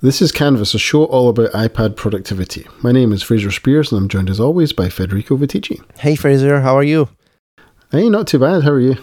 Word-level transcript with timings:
This 0.00 0.22
is 0.22 0.30
Canvas, 0.30 0.74
a 0.74 0.78
show 0.78 1.06
all 1.06 1.28
about 1.28 1.50
iPad 1.50 1.96
productivity. 1.96 2.64
My 2.82 2.92
name 2.92 3.10
is 3.10 3.24
Fraser 3.24 3.48
Speirs, 3.48 3.90
and 3.90 4.00
I'm 4.00 4.08
joined 4.08 4.30
as 4.30 4.38
always 4.38 4.72
by 4.72 4.88
Federico 4.90 5.36
Viticci. 5.36 5.82
Hey 5.98 6.14
Fraser, 6.14 6.60
how 6.60 6.76
are 6.76 6.84
you? 6.84 7.08
Hey, 7.90 8.08
not 8.08 8.28
too 8.28 8.38
bad. 8.38 8.62
How 8.62 8.70
are 8.70 8.78
you? 8.78 8.96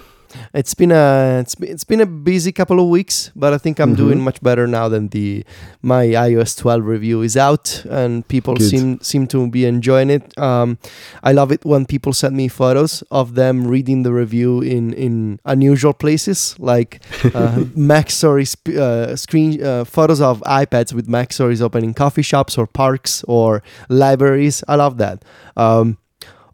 It's 0.53 0.73
been 0.73 0.91
a 0.91 1.39
it's 1.41 1.55
it's 1.61 1.83
been 1.83 2.01
a 2.01 2.05
busy 2.05 2.51
couple 2.51 2.79
of 2.79 2.87
weeks, 2.87 3.31
but 3.35 3.53
I 3.53 3.57
think 3.57 3.79
I'm 3.79 3.89
mm-hmm. 3.89 4.03
doing 4.03 4.21
much 4.21 4.41
better 4.41 4.67
now 4.67 4.89
than 4.89 5.09
the 5.09 5.45
my 5.81 6.05
iOS 6.07 6.57
12 6.57 6.85
review 6.85 7.21
is 7.21 7.35
out 7.37 7.83
and 7.89 8.27
people 8.27 8.55
Good. 8.55 8.69
seem 8.69 8.99
seem 9.01 9.27
to 9.27 9.49
be 9.49 9.65
enjoying 9.65 10.09
it. 10.09 10.37
Um, 10.37 10.77
I 11.23 11.31
love 11.33 11.51
it 11.51 11.65
when 11.65 11.85
people 11.85 12.13
send 12.13 12.35
me 12.35 12.47
photos 12.47 13.03
of 13.11 13.35
them 13.35 13.67
reading 13.67 14.03
the 14.03 14.13
review 14.13 14.61
in 14.61 14.93
in 14.93 15.39
unusual 15.45 15.93
places 15.93 16.55
like 16.59 17.01
uh, 17.23 17.63
MacStories 17.75 18.55
sp- 18.55 18.77
uh, 18.77 19.15
screen 19.15 19.63
uh, 19.63 19.83
photos 19.85 20.21
of 20.21 20.41
iPads 20.41 20.93
with 20.93 21.07
MacStories 21.07 21.61
opening 21.61 21.93
coffee 21.93 22.21
shops 22.21 22.57
or 22.57 22.67
parks 22.67 23.23
or 23.27 23.61
libraries. 23.89 24.63
I 24.67 24.75
love 24.75 24.97
that. 24.97 25.23
Um, 25.57 25.97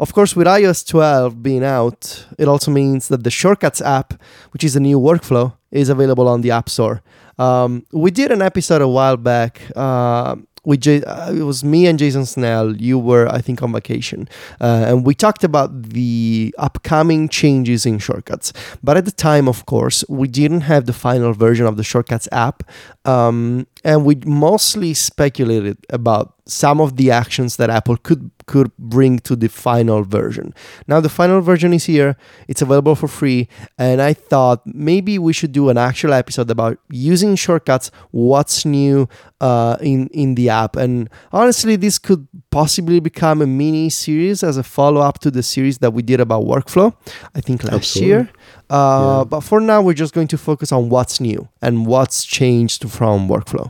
of 0.02 0.14
course, 0.14 0.36
with 0.36 0.48
iOS 0.48 0.86
12 0.88 1.42
being 1.44 1.64
out, 1.64 2.26
it 2.38 2.48
also 2.48 2.72
means 2.72 3.08
that 3.10 3.24
the 3.24 3.30
Shortcuts 3.30 3.82
app, 3.82 4.22
which 4.52 4.64
is 4.64 4.76
a 4.76 4.80
new 4.80 5.00
workflow, 5.00 5.54
is 5.70 5.90
available 5.90 6.28
on 6.28 6.42
the 6.42 6.52
App 6.52 6.70
Store. 6.70 7.02
Um, 7.38 7.86
we 7.92 8.10
did 8.12 8.32
an 8.32 8.42
episode 8.42 8.82
a 8.82 8.88
while 8.88 9.16
back. 9.16 9.62
Uh, 9.76 10.36
with 10.64 10.82
J- 10.82 11.04
uh, 11.04 11.32
it 11.34 11.44
was 11.44 11.64
me 11.64 11.88
and 11.88 11.98
Jason 11.98 12.26
Snell. 12.26 12.76
You 12.76 13.00
were, 13.00 13.28
I 13.28 13.42
think, 13.42 13.64
on 13.64 13.72
vacation, 13.74 14.30
uh, 14.60 14.86
and 14.88 15.06
we 15.06 15.16
talked 15.16 15.44
about 15.44 15.90
the 15.90 16.54
upcoming 16.58 17.30
changes 17.30 17.86
in 17.86 17.98
Shortcuts. 17.98 18.54
But 18.84 18.98
at 18.98 19.06
the 19.06 19.12
time, 19.12 19.48
of 19.48 19.66
course, 19.66 20.04
we 20.08 20.28
didn't 20.28 20.62
have 20.62 20.86
the 20.86 20.94
final 20.94 21.34
version 21.34 21.66
of 21.66 21.78
the 21.78 21.84
Shortcuts 21.84 22.28
app, 22.32 22.64
um, 23.06 23.66
and 23.84 24.06
we 24.06 24.16
mostly 24.26 24.94
speculated 24.94 25.78
about 25.90 26.36
some 26.46 26.82
of 26.82 26.98
the 26.98 27.12
actions 27.12 27.58
that 27.58 27.70
Apple 27.70 27.98
could 27.98 28.32
could 28.48 28.76
bring 28.78 29.20
to 29.20 29.36
the 29.36 29.48
final 29.48 30.04
version. 30.04 30.54
Now 30.88 31.00
the 31.00 31.10
final 31.10 31.42
version 31.42 31.74
is 31.74 31.86
here. 31.86 32.18
It's 32.48 32.62
available 32.62 32.96
for 32.96 33.08
free 33.08 33.48
and 33.78 34.02
I 34.02 34.14
thought 34.14 34.62
maybe 34.66 35.20
we 35.20 35.34
should 35.34 35.52
do 35.52 35.70
an 35.70 35.78
actual 35.78 36.14
episode 36.14 36.50
about 36.50 36.78
using 36.90 37.36
shortcuts, 37.36 37.92
what's 38.12 38.66
new 38.66 39.08
uh, 39.40 39.78
in 39.82 40.08
in 40.08 40.36
the 40.36 40.50
app. 40.50 40.76
And 40.76 41.10
honestly, 41.32 41.76
this 41.76 41.98
could 41.98 42.28
possibly 42.50 43.00
become 43.00 43.42
a 43.42 43.48
mini 43.48 43.90
series 43.90 44.44
as 44.44 44.58
a 44.58 44.64
follow 44.64 45.02
up 45.02 45.20
to 45.20 45.32
the 45.32 45.44
series 45.44 45.78
that 45.80 45.92
we 45.92 46.02
did 46.02 46.20
about 46.20 46.44
workflow, 46.44 46.96
I 47.36 47.42
think 47.42 47.64
last 47.64 47.74
Absolutely. 47.74 48.08
year. 48.08 48.30
Uh, 48.70 49.20
yeah. 49.20 49.24
But 49.26 49.42
for 49.42 49.60
now, 49.60 49.82
we're 49.82 49.94
just 49.94 50.14
going 50.14 50.28
to 50.28 50.38
focus 50.38 50.72
on 50.72 50.90
what's 50.90 51.20
new 51.20 51.48
and 51.62 51.86
what's 51.86 52.26
changed 52.26 52.90
from 52.90 53.28
workflow. 53.28 53.70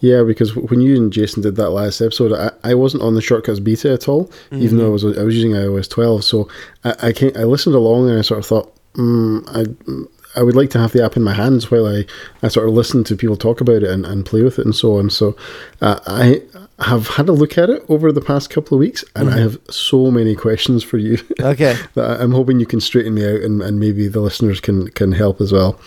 Yeah, 0.00 0.22
because 0.22 0.56
when 0.56 0.80
you 0.80 0.96
and 0.96 1.12
Jason 1.12 1.42
did 1.42 1.56
that 1.56 1.70
last 1.70 2.00
episode, 2.00 2.32
I, 2.32 2.70
I 2.70 2.74
wasn't 2.74 3.02
on 3.02 3.14
the 3.14 3.22
shortcuts 3.22 3.60
beta 3.60 3.92
at 3.92 4.08
all, 4.08 4.24
mm-hmm. 4.26 4.62
even 4.62 4.78
though 4.78 4.86
I 4.86 4.90
was 4.90 5.04
I 5.04 5.22
was 5.22 5.34
using 5.34 5.52
iOS 5.52 5.88
12. 5.88 6.24
So 6.24 6.48
I 6.84 6.94
I, 7.02 7.32
I 7.40 7.44
listened 7.44 7.74
along 7.74 8.08
and 8.08 8.18
I 8.18 8.22
sort 8.22 8.40
of 8.40 8.46
thought, 8.46 8.74
mm, 8.94 9.44
I 9.48 10.08
I 10.36 10.42
would 10.42 10.56
like 10.56 10.70
to 10.70 10.78
have 10.78 10.92
the 10.92 11.04
app 11.04 11.16
in 11.16 11.22
my 11.22 11.34
hands 11.34 11.70
while 11.70 11.86
I, 11.86 12.06
I 12.42 12.48
sort 12.48 12.68
of 12.68 12.74
listen 12.74 13.04
to 13.04 13.16
people 13.16 13.36
talk 13.36 13.60
about 13.60 13.82
it 13.82 13.90
and, 13.90 14.06
and 14.06 14.24
play 14.24 14.42
with 14.42 14.58
it 14.58 14.64
and 14.64 14.74
so 14.74 14.96
on. 14.96 15.10
So 15.10 15.36
uh, 15.80 15.98
I 16.06 16.42
have 16.78 17.08
had 17.08 17.28
a 17.28 17.32
look 17.32 17.58
at 17.58 17.68
it 17.68 17.84
over 17.88 18.12
the 18.12 18.20
past 18.20 18.48
couple 18.48 18.76
of 18.76 18.80
weeks 18.80 19.04
and 19.16 19.28
mm-hmm. 19.28 19.38
I 19.38 19.40
have 19.40 19.58
so 19.70 20.10
many 20.10 20.36
questions 20.36 20.84
for 20.84 20.98
you. 20.98 21.18
Okay. 21.40 21.76
that 21.94 22.20
I'm 22.20 22.32
hoping 22.32 22.60
you 22.60 22.66
can 22.66 22.80
straighten 22.80 23.14
me 23.14 23.26
out 23.26 23.40
and, 23.40 23.60
and 23.62 23.80
maybe 23.80 24.08
the 24.08 24.20
listeners 24.20 24.60
can, 24.60 24.88
can 24.90 25.12
help 25.12 25.40
as 25.40 25.52
well. 25.52 25.80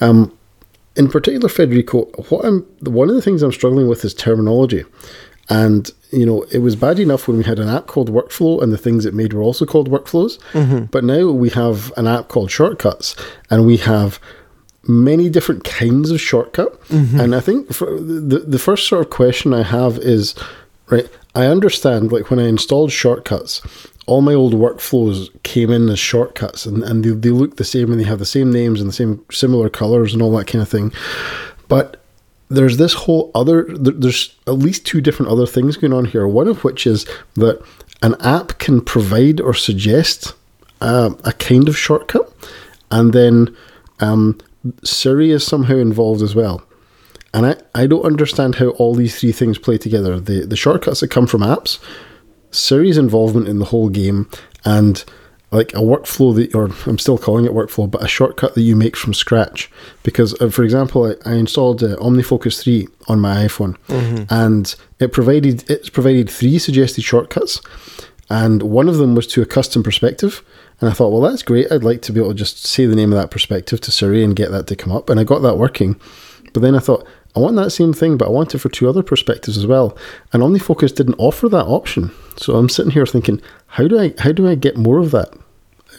Um, 0.00 0.36
in 0.96 1.08
particular, 1.08 1.48
Federico, 1.48 2.04
what 2.28 2.44
I'm 2.44 2.62
one 2.80 3.08
of 3.08 3.14
the 3.14 3.22
things 3.22 3.42
I'm 3.42 3.52
struggling 3.52 3.88
with 3.88 4.04
is 4.04 4.14
terminology. 4.14 4.84
And 5.48 5.90
you 6.12 6.26
know, 6.26 6.42
it 6.52 6.58
was 6.58 6.76
bad 6.76 6.98
enough 6.98 7.28
when 7.28 7.38
we 7.38 7.44
had 7.44 7.58
an 7.58 7.68
app 7.68 7.86
called 7.86 8.10
Workflow, 8.10 8.62
and 8.62 8.72
the 8.72 8.78
things 8.78 9.06
it 9.06 9.14
made 9.14 9.32
were 9.32 9.42
also 9.42 9.64
called 9.64 9.90
workflows. 9.90 10.38
Mm-hmm. 10.52 10.84
But 10.86 11.04
now 11.04 11.30
we 11.30 11.50
have 11.50 11.92
an 11.96 12.06
app 12.06 12.28
called 12.28 12.50
Shortcuts, 12.50 13.16
and 13.50 13.66
we 13.66 13.76
have 13.78 14.20
many 14.84 15.28
different 15.28 15.64
kinds 15.64 16.10
of 16.10 16.20
shortcut. 16.20 16.80
Mm-hmm. 16.88 17.20
And 17.20 17.34
I 17.34 17.40
think 17.40 17.68
the 17.68 18.44
the 18.46 18.58
first 18.58 18.88
sort 18.88 19.04
of 19.04 19.10
question 19.10 19.54
I 19.54 19.62
have 19.62 19.98
is, 19.98 20.34
right? 20.88 21.08
I 21.34 21.46
understand 21.46 22.10
like 22.10 22.30
when 22.30 22.40
I 22.40 22.48
installed 22.48 22.90
Shortcuts, 22.90 23.62
all 24.10 24.20
my 24.20 24.34
old 24.34 24.54
workflows 24.54 25.30
came 25.44 25.70
in 25.70 25.88
as 25.88 25.98
shortcuts 26.00 26.66
and, 26.66 26.82
and 26.82 27.04
they, 27.04 27.10
they 27.10 27.30
look 27.30 27.56
the 27.56 27.64
same 27.64 27.92
and 27.92 28.00
they 28.00 28.04
have 28.04 28.18
the 28.18 28.26
same 28.26 28.52
names 28.52 28.80
and 28.80 28.88
the 28.88 28.92
same 28.92 29.24
similar 29.30 29.70
colors 29.70 30.12
and 30.12 30.20
all 30.20 30.36
that 30.36 30.48
kind 30.48 30.60
of 30.60 30.68
thing. 30.68 30.92
But 31.68 32.02
there's 32.48 32.76
this 32.76 32.92
whole 32.92 33.30
other, 33.36 33.66
there's 33.70 34.34
at 34.48 34.54
least 34.58 34.84
two 34.84 35.00
different 35.00 35.30
other 35.30 35.46
things 35.46 35.76
going 35.76 35.92
on 35.92 36.06
here. 36.06 36.26
One 36.26 36.48
of 36.48 36.64
which 36.64 36.88
is 36.88 37.06
that 37.34 37.64
an 38.02 38.16
app 38.20 38.58
can 38.58 38.80
provide 38.80 39.40
or 39.40 39.54
suggest 39.54 40.34
uh, 40.80 41.10
a 41.24 41.32
kind 41.34 41.68
of 41.68 41.78
shortcut, 41.78 42.32
and 42.90 43.12
then 43.12 43.56
um, 44.00 44.38
Siri 44.82 45.30
is 45.30 45.46
somehow 45.46 45.76
involved 45.76 46.22
as 46.22 46.34
well. 46.34 46.62
And 47.32 47.46
I, 47.46 47.56
I 47.76 47.86
don't 47.86 48.04
understand 48.04 48.56
how 48.56 48.70
all 48.70 48.96
these 48.96 49.20
three 49.20 49.30
things 49.30 49.58
play 49.58 49.78
together. 49.78 50.18
The 50.18 50.46
the 50.46 50.56
shortcuts 50.56 51.00
that 51.00 51.10
come 51.12 51.28
from 51.28 51.42
apps 51.42 51.78
Siri's 52.50 52.98
involvement 52.98 53.48
in 53.48 53.58
the 53.58 53.66
whole 53.66 53.88
game 53.88 54.28
and 54.64 55.04
like 55.50 55.72
a 55.72 55.78
workflow 55.78 56.34
that, 56.36 56.54
or 56.54 56.70
I'm 56.86 56.98
still 56.98 57.18
calling 57.18 57.44
it 57.44 57.52
workflow, 57.52 57.90
but 57.90 58.04
a 58.04 58.08
shortcut 58.08 58.54
that 58.54 58.62
you 58.62 58.76
make 58.76 58.96
from 58.96 59.12
scratch. 59.12 59.70
Because, 60.02 60.40
uh, 60.40 60.48
for 60.48 60.62
example, 60.62 61.04
I, 61.04 61.30
I 61.30 61.34
installed 61.34 61.82
uh, 61.82 61.96
OmniFocus 61.96 62.62
3 62.62 62.86
on 63.08 63.20
my 63.20 63.46
iPhone, 63.46 63.76
mm-hmm. 63.88 64.32
and 64.32 64.74
it 65.00 65.12
provided 65.12 65.68
it's 65.68 65.90
provided 65.90 66.30
three 66.30 66.58
suggested 66.58 67.02
shortcuts, 67.02 67.60
and 68.28 68.62
one 68.62 68.88
of 68.88 68.98
them 68.98 69.14
was 69.14 69.26
to 69.28 69.42
a 69.42 69.46
custom 69.46 69.82
perspective. 69.82 70.42
And 70.80 70.88
I 70.88 70.92
thought, 70.94 71.10
well, 71.10 71.20
that's 71.20 71.42
great. 71.42 71.70
I'd 71.70 71.84
like 71.84 72.00
to 72.02 72.12
be 72.12 72.20
able 72.20 72.30
to 72.30 72.38
just 72.38 72.64
say 72.64 72.86
the 72.86 72.96
name 72.96 73.12
of 73.12 73.18
that 73.18 73.30
perspective 73.30 73.82
to 73.82 73.90
Siri 73.90 74.24
and 74.24 74.34
get 74.34 74.50
that 74.50 74.66
to 74.68 74.76
come 74.76 74.92
up, 74.92 75.10
and 75.10 75.18
I 75.18 75.24
got 75.24 75.40
that 75.40 75.58
working. 75.58 76.00
But 76.52 76.62
then 76.62 76.74
I 76.74 76.78
thought, 76.78 77.06
I 77.36 77.40
want 77.40 77.56
that 77.56 77.70
same 77.70 77.92
thing, 77.92 78.16
but 78.16 78.26
I 78.26 78.30
want 78.30 78.54
it 78.54 78.58
for 78.58 78.68
two 78.68 78.88
other 78.88 79.02
perspectives 79.02 79.56
as 79.56 79.66
well. 79.66 79.96
And 80.32 80.42
OmniFocus 80.42 80.94
didn't 80.94 81.14
offer 81.18 81.48
that 81.48 81.66
option. 81.66 82.10
So 82.36 82.56
I'm 82.56 82.68
sitting 82.68 82.90
here 82.90 83.06
thinking, 83.06 83.40
how 83.66 83.86
do 83.86 84.00
I 84.00 84.14
how 84.18 84.32
do 84.32 84.48
I 84.48 84.54
get 84.54 84.76
more 84.76 84.98
of 84.98 85.10
that? 85.12 85.32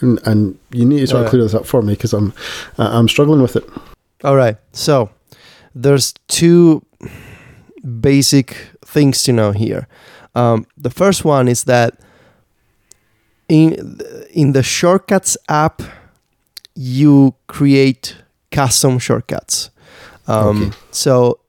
And, 0.00 0.20
and 0.26 0.58
you 0.72 0.84
need 0.84 1.00
to 1.00 1.06
sort 1.06 1.24
of 1.24 1.30
clear 1.30 1.42
this 1.42 1.54
up 1.54 1.66
for 1.66 1.82
me 1.82 1.94
because 1.94 2.12
I'm 2.12 2.32
I'm 2.78 3.08
struggling 3.08 3.40
with 3.40 3.56
it. 3.56 3.68
All 4.24 4.36
right. 4.36 4.56
So 4.72 5.10
there's 5.74 6.14
two 6.28 6.84
basic 8.00 8.56
things 8.84 9.22
to 9.24 9.32
know 9.32 9.52
here. 9.52 9.88
Um, 10.34 10.66
the 10.76 10.90
first 10.90 11.24
one 11.24 11.48
is 11.48 11.64
that 11.64 11.98
in 13.48 14.00
in 14.30 14.52
the 14.52 14.62
shortcuts 14.62 15.36
app, 15.48 15.82
you 16.74 17.34
create 17.46 18.16
custom 18.50 18.98
shortcuts. 18.98 19.70
Um, 20.26 20.62
okay. 20.62 20.76
So 20.90 21.40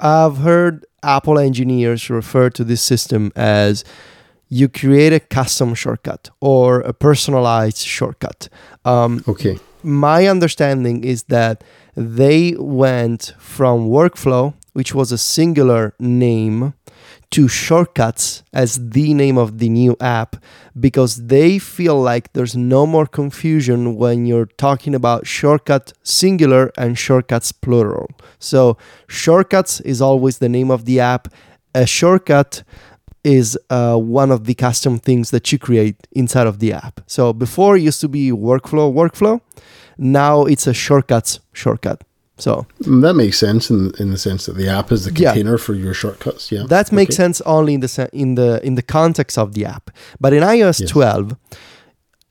I've 0.00 0.38
heard 0.38 0.86
Apple 1.02 1.38
engineers 1.38 2.10
refer 2.10 2.50
to 2.50 2.64
this 2.64 2.82
system 2.82 3.32
as 3.36 3.84
you 4.48 4.68
create 4.68 5.12
a 5.12 5.20
custom 5.20 5.74
shortcut 5.74 6.30
or 6.40 6.80
a 6.80 6.92
personalized 6.92 7.78
shortcut. 7.78 8.48
Um, 8.84 9.24
okay. 9.26 9.58
My 9.82 10.26
understanding 10.26 11.04
is 11.04 11.24
that 11.24 11.64
they 11.96 12.54
went 12.58 13.34
from 13.38 13.88
workflow, 13.88 14.54
which 14.72 14.94
was 14.94 15.12
a 15.12 15.18
singular 15.18 15.94
name, 15.98 16.74
to 17.34 17.48
shortcuts 17.48 18.44
as 18.52 18.90
the 18.90 19.12
name 19.12 19.36
of 19.36 19.58
the 19.58 19.68
new 19.68 19.96
app 19.98 20.36
because 20.78 21.26
they 21.26 21.58
feel 21.58 22.00
like 22.00 22.32
there's 22.32 22.54
no 22.54 22.86
more 22.86 23.06
confusion 23.06 23.96
when 23.96 24.24
you're 24.24 24.46
talking 24.46 24.94
about 24.94 25.26
shortcut 25.26 25.92
singular 26.04 26.70
and 26.78 26.96
shortcuts 26.96 27.50
plural. 27.50 28.08
So, 28.38 28.78
shortcuts 29.08 29.80
is 29.80 30.00
always 30.00 30.38
the 30.38 30.48
name 30.48 30.70
of 30.70 30.84
the 30.84 31.00
app. 31.00 31.26
A 31.74 31.86
shortcut 31.86 32.62
is 33.24 33.58
uh, 33.68 33.96
one 33.96 34.30
of 34.30 34.44
the 34.44 34.54
custom 34.54 35.00
things 35.00 35.32
that 35.32 35.50
you 35.50 35.58
create 35.58 36.06
inside 36.12 36.46
of 36.46 36.60
the 36.60 36.72
app. 36.72 37.00
So, 37.08 37.32
before 37.32 37.76
it 37.76 37.82
used 37.82 38.00
to 38.02 38.08
be 38.08 38.30
workflow, 38.30 38.94
workflow. 38.94 39.40
Now 39.98 40.44
it's 40.44 40.68
a 40.68 40.74
shortcuts 40.74 41.40
shortcut. 41.52 42.04
So 42.36 42.66
that 42.80 43.14
makes 43.14 43.38
sense 43.38 43.70
in 43.70 43.92
in 43.98 44.10
the 44.10 44.18
sense 44.18 44.46
that 44.46 44.56
the 44.56 44.68
app 44.68 44.90
is 44.90 45.04
the 45.04 45.12
container 45.12 45.52
yeah. 45.52 45.56
for 45.56 45.74
your 45.74 45.94
shortcuts. 45.94 46.50
Yeah, 46.50 46.64
that 46.68 46.88
okay. 46.88 46.96
makes 46.96 47.14
sense 47.14 47.40
only 47.42 47.74
in 47.74 47.80
the 47.80 48.10
in 48.12 48.34
the 48.34 48.60
in 48.66 48.74
the 48.74 48.82
context 48.82 49.38
of 49.38 49.54
the 49.54 49.64
app. 49.64 49.90
But 50.20 50.32
in 50.32 50.42
iOS 50.42 50.80
yes. 50.80 50.90
12, 50.90 51.36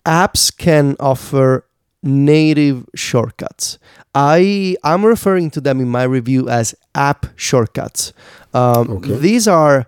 apps 0.06 0.56
can 0.56 0.98
offer 1.00 1.66
native 2.04 2.86
shortcuts. 2.96 3.80
I 4.14 4.76
I'm 4.84 5.06
referring 5.06 5.52
to 5.52 5.62
them 5.62 5.80
in 5.80 5.88
my 5.88 6.04
review 6.04 6.50
as 6.50 6.76
app 6.94 7.28
shortcuts. 7.36 8.12
Um, 8.54 8.92
okay. 8.92 9.16
These 9.16 9.48
are 9.48 9.88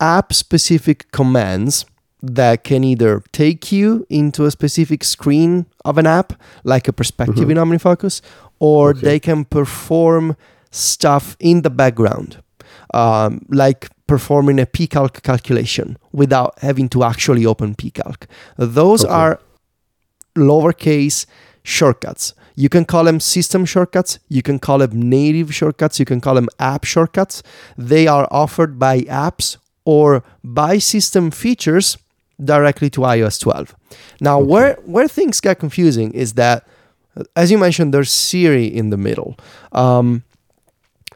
app 0.00 0.32
specific 0.32 1.12
commands 1.12 1.84
that 2.22 2.62
can 2.62 2.84
either 2.84 3.22
take 3.32 3.72
you 3.72 4.06
into 4.08 4.44
a 4.44 4.50
specific 4.50 5.02
screen 5.02 5.66
of 5.84 5.98
an 5.98 6.06
app, 6.06 6.32
like 6.64 6.86
a 6.86 6.92
perspective 6.92 7.48
mm-hmm. 7.48 7.50
in 7.50 7.78
OmniFocus, 7.78 8.20
or 8.62 8.90
okay. 8.90 9.00
they 9.00 9.18
can 9.20 9.44
perform 9.44 10.36
stuff 10.70 11.36
in 11.40 11.62
the 11.62 11.70
background. 11.82 12.30
um, 12.92 13.44
like 13.48 13.88
performing 14.06 14.58
a 14.60 14.66
pcalc 14.66 15.22
calculation 15.22 15.96
without 16.12 16.58
having 16.60 16.88
to 16.90 17.02
actually 17.04 17.46
open 17.46 17.74
pcalc. 17.74 18.26
Those 18.56 19.04
okay. 19.04 19.12
are 19.12 19.40
lowercase 20.36 21.26
shortcuts. 21.62 22.34
You 22.54 22.68
can 22.68 22.84
call 22.84 23.04
them 23.04 23.18
system 23.18 23.64
shortcuts, 23.64 24.18
you 24.28 24.42
can 24.42 24.58
call 24.58 24.78
them 24.78 25.08
native 25.08 25.54
shortcuts, 25.54 25.98
you 25.98 26.04
can 26.04 26.20
call 26.20 26.34
them 26.34 26.48
app 26.58 26.84
shortcuts. 26.84 27.42
They 27.78 28.06
are 28.06 28.28
offered 28.30 28.78
by 28.78 29.00
apps 29.02 29.56
or 29.86 30.22
by 30.44 30.78
system 30.78 31.30
features 31.30 31.96
directly 32.44 32.90
to 32.90 33.00
iOS 33.00 33.40
12. 33.40 33.74
Now, 34.20 34.38
okay. 34.38 34.50
where 34.52 34.74
where 34.84 35.08
things 35.08 35.40
get 35.40 35.58
confusing 35.60 36.12
is 36.12 36.34
that, 36.34 36.66
as 37.36 37.50
you 37.50 37.58
mentioned, 37.58 37.92
there's 37.92 38.10
Siri 38.10 38.66
in 38.66 38.90
the 38.90 38.96
middle, 38.96 39.36
um, 39.72 40.22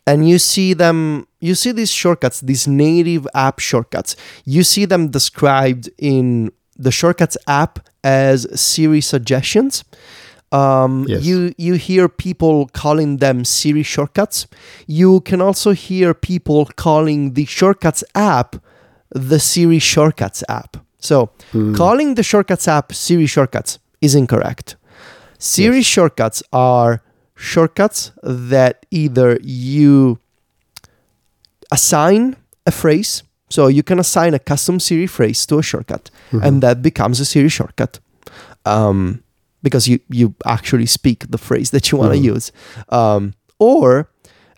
and 0.06 0.28
you 0.28 0.38
see 0.38 0.74
them. 0.74 1.26
You 1.40 1.54
see 1.54 1.72
these 1.72 1.90
shortcuts, 1.90 2.40
these 2.40 2.66
native 2.66 3.26
app 3.34 3.58
shortcuts. 3.58 4.16
You 4.44 4.62
see 4.62 4.84
them 4.84 5.08
described 5.08 5.90
in 5.98 6.50
the 6.76 6.90
shortcuts 6.90 7.36
app 7.46 7.78
as 8.04 8.46
Siri 8.58 9.00
suggestions. 9.00 9.84
Um, 10.52 11.06
yes. 11.08 11.24
You 11.24 11.52
you 11.58 11.74
hear 11.74 12.08
people 12.08 12.68
calling 12.72 13.18
them 13.18 13.44
Siri 13.44 13.82
shortcuts. 13.82 14.46
You 14.86 15.20
can 15.20 15.40
also 15.40 15.72
hear 15.72 16.14
people 16.14 16.66
calling 16.76 17.34
the 17.34 17.44
shortcuts 17.46 18.04
app 18.14 18.56
the 19.10 19.38
Siri 19.38 19.78
shortcuts 19.78 20.42
app. 20.48 20.76
So 20.98 21.30
mm. 21.52 21.76
calling 21.76 22.14
the 22.14 22.22
shortcuts 22.22 22.68
app 22.68 22.92
Siri 22.92 23.26
shortcuts 23.26 23.78
is 24.00 24.14
incorrect. 24.14 24.76
Siri 25.46 25.76
yes. 25.76 25.86
shortcuts 25.86 26.42
are 26.52 27.02
shortcuts 27.36 28.12
that 28.22 28.86
either 28.90 29.38
you 29.42 30.18
assign 31.70 32.36
a 32.66 32.72
phrase, 32.72 33.22
so 33.48 33.68
you 33.68 33.82
can 33.82 33.98
assign 33.98 34.34
a 34.34 34.38
custom 34.38 34.80
Siri 34.80 35.06
phrase 35.06 35.46
to 35.46 35.58
a 35.58 35.62
shortcut, 35.62 36.10
mm-hmm. 36.30 36.44
and 36.44 36.62
that 36.62 36.82
becomes 36.82 37.20
a 37.20 37.24
Siri 37.24 37.48
shortcut. 37.48 38.00
Um, 38.64 39.22
because 39.62 39.88
you 39.88 39.98
you 40.10 40.34
actually 40.44 40.86
speak 40.86 41.30
the 41.30 41.38
phrase 41.38 41.70
that 41.70 41.90
you 41.90 41.98
want 41.98 42.12
to 42.12 42.18
mm. 42.18 42.34
use. 42.34 42.52
Um, 42.88 43.34
or 43.58 44.10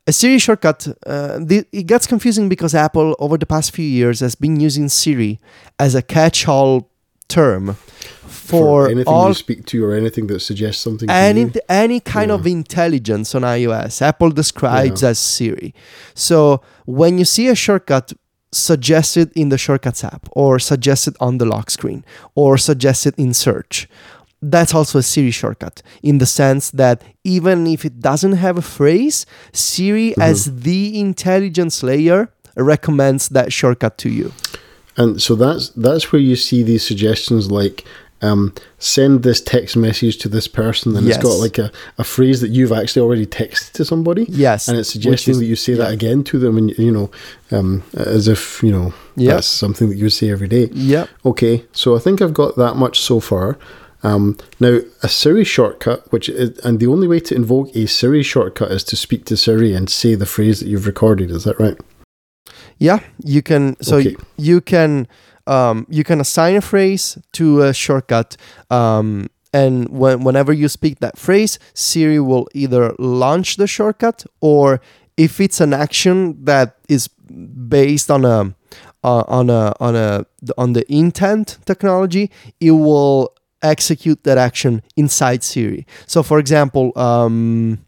a 0.06 0.12
Siri 0.12 0.38
shortcut, 0.38 0.88
uh, 1.06 1.38
the, 1.38 1.66
it 1.72 1.86
gets 1.86 2.06
confusing 2.06 2.48
because 2.48 2.74
Apple, 2.74 3.14
over 3.18 3.36
the 3.36 3.46
past 3.46 3.74
few 3.74 3.84
years, 3.84 4.20
has 4.20 4.34
been 4.34 4.58
using 4.58 4.88
Siri 4.88 5.38
as 5.78 5.94
a 5.94 6.02
catch-all 6.02 6.90
term 7.28 7.76
for, 8.28 8.86
for 8.86 8.90
anything 8.90 9.12
all, 9.12 9.28
you 9.28 9.34
speak 9.34 9.66
to 9.66 9.84
or 9.84 9.94
anything 9.94 10.26
that 10.28 10.40
suggests 10.40 10.82
something. 10.82 11.08
Any 11.10 11.50
any 11.68 12.00
kind 12.00 12.28
yeah. 12.28 12.34
of 12.34 12.46
intelligence 12.46 13.34
on 13.34 13.42
iOS, 13.42 14.02
Apple 14.02 14.30
describes 14.30 15.02
yeah. 15.02 15.10
as 15.10 15.18
Siri. 15.18 15.74
So 16.14 16.62
when 16.86 17.18
you 17.18 17.24
see 17.24 17.48
a 17.48 17.54
shortcut 17.54 18.12
suggested 18.52 19.30
in 19.34 19.50
the 19.50 19.58
shortcuts 19.58 20.02
app, 20.04 20.28
or 20.32 20.58
suggested 20.58 21.16
on 21.20 21.38
the 21.38 21.44
lock 21.44 21.70
screen, 21.70 22.04
or 22.34 22.56
suggested 22.56 23.14
in 23.18 23.34
search, 23.34 23.88
that's 24.40 24.74
also 24.74 24.98
a 25.00 25.02
Siri 25.02 25.30
shortcut 25.30 25.82
in 26.02 26.18
the 26.18 26.26
sense 26.26 26.70
that 26.70 27.02
even 27.24 27.66
if 27.66 27.84
it 27.84 28.00
doesn't 28.00 28.34
have 28.34 28.56
a 28.56 28.62
phrase, 28.62 29.26
Siri, 29.52 30.10
mm-hmm. 30.10 30.22
as 30.22 30.62
the 30.62 30.98
intelligence 30.98 31.82
layer, 31.82 32.32
recommends 32.56 33.28
that 33.30 33.52
shortcut 33.52 33.98
to 33.98 34.08
you. 34.08 34.32
And 34.96 35.22
so 35.22 35.36
that's 35.36 35.68
that's 35.70 36.10
where 36.10 36.20
you 36.20 36.34
see 36.34 36.62
these 36.62 36.84
suggestions 36.84 37.50
like 37.50 37.84
um, 38.22 38.52
send 38.78 39.22
this 39.22 39.40
text 39.40 39.76
message 39.76 40.18
to 40.18 40.28
this 40.28 40.48
person, 40.48 40.96
and 40.96 41.06
yes. 41.06 41.16
it's 41.16 41.24
got 41.24 41.34
like 41.34 41.58
a, 41.58 41.70
a 41.98 42.04
phrase 42.04 42.40
that 42.40 42.48
you've 42.48 42.72
actually 42.72 43.02
already 43.02 43.26
texted 43.26 43.72
to 43.72 43.84
somebody. 43.84 44.26
Yes, 44.28 44.68
and 44.68 44.78
it's 44.78 44.90
suggesting 44.90 45.32
is, 45.32 45.38
that 45.38 45.46
you 45.46 45.56
say 45.56 45.72
yeah. 45.72 45.84
that 45.84 45.92
again 45.92 46.24
to 46.24 46.38
them, 46.38 46.58
and 46.58 46.76
you 46.78 46.90
know, 46.90 47.10
um, 47.50 47.82
as 47.94 48.28
if 48.28 48.62
you 48.62 48.72
know 48.72 48.92
yep. 49.16 49.36
that's 49.36 49.46
something 49.46 49.88
that 49.88 49.96
you 49.96 50.10
say 50.10 50.30
every 50.30 50.48
day. 50.48 50.68
Yeah. 50.72 51.06
Okay, 51.24 51.64
so 51.72 51.96
I 51.96 51.98
think 51.98 52.20
I've 52.20 52.34
got 52.34 52.56
that 52.56 52.76
much 52.76 53.00
so 53.00 53.20
far. 53.20 53.58
Um, 54.02 54.36
now, 54.60 54.78
a 55.02 55.08
Siri 55.08 55.44
shortcut, 55.44 56.10
which 56.12 56.28
is, 56.28 56.58
and 56.60 56.78
the 56.78 56.86
only 56.86 57.08
way 57.08 57.20
to 57.20 57.34
invoke 57.34 57.74
a 57.74 57.86
Siri 57.86 58.22
shortcut 58.22 58.70
is 58.70 58.84
to 58.84 58.96
speak 58.96 59.24
to 59.26 59.36
Siri 59.36 59.74
and 59.74 59.90
say 59.90 60.14
the 60.14 60.26
phrase 60.26 60.60
that 60.60 60.68
you've 60.68 60.86
recorded. 60.86 61.30
Is 61.30 61.44
that 61.44 61.58
right? 61.58 61.76
Yeah, 62.78 63.00
you 63.24 63.42
can. 63.42 63.76
So 63.82 63.96
okay. 63.96 64.16
you 64.36 64.60
can 64.60 65.08
um, 65.48 65.86
you 65.88 66.04
can 66.04 66.20
assign 66.20 66.56
a 66.56 66.60
phrase 66.60 67.18
to 67.32 67.62
a 67.62 67.72
shortcut, 67.74 68.36
um, 68.70 69.28
and 69.52 69.88
when, 69.88 70.24
whenever 70.24 70.52
you 70.52 70.68
speak 70.68 71.00
that 71.00 71.18
phrase, 71.18 71.58
Siri 71.74 72.20
will 72.20 72.48
either 72.54 72.94
launch 72.98 73.56
the 73.56 73.66
shortcut 73.66 74.26
or 74.40 74.80
if 75.16 75.40
it's 75.40 75.60
an 75.60 75.72
action 75.72 76.44
that 76.44 76.76
is 76.88 77.08
based 77.08 78.10
on 78.10 78.24
a 78.24 78.54
uh, 79.04 79.24
on 79.26 79.50
a 79.50 79.74
on 79.80 79.96
a 79.96 80.26
on 80.56 80.72
the 80.72 80.84
intent 80.92 81.58
technology, 81.64 82.30
it 82.60 82.72
will 82.72 83.34
execute 83.62 84.22
that 84.24 84.38
action 84.38 84.82
inside 84.96 85.42
Siri. 85.42 85.86
So, 86.06 86.22
for 86.22 86.38
example, 86.38 86.92
um, 86.96 87.84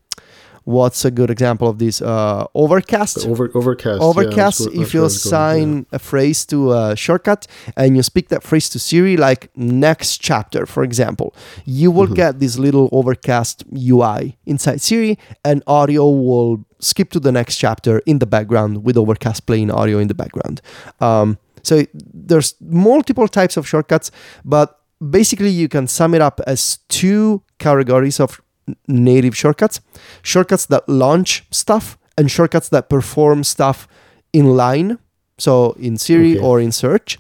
what's 0.71 1.05
a 1.05 1.11
good 1.11 1.31
example 1.31 1.69
of 1.69 1.79
this? 1.79 2.01
Uh, 2.01 2.47
overcast. 2.55 3.27
Over, 3.27 3.51
overcast. 3.55 4.01
Overcast. 4.01 4.61
Yeah, 4.73 4.83
if 4.83 4.95
you 4.95 5.05
assign 5.05 5.79
yeah. 5.79 5.97
a 5.97 5.99
phrase 5.99 6.47
to 6.47 6.73
a 6.73 6.97
shortcut 6.97 7.47
and 7.77 7.97
you 7.97 8.03
speak 8.03 8.29
that 8.29 8.43
phrase 8.43 8.69
to 8.71 8.79
Siri, 8.79 9.17
like 9.17 9.51
next 9.57 10.19
chapter, 10.19 10.67
for 10.67 10.83
example, 10.83 11.35
you 11.65 11.91
will 11.91 12.07
mm-hmm. 12.07 12.15
get 12.15 12.41
this 12.41 12.59
little 12.59 12.89
overcast 12.93 13.65
UI 13.77 14.39
inside 14.47 14.81
Siri, 14.81 15.19
and 15.45 15.63
audio 15.67 16.09
will 16.09 16.65
skip 16.79 17.11
to 17.11 17.21
the 17.21 17.33
next 17.33 17.57
chapter 17.57 17.99
in 18.07 18.19
the 18.19 18.27
background 18.27 18.85
with 18.85 18.97
overcast 18.97 19.47
playing 19.47 19.71
audio 19.71 19.99
in 19.99 20.09
the 20.09 20.15
background. 20.15 20.63
Um, 21.01 21.39
so 21.63 21.85
there's 21.95 22.55
multiple 22.61 23.29
types 23.29 23.57
of 23.57 23.69
shortcuts, 23.69 24.11
but 24.45 24.81
basically 25.11 25.51
you 25.51 25.69
can 25.69 25.87
sum 25.87 26.15
it 26.15 26.23
up 26.23 26.41
as 26.47 26.79
two 26.89 27.43
categories 27.59 28.21
of 28.21 28.41
native 28.89 29.37
shortcuts 29.37 29.81
shortcuts 30.23 30.67
that 30.67 30.89
launch 30.89 31.45
stuff 31.51 31.99
and 32.17 32.31
shortcuts 32.31 32.69
that 32.69 32.89
perform 32.89 33.45
stuff 33.45 33.89
in 34.33 34.57
line 34.57 34.99
so 35.39 35.73
in 35.73 35.97
siri 35.97 36.37
okay. 36.37 36.45
or 36.45 36.61
in 36.61 36.73
search 36.73 37.19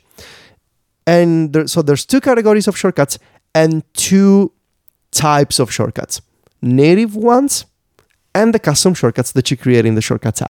and 1.06 1.52
there, 1.52 1.66
so 1.66 1.82
there's 1.82 2.06
two 2.06 2.20
categories 2.20 2.68
of 2.68 2.76
shortcuts 2.76 3.18
and 3.54 3.82
two 3.94 4.52
types 5.10 5.58
of 5.58 5.70
shortcuts 5.70 6.20
native 6.62 7.16
ones 7.16 7.66
and 8.34 8.54
the 8.54 8.58
custom 8.58 8.94
shortcuts 8.94 9.32
that 9.32 9.50
you 9.50 9.56
create 9.56 9.86
in 9.86 9.94
the 9.94 10.02
shortcuts 10.02 10.42
app 10.42 10.50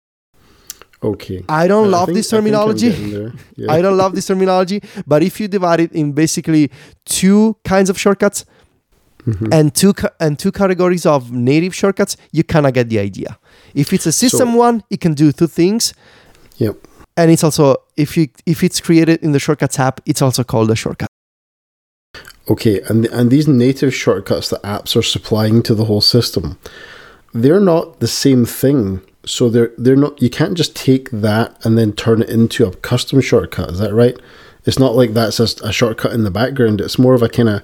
Okay. 1.02 1.44
I 1.48 1.68
don't 1.68 1.90
love 1.90 2.08
this 2.08 2.28
terminology. 2.28 2.88
I, 2.92 3.30
yeah. 3.56 3.73
I 3.73 3.80
don't 3.80 3.96
love 3.96 4.14
this 4.14 4.26
terminology, 4.26 4.82
but 5.06 5.23
if 5.23 5.38
you 5.38 5.46
divide 5.46 5.80
it 5.80 5.92
in 5.92 6.12
basically 6.12 6.70
two 7.04 7.56
kinds 7.64 7.88
of 7.88 7.99
shortcuts 7.99 8.44
mm-hmm. 9.28 9.52
and 9.52 9.75
two 9.75 9.94
and 10.20 10.38
two 10.38 10.52
categories 10.52 11.06
of 11.06 11.32
native 11.32 11.75
shortcuts, 11.75 12.16
you 12.32 12.42
kind 12.44 12.66
of 12.66 12.73
get 12.75 12.88
the 12.88 12.99
idea. 12.99 13.38
If 13.75 13.92
it's 13.92 14.06
a 14.06 14.12
system 14.12 14.52
so, 14.52 14.56
one, 14.56 14.85
it 14.90 15.00
can 15.00 15.14
do 15.14 15.32
two 15.32 15.47
things. 15.47 15.94
Yep. 16.56 16.76
And 17.16 17.30
it's 17.30 17.44
also 17.44 17.76
if 17.97 18.16
you 18.16 18.28
if 18.47 18.62
it's 18.62 18.80
created 18.80 19.23
in 19.23 19.32
the 19.32 19.38
shortcuts 19.38 19.78
app, 19.78 20.00
it's 20.06 20.23
also 20.23 20.44
called 20.44 20.70
a 20.70 20.76
shortcut. 20.76 21.08
Okay, 22.49 22.80
and 22.88 23.06
and 23.06 23.30
these 23.30 23.47
native 23.47 23.94
shortcuts 23.94 24.49
that 24.50 24.62
apps 24.62 24.97
are 24.97 25.02
supplying 25.02 25.62
to 25.62 25.75
the 25.75 25.85
whole 25.85 26.00
system, 26.00 26.58
they're 27.35 27.61
not 27.61 28.00
the 28.00 28.08
same 28.08 28.44
thing 28.47 29.02
so 29.28 29.49
they're 29.50 29.73
they're 29.76 29.97
not. 29.97 30.20
You 30.23 30.30
can't 30.30 30.56
just 30.56 30.75
take 30.75 31.11
that 31.11 31.64
and 31.64 31.76
then 31.76 31.92
turn 31.92 32.23
it 32.23 32.30
into 32.30 32.66
a 32.66 32.75
custom 32.76 33.20
shortcut. 33.20 33.70
Is 33.70 33.78
that 33.78 33.92
right? 33.92 34.18
It's 34.64 34.78
not 34.78 34.94
like 34.94 35.12
that's 35.12 35.38
a, 35.38 35.66
a 35.66 35.73
shortcut 35.73 36.12
in 36.12 36.25
the 36.25 36.30
background. 36.30 36.80
It's 36.80 36.99
more 36.99 37.14
of 37.14 37.23
a 37.23 37.28
kind 37.28 37.49
of 37.49 37.62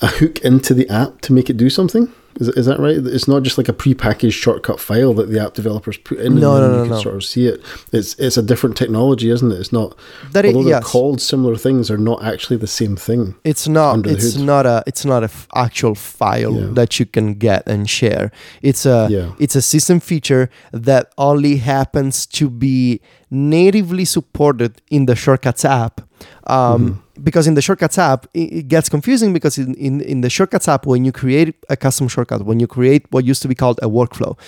a 0.00 0.06
hook 0.06 0.40
into 0.40 0.74
the 0.74 0.88
app 0.88 1.20
to 1.22 1.32
make 1.32 1.48
it 1.50 1.56
do 1.56 1.70
something. 1.70 2.12
Is, 2.38 2.48
is 2.48 2.66
that 2.66 2.78
right? 2.78 2.96
It's 2.96 3.26
not 3.26 3.42
just 3.42 3.56
like 3.56 3.68
a 3.68 3.72
pre-packaged 3.72 4.36
shortcut 4.36 4.78
file 4.78 5.14
that 5.14 5.30
the 5.30 5.42
app 5.42 5.54
developers 5.54 5.96
put 5.96 6.18
in 6.18 6.34
no, 6.34 6.56
and 6.56 6.60
no, 6.64 6.68
no, 6.68 6.76
you 6.76 6.82
can 6.82 6.90
no. 6.90 7.00
sort 7.00 7.14
of 7.14 7.24
see 7.24 7.46
it. 7.46 7.62
It's 7.92 8.14
it's 8.18 8.36
a 8.36 8.42
different 8.42 8.76
technology, 8.76 9.30
isn't 9.30 9.50
it? 9.50 9.58
It's 9.58 9.72
not 9.72 9.96
that 10.32 10.44
although 10.44 10.62
they're 10.62 10.74
yes. 10.74 10.84
called 10.84 11.20
similar 11.20 11.56
things, 11.56 11.88
they're 11.88 11.96
not 11.96 12.22
actually 12.22 12.58
the 12.58 12.66
same 12.66 12.96
thing. 12.96 13.36
It's 13.44 13.66
not. 13.66 14.06
It's 14.06 14.36
not 14.36 14.66
a. 14.66 14.82
It's 14.86 15.04
not 15.04 15.22
a 15.22 15.32
f- 15.32 15.48
actual 15.54 15.94
file 15.94 16.60
yeah. 16.60 16.66
that 16.72 17.00
you 17.00 17.06
can 17.06 17.34
get 17.34 17.66
and 17.66 17.88
share. 17.88 18.30
It's 18.60 18.84
a. 18.84 19.08
Yeah. 19.10 19.32
It's 19.38 19.56
a 19.56 19.62
system 19.62 20.00
feature 20.00 20.50
that 20.72 21.12
only 21.16 21.56
happens 21.56 22.26
to 22.26 22.50
be 22.50 23.00
natively 23.30 24.04
supported 24.04 24.82
in 24.90 25.06
the 25.06 25.16
Shortcuts 25.16 25.64
app. 25.64 26.02
Um, 26.46 26.90
mm-hmm 26.90 27.00
because 27.22 27.46
in 27.46 27.54
the 27.54 27.62
shortcuts 27.62 27.98
app 27.98 28.26
it 28.34 28.68
gets 28.68 28.88
confusing 28.88 29.32
because 29.32 29.58
in, 29.58 29.74
in, 29.74 30.00
in 30.00 30.20
the 30.20 30.30
shortcuts 30.30 30.68
app 30.68 30.86
when 30.86 31.04
you 31.04 31.12
create 31.12 31.54
a 31.68 31.76
custom 31.76 32.08
shortcut 32.08 32.44
when 32.44 32.60
you 32.60 32.66
create 32.66 33.06
what 33.10 33.24
used 33.24 33.42
to 33.42 33.48
be 33.48 33.54
called 33.54 33.78
a 33.82 33.88
workflow 33.88 34.38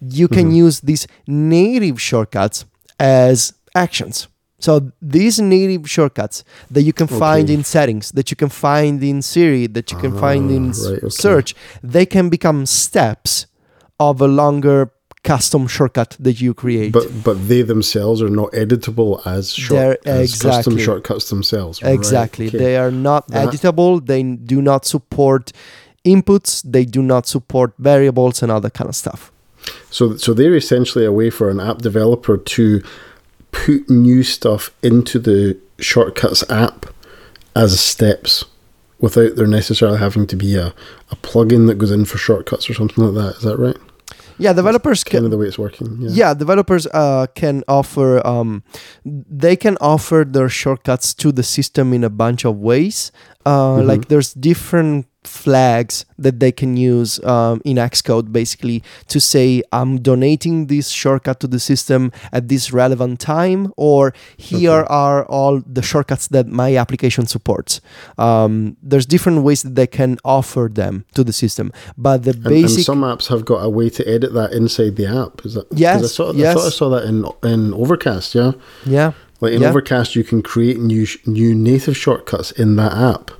you 0.00 0.28
can 0.28 0.46
mm-hmm. 0.46 0.66
use 0.66 0.80
these 0.80 1.06
native 1.26 2.00
shortcuts 2.00 2.64
as 3.00 3.54
actions 3.74 4.28
so 4.60 4.90
these 5.00 5.40
native 5.40 5.88
shortcuts 5.88 6.44
that 6.70 6.82
you 6.82 6.92
can 6.92 7.04
okay. 7.04 7.18
find 7.18 7.48
in 7.50 7.62
settings 7.64 8.10
that 8.12 8.30
you 8.30 8.36
can 8.36 8.48
find 8.48 9.02
in 9.02 9.22
siri 9.22 9.66
that 9.66 9.90
you 9.90 9.98
can 9.98 10.16
find 10.18 10.50
in 10.50 10.70
ah, 10.70 10.90
right, 10.90 10.98
okay. 10.98 11.08
search 11.08 11.54
they 11.82 12.04
can 12.04 12.28
become 12.28 12.66
steps 12.66 13.46
of 14.00 14.20
a 14.20 14.28
longer 14.28 14.92
custom 15.24 15.66
shortcut 15.66 16.16
that 16.20 16.40
you 16.40 16.54
create. 16.54 16.92
But 16.92 17.24
but 17.24 17.48
they 17.48 17.62
themselves 17.62 18.22
are 18.22 18.28
not 18.28 18.52
editable 18.52 19.24
as, 19.26 19.52
short, 19.52 19.98
as 20.06 20.30
exactly. 20.30 20.50
custom 20.50 20.78
shortcuts 20.78 21.30
themselves. 21.30 21.80
Exactly. 21.82 22.46
Right. 22.46 22.54
Okay. 22.54 22.64
They 22.64 22.76
are 22.76 22.90
not 22.90 23.28
that. 23.28 23.48
editable. 23.48 24.04
They 24.04 24.22
do 24.22 24.62
not 24.62 24.84
support 24.84 25.52
inputs. 26.04 26.62
They 26.62 26.84
do 26.84 27.02
not 27.02 27.26
support 27.26 27.74
variables 27.78 28.42
and 28.42 28.52
all 28.52 28.60
that 28.60 28.74
kind 28.74 28.88
of 28.88 28.96
stuff. 28.96 29.32
So 29.90 30.16
so 30.16 30.34
they're 30.34 30.56
essentially 30.56 31.04
a 31.04 31.12
way 31.12 31.30
for 31.30 31.50
an 31.50 31.60
app 31.60 31.78
developer 31.78 32.36
to 32.36 32.82
put 33.50 33.88
new 33.88 34.22
stuff 34.22 34.70
into 34.82 35.18
the 35.18 35.58
shortcuts 35.78 36.48
app 36.50 36.86
as 37.56 37.80
steps 37.80 38.44
without 39.00 39.36
there 39.36 39.46
necessarily 39.46 39.98
having 39.98 40.26
to 40.26 40.36
be 40.36 40.56
a, 40.56 40.74
a 41.10 41.16
plugin 41.16 41.66
that 41.66 41.76
goes 41.76 41.90
in 41.90 42.04
for 42.04 42.18
shortcuts 42.18 42.68
or 42.68 42.74
something 42.74 43.04
like 43.04 43.14
that. 43.14 43.36
Is 43.36 43.42
that 43.42 43.56
right? 43.56 43.76
Yeah, 44.38 44.52
developers 44.52 45.02
That's 45.02 45.12
kind 45.12 45.24
of 45.24 45.30
the 45.30 45.38
way 45.38 45.46
it's 45.46 45.58
working. 45.58 45.96
Yeah, 46.00 46.10
yeah 46.12 46.34
developers 46.34 46.86
uh, 46.86 47.26
can 47.34 47.64
offer 47.66 48.24
um, 48.26 48.62
they 49.04 49.56
can 49.56 49.76
offer 49.80 50.24
their 50.24 50.48
shortcuts 50.48 51.12
to 51.14 51.32
the 51.32 51.42
system 51.42 51.92
in 51.92 52.04
a 52.04 52.10
bunch 52.10 52.44
of 52.44 52.56
ways. 52.56 53.10
Uh, 53.44 53.50
mm-hmm. 53.50 53.88
Like 53.88 54.08
there's 54.08 54.32
different 54.34 55.07
flags 55.24 56.04
that 56.18 56.40
they 56.40 56.52
can 56.52 56.76
use 56.76 57.22
um, 57.24 57.60
in 57.64 57.76
Xcode 57.76 58.32
basically 58.32 58.82
to 59.08 59.20
say 59.20 59.62
I'm 59.72 60.00
donating 60.00 60.66
this 60.66 60.88
shortcut 60.88 61.40
to 61.40 61.46
the 61.46 61.60
system 61.60 62.12
at 62.32 62.48
this 62.48 62.72
relevant 62.72 63.20
time 63.20 63.72
or 63.76 64.14
here 64.36 64.80
okay. 64.80 64.86
are 64.88 65.24
all 65.26 65.60
the 65.60 65.82
shortcuts 65.82 66.28
that 66.28 66.46
my 66.46 66.76
application 66.76 67.26
supports. 67.26 67.80
Um, 68.16 68.76
there's 68.82 69.06
different 69.06 69.42
ways 69.42 69.62
that 69.62 69.74
they 69.74 69.86
can 69.86 70.18
offer 70.24 70.70
them 70.72 71.04
to 71.14 71.24
the 71.24 71.32
system, 71.32 71.72
but 71.96 72.24
the 72.24 72.30
and, 72.30 72.44
basic 72.44 72.78
and 72.78 72.84
some 72.84 73.00
apps 73.02 73.28
have 73.28 73.44
got 73.44 73.64
a 73.64 73.68
way 73.68 73.90
to 73.90 74.08
edit 74.08 74.32
that 74.34 74.52
inside 74.52 74.96
the 74.96 75.06
app. 75.06 75.44
Is 75.44 75.54
that 75.54 75.66
yes? 75.72 76.02
I 76.02 76.06
saw, 76.06 76.32
yes. 76.32 76.50
I 76.50 76.54
thought 76.54 76.66
I 76.66 76.70
saw 76.70 76.88
that 76.90 77.04
in 77.04 77.26
in 77.42 77.74
Overcast. 77.74 78.34
Yeah, 78.34 78.52
yeah. 78.86 79.12
Like 79.40 79.52
in 79.52 79.62
yeah. 79.62 79.68
Overcast, 79.68 80.16
you 80.16 80.24
can 80.24 80.42
create 80.42 80.78
new 80.78 81.06
new 81.26 81.54
native 81.54 81.96
shortcuts 81.96 82.50
in 82.52 82.76
that 82.76 82.92
app 82.92 83.30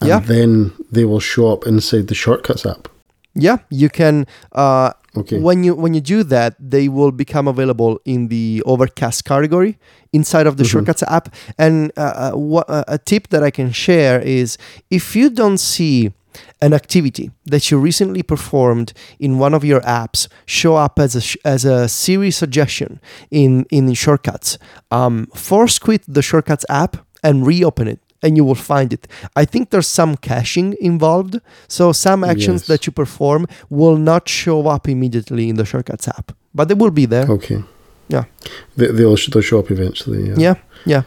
and 0.00 0.08
yeah. 0.08 0.20
then 0.20 0.72
they 0.90 1.04
will 1.04 1.20
show 1.20 1.52
up 1.52 1.66
inside 1.66 2.08
the 2.08 2.14
shortcuts 2.14 2.64
app. 2.64 2.88
Yeah, 3.34 3.58
you 3.70 3.88
can. 3.88 4.26
Uh, 4.52 4.92
okay. 5.16 5.38
When 5.38 5.64
you 5.64 5.74
when 5.74 5.94
you 5.94 6.00
do 6.00 6.22
that, 6.24 6.56
they 6.58 6.88
will 6.88 7.12
become 7.12 7.46
available 7.46 8.00
in 8.04 8.28
the 8.28 8.62
Overcast 8.66 9.24
category 9.24 9.78
inside 10.12 10.46
of 10.46 10.56
the 10.56 10.64
mm-hmm. 10.64 10.70
shortcuts 10.70 11.02
app. 11.04 11.34
And 11.56 11.92
uh, 11.96 12.32
uh, 12.34 12.56
uh, 12.56 12.84
a 12.88 12.98
tip 12.98 13.28
that 13.28 13.42
I 13.42 13.50
can 13.50 13.70
share 13.70 14.20
is 14.20 14.58
if 14.90 15.14
you 15.14 15.30
don't 15.30 15.58
see 15.58 16.12
an 16.60 16.72
activity 16.72 17.30
that 17.46 17.70
you 17.70 17.78
recently 17.78 18.22
performed 18.22 18.92
in 19.18 19.38
one 19.38 19.54
of 19.54 19.64
your 19.64 19.80
apps 19.82 20.28
show 20.46 20.76
up 20.76 20.98
as 20.98 21.14
a 21.14 21.48
as 21.48 21.64
a 21.64 21.88
Siri 21.88 22.30
suggestion 22.30 23.00
in 23.30 23.66
in 23.70 23.92
shortcuts, 23.94 24.58
um, 24.90 25.26
force 25.34 25.78
quit 25.78 26.02
the 26.08 26.22
shortcuts 26.22 26.64
app 26.68 26.96
and 27.22 27.46
reopen 27.46 27.88
it 27.88 28.00
and 28.22 28.36
you 28.36 28.44
will 28.44 28.54
find 28.54 28.92
it. 28.92 29.06
I 29.36 29.44
think 29.44 29.70
there's 29.70 29.86
some 29.86 30.16
caching 30.16 30.76
involved, 30.80 31.40
so 31.68 31.92
some 31.92 32.24
actions 32.24 32.62
yes. 32.62 32.66
that 32.68 32.86
you 32.86 32.92
perform 32.92 33.46
will 33.70 33.96
not 33.96 34.28
show 34.28 34.66
up 34.68 34.88
immediately 34.88 35.48
in 35.48 35.56
the 35.56 35.64
shortcuts 35.64 36.08
app, 36.08 36.32
but 36.54 36.68
they 36.68 36.74
will 36.74 36.90
be 36.90 37.06
there. 37.06 37.26
Okay. 37.30 37.62
Yeah. 38.08 38.24
They, 38.76 38.90
will 38.90 39.16
they'll 39.30 39.42
show 39.42 39.58
up 39.58 39.70
eventually. 39.70 40.28
Yeah. 40.28 40.34
Yeah. 40.36 40.54
yeah. 40.86 41.02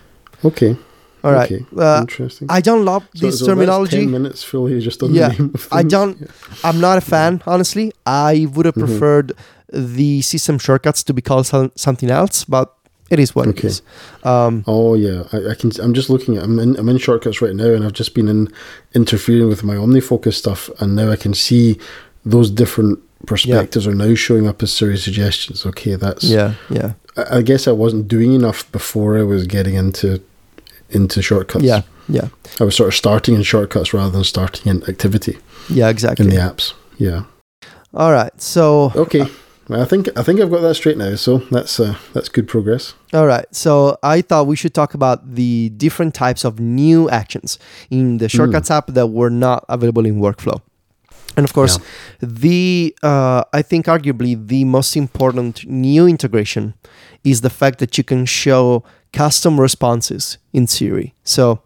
Okay. 0.45 0.77
All 1.23 1.31
right. 1.33 1.51
Okay. 1.51 1.65
Uh, 1.77 2.01
Interesting. 2.01 2.47
I 2.49 2.61
don't 2.61 2.83
love 2.83 3.07
so, 3.13 3.25
this 3.25 3.39
so 3.39 3.45
terminology. 3.45 3.99
ten 3.99 4.11
minutes. 4.11 4.51
You 4.51 4.79
just 4.79 5.03
on 5.03 5.13
yeah. 5.13 5.29
the 5.29 5.33
name 5.33 5.51
of 5.53 5.67
I 5.71 5.83
don't. 5.83 6.19
Yeah. 6.19 6.27
I'm 6.63 6.79
not 6.79 6.97
a 6.97 7.01
fan, 7.01 7.41
honestly. 7.45 7.91
I 8.05 8.47
would 8.53 8.65
have 8.65 8.75
mm-hmm. 8.75 8.87
preferred 8.87 9.33
the 9.71 10.21
system 10.21 10.57
shortcuts 10.57 11.03
to 11.03 11.13
be 11.13 11.21
called 11.21 11.45
something 11.75 12.09
else, 12.09 12.43
but 12.45 12.75
it 13.11 13.19
is 13.19 13.35
what 13.35 13.47
okay. 13.49 13.59
it 13.59 13.65
is. 13.65 13.81
Um, 14.23 14.63
oh 14.65 14.95
yeah, 14.95 15.23
I, 15.33 15.51
I, 15.51 15.55
can. 15.55 15.71
I'm 15.81 15.93
just 15.93 16.09
looking 16.09 16.37
at. 16.37 16.43
I'm 16.43 16.57
in, 16.57 16.77
I'm 16.77 16.87
in 16.87 16.97
shortcuts 16.97 17.41
right 17.41 17.53
now, 17.53 17.71
and 17.71 17.83
I've 17.83 17.93
just 17.93 18.15
been 18.15 18.29
in 18.29 18.51
interfering 18.95 19.49
with 19.49 19.63
my 19.63 19.75
OmniFocus 19.75 20.33
stuff, 20.33 20.69
and 20.79 20.95
now 20.95 21.11
I 21.11 21.17
can 21.17 21.33
see 21.33 21.77
those 22.25 22.49
different 22.49 22.99
perspectives 23.27 23.85
yeah. 23.85 23.91
are 23.91 23.95
now 23.95 24.15
showing 24.15 24.47
up 24.47 24.63
as 24.63 24.71
Siri 24.71 24.97
suggestions. 24.97 25.65
Okay, 25.65 25.95
that's 25.95 26.23
yeah, 26.23 26.53
yeah. 26.69 26.93
I, 27.17 27.37
I, 27.37 27.41
guess 27.41 27.67
I 27.67 27.73
wasn't 27.73 28.07
doing 28.07 28.33
enough 28.33 28.71
before 28.71 29.17
I 29.17 29.23
was 29.23 29.45
getting 29.45 29.75
into 29.75 30.21
into 30.89 31.21
shortcuts. 31.21 31.65
Yeah, 31.65 31.81
yeah. 32.07 32.29
I 32.61 32.63
was 32.63 32.77
sort 32.77 32.87
of 32.87 32.95
starting 32.95 33.35
in 33.35 33.43
shortcuts 33.43 33.93
rather 33.93 34.11
than 34.11 34.23
starting 34.23 34.71
in 34.71 34.89
activity. 34.89 35.37
Yeah, 35.69 35.89
exactly. 35.89 36.25
In 36.25 36.31
the 36.31 36.37
apps. 36.37 36.73
Yeah. 36.97 37.25
All 37.93 38.13
right. 38.13 38.41
So 38.41 38.93
okay. 38.95 39.21
Uh, 39.21 39.27
I 39.73 39.85
think 39.85 40.09
I 40.17 40.23
think 40.23 40.39
I've 40.39 40.51
got 40.51 40.61
that 40.61 40.75
straight 40.75 40.97
now, 40.97 41.15
so 41.15 41.39
that's 41.49 41.79
uh, 41.79 41.95
that's 42.13 42.29
good 42.29 42.47
progress. 42.47 42.93
All 43.13 43.25
right, 43.25 43.45
so 43.51 43.97
I 44.03 44.21
thought 44.21 44.47
we 44.47 44.55
should 44.55 44.73
talk 44.73 44.93
about 44.93 45.35
the 45.35 45.69
different 45.69 46.13
types 46.13 46.43
of 46.43 46.59
new 46.59 47.09
actions 47.09 47.57
in 47.89 48.17
the 48.17 48.27
Shortcuts 48.27 48.69
mm. 48.69 48.75
app 48.75 48.87
that 48.87 49.07
were 49.07 49.29
not 49.29 49.65
available 49.69 50.05
in 50.05 50.19
Workflow, 50.19 50.61
and 51.37 51.45
of 51.45 51.53
course, 51.53 51.77
yeah. 51.77 51.85
the 52.21 52.95
uh, 53.03 53.43
I 53.53 53.61
think 53.61 53.85
arguably 53.85 54.35
the 54.47 54.65
most 54.65 54.95
important 54.95 55.65
new 55.67 56.07
integration 56.07 56.73
is 57.23 57.41
the 57.41 57.49
fact 57.49 57.79
that 57.79 57.97
you 57.97 58.03
can 58.03 58.25
show 58.25 58.83
custom 59.13 59.59
responses 59.59 60.37
in 60.53 60.67
Siri. 60.67 61.13
So 61.23 61.61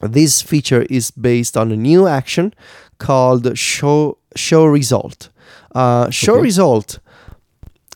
this 0.00 0.42
feature 0.42 0.82
is 0.90 1.10
based 1.10 1.56
on 1.56 1.70
a 1.72 1.76
new 1.76 2.06
action 2.06 2.54
called 2.98 3.56
show 3.56 4.18
show 4.36 4.64
result. 4.64 5.28
Uh, 5.74 6.10
show 6.10 6.34
okay. 6.34 6.42
result 6.42 6.98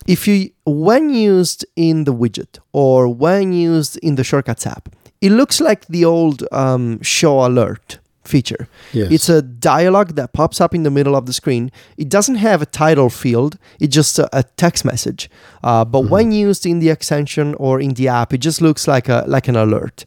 if 0.07 0.27
you 0.29 0.51
when 0.65 1.11
used 1.11 1.65
in 1.77 2.05
the 2.05 2.15
widget 2.15 2.59
or 2.73 3.09
when 3.09 3.53
used 3.53 3.97
in 3.99 4.15
the 4.17 4.25
shortcuts 4.25 4.67
app 4.67 4.89
it 5.21 5.31
looks 5.31 5.61
like 5.61 5.87
the 5.87 6.05
old 6.05 6.45
um, 6.53 7.01
show 7.03 7.45
alert 7.47 7.99
feature. 8.27 8.69
Yes. 8.93 9.13
it's 9.13 9.29
a 9.29 9.41
dialog 9.41 10.17
that 10.17 10.33
pops 10.33 10.61
up 10.61 10.75
in 10.75 10.83
the 10.83 10.91
middle 10.91 11.15
of 11.15 11.27
the 11.27 11.33
screen. 11.33 11.71
It 11.97 12.09
doesn't 12.09 12.37
have 12.37 12.61
a 12.61 12.67
title 12.67 13.09
field. 13.09 13.59
It's 13.81 13.95
just 13.95 14.19
a, 14.19 14.29
a 14.37 14.43
text 14.43 14.85
message. 14.85 15.31
Uh, 15.63 15.85
but 15.85 16.03
mm-hmm. 16.03 16.11
when 16.11 16.33
used 16.33 16.67
in 16.67 16.81
the 16.81 16.91
extension 16.91 17.55
or 17.55 17.81
in 17.81 17.95
the 17.95 18.09
app 18.09 18.33
it 18.33 18.39
just 18.39 18.61
looks 18.61 18.89
like 18.89 19.09
a 19.09 19.25
like 19.27 19.49
an 19.49 19.57
alert. 19.57 20.05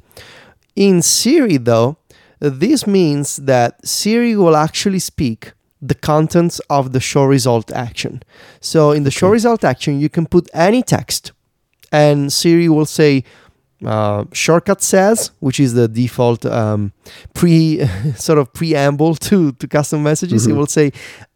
In 0.75 1.01
siri 1.01 1.57
though 1.57 1.97
this 2.39 2.87
means 2.87 3.37
that 3.37 3.85
siri 3.85 4.35
will 4.35 4.55
actually 4.55 4.99
speak 4.99 5.51
the 5.81 5.95
contents 5.95 6.59
of 6.69 6.91
the 6.91 6.99
show 6.99 7.23
result 7.23 7.71
action. 7.71 8.21
So 8.59 8.91
in 8.91 9.03
the 9.03 9.11
show 9.11 9.29
result 9.29 9.63
action, 9.63 9.99
you 9.99 10.09
can 10.09 10.25
put 10.25 10.49
any 10.53 10.83
text, 10.83 11.31
and 11.91 12.31
Siri 12.31 12.69
will 12.69 12.85
say, 12.85 13.23
uh, 13.85 14.25
shortcut 14.33 14.81
says, 14.81 15.31
which 15.39 15.59
is 15.59 15.73
the 15.73 15.87
default 15.87 16.45
um, 16.45 16.91
pre 17.33 17.85
sort 18.15 18.37
of 18.37 18.51
preamble 18.53 19.15
to 19.15 19.53
to 19.53 19.67
custom 19.67 20.03
messages. 20.03 20.43
Mm-hmm. 20.43 20.51
It 20.51 20.59
will 20.59 20.67
say 20.67 20.91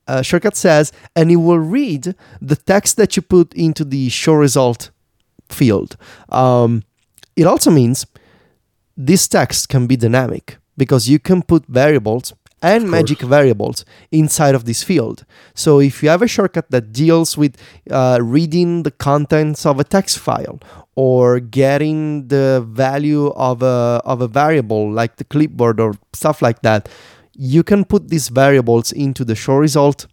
uh, 0.07 0.21
shortcut 0.21 0.55
says, 0.55 0.91
and 1.15 1.31
it 1.31 1.37
will 1.37 1.59
read 1.59 2.15
the 2.41 2.55
text 2.55 2.97
that 2.97 3.15
you 3.15 3.21
put 3.21 3.53
into 3.53 3.85
the 3.85 4.09
show 4.09 4.33
result 4.33 4.91
field. 5.49 5.95
Um, 6.29 6.83
it 7.35 7.47
also 7.47 7.71
means 7.71 8.05
this 8.97 9.27
text 9.27 9.69
can 9.69 9.87
be 9.87 9.95
dynamic 9.95 10.57
because 10.77 11.09
you 11.09 11.19
can 11.19 11.41
put 11.41 11.65
variables 11.67 12.33
and 12.63 12.89
magic 12.89 13.19
variables 13.19 13.85
inside 14.11 14.55
of 14.55 14.63
this 14.63 14.81
field. 14.81 15.25
So 15.53 15.79
if 15.79 16.01
you 16.01 16.09
have 16.09 16.21
a 16.21 16.27
shortcut 16.27 16.71
that 16.71 16.93
deals 16.93 17.37
with 17.37 17.57
uh, 17.91 18.19
reading 18.21 18.83
the 18.83 18.91
contents 18.91 19.65
of 19.65 19.79
a 19.79 19.83
text 19.83 20.17
file 20.17 20.59
or 20.95 21.41
getting 21.41 22.29
the 22.29 22.65
value 22.67 23.27
of 23.35 23.61
a 23.61 24.01
of 24.05 24.21
a 24.21 24.27
variable 24.27 24.89
like 24.89 25.17
the 25.17 25.25
clipboard 25.25 25.79
or 25.79 25.93
stuff 26.13 26.41
like 26.41 26.61
that, 26.61 26.87
you 27.33 27.63
can 27.63 27.83
put 27.83 28.09
these 28.09 28.29
variables 28.29 28.91
into 28.91 29.25
the 29.25 29.35
show 29.35 29.55
result 29.55 30.07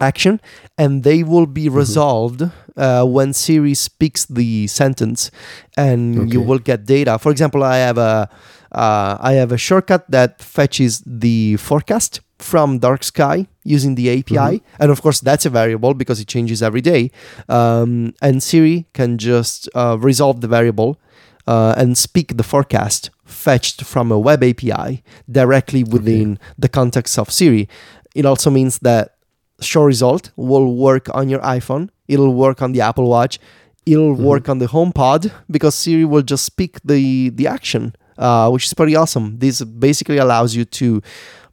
action 0.00 0.40
and 0.78 1.04
they 1.04 1.22
will 1.22 1.46
be 1.46 1.66
mm-hmm. 1.66 1.76
resolved 1.76 2.50
uh, 2.76 3.04
when 3.04 3.32
Siri 3.32 3.74
speaks 3.74 4.24
the 4.24 4.66
sentence 4.66 5.30
and 5.76 6.18
okay. 6.18 6.32
you 6.32 6.40
will 6.40 6.58
get 6.58 6.86
data. 6.86 7.18
For 7.18 7.30
example, 7.30 7.62
I 7.62 7.76
have 7.76 7.98
a 7.98 8.28
uh, 8.74 9.16
I 9.20 9.32
have 9.34 9.52
a 9.52 9.58
shortcut 9.58 10.10
that 10.10 10.40
fetches 10.40 11.02
the 11.06 11.56
forecast 11.56 12.20
from 12.38 12.78
dark 12.78 13.02
sky 13.04 13.46
using 13.62 13.94
the 13.94 14.10
API. 14.10 14.58
Mm-hmm. 14.58 14.82
And 14.82 14.90
of 14.90 15.00
course, 15.00 15.20
that's 15.20 15.46
a 15.46 15.50
variable 15.50 15.94
because 15.94 16.20
it 16.20 16.28
changes 16.28 16.62
every 16.62 16.80
day. 16.80 17.10
Um, 17.48 18.14
and 18.20 18.42
Siri 18.42 18.86
can 18.92 19.18
just 19.18 19.68
uh, 19.74 19.96
resolve 19.98 20.40
the 20.40 20.48
variable 20.48 21.00
uh, 21.46 21.74
and 21.76 21.96
speak 21.96 22.36
the 22.36 22.42
forecast 22.42 23.10
fetched 23.24 23.84
from 23.84 24.12
a 24.12 24.18
web 24.18 24.42
API 24.42 25.02
directly 25.30 25.82
within 25.84 26.32
okay. 26.32 26.42
the 26.58 26.68
context 26.68 27.18
of 27.18 27.30
Siri. 27.30 27.68
It 28.14 28.26
also 28.26 28.50
means 28.50 28.78
that 28.80 29.16
show 29.60 29.84
result 29.84 30.30
will 30.36 30.74
work 30.76 31.08
on 31.14 31.28
your 31.28 31.40
iPhone, 31.40 31.90
it'll 32.08 32.34
work 32.34 32.60
on 32.60 32.72
the 32.72 32.80
Apple 32.80 33.08
Watch, 33.08 33.38
it'll 33.86 34.14
mm-hmm. 34.14 34.24
work 34.24 34.48
on 34.48 34.58
the 34.58 34.66
HomePod 34.66 35.32
because 35.50 35.74
Siri 35.74 36.04
will 36.04 36.22
just 36.22 36.44
speak 36.44 36.80
the, 36.84 37.30
the 37.30 37.46
action 37.46 37.94
uh, 38.18 38.50
which 38.50 38.66
is 38.66 38.74
pretty 38.74 38.96
awesome. 38.96 39.38
This 39.38 39.62
basically 39.62 40.18
allows 40.18 40.54
you 40.56 40.64
to 40.64 41.00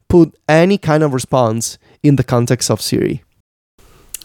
put 0.08 0.34
any 0.48 0.78
kind 0.78 1.02
of 1.02 1.12
response 1.14 1.78
in 2.02 2.16
the 2.16 2.24
context 2.24 2.70
of 2.70 2.80
Siri. 2.80 3.22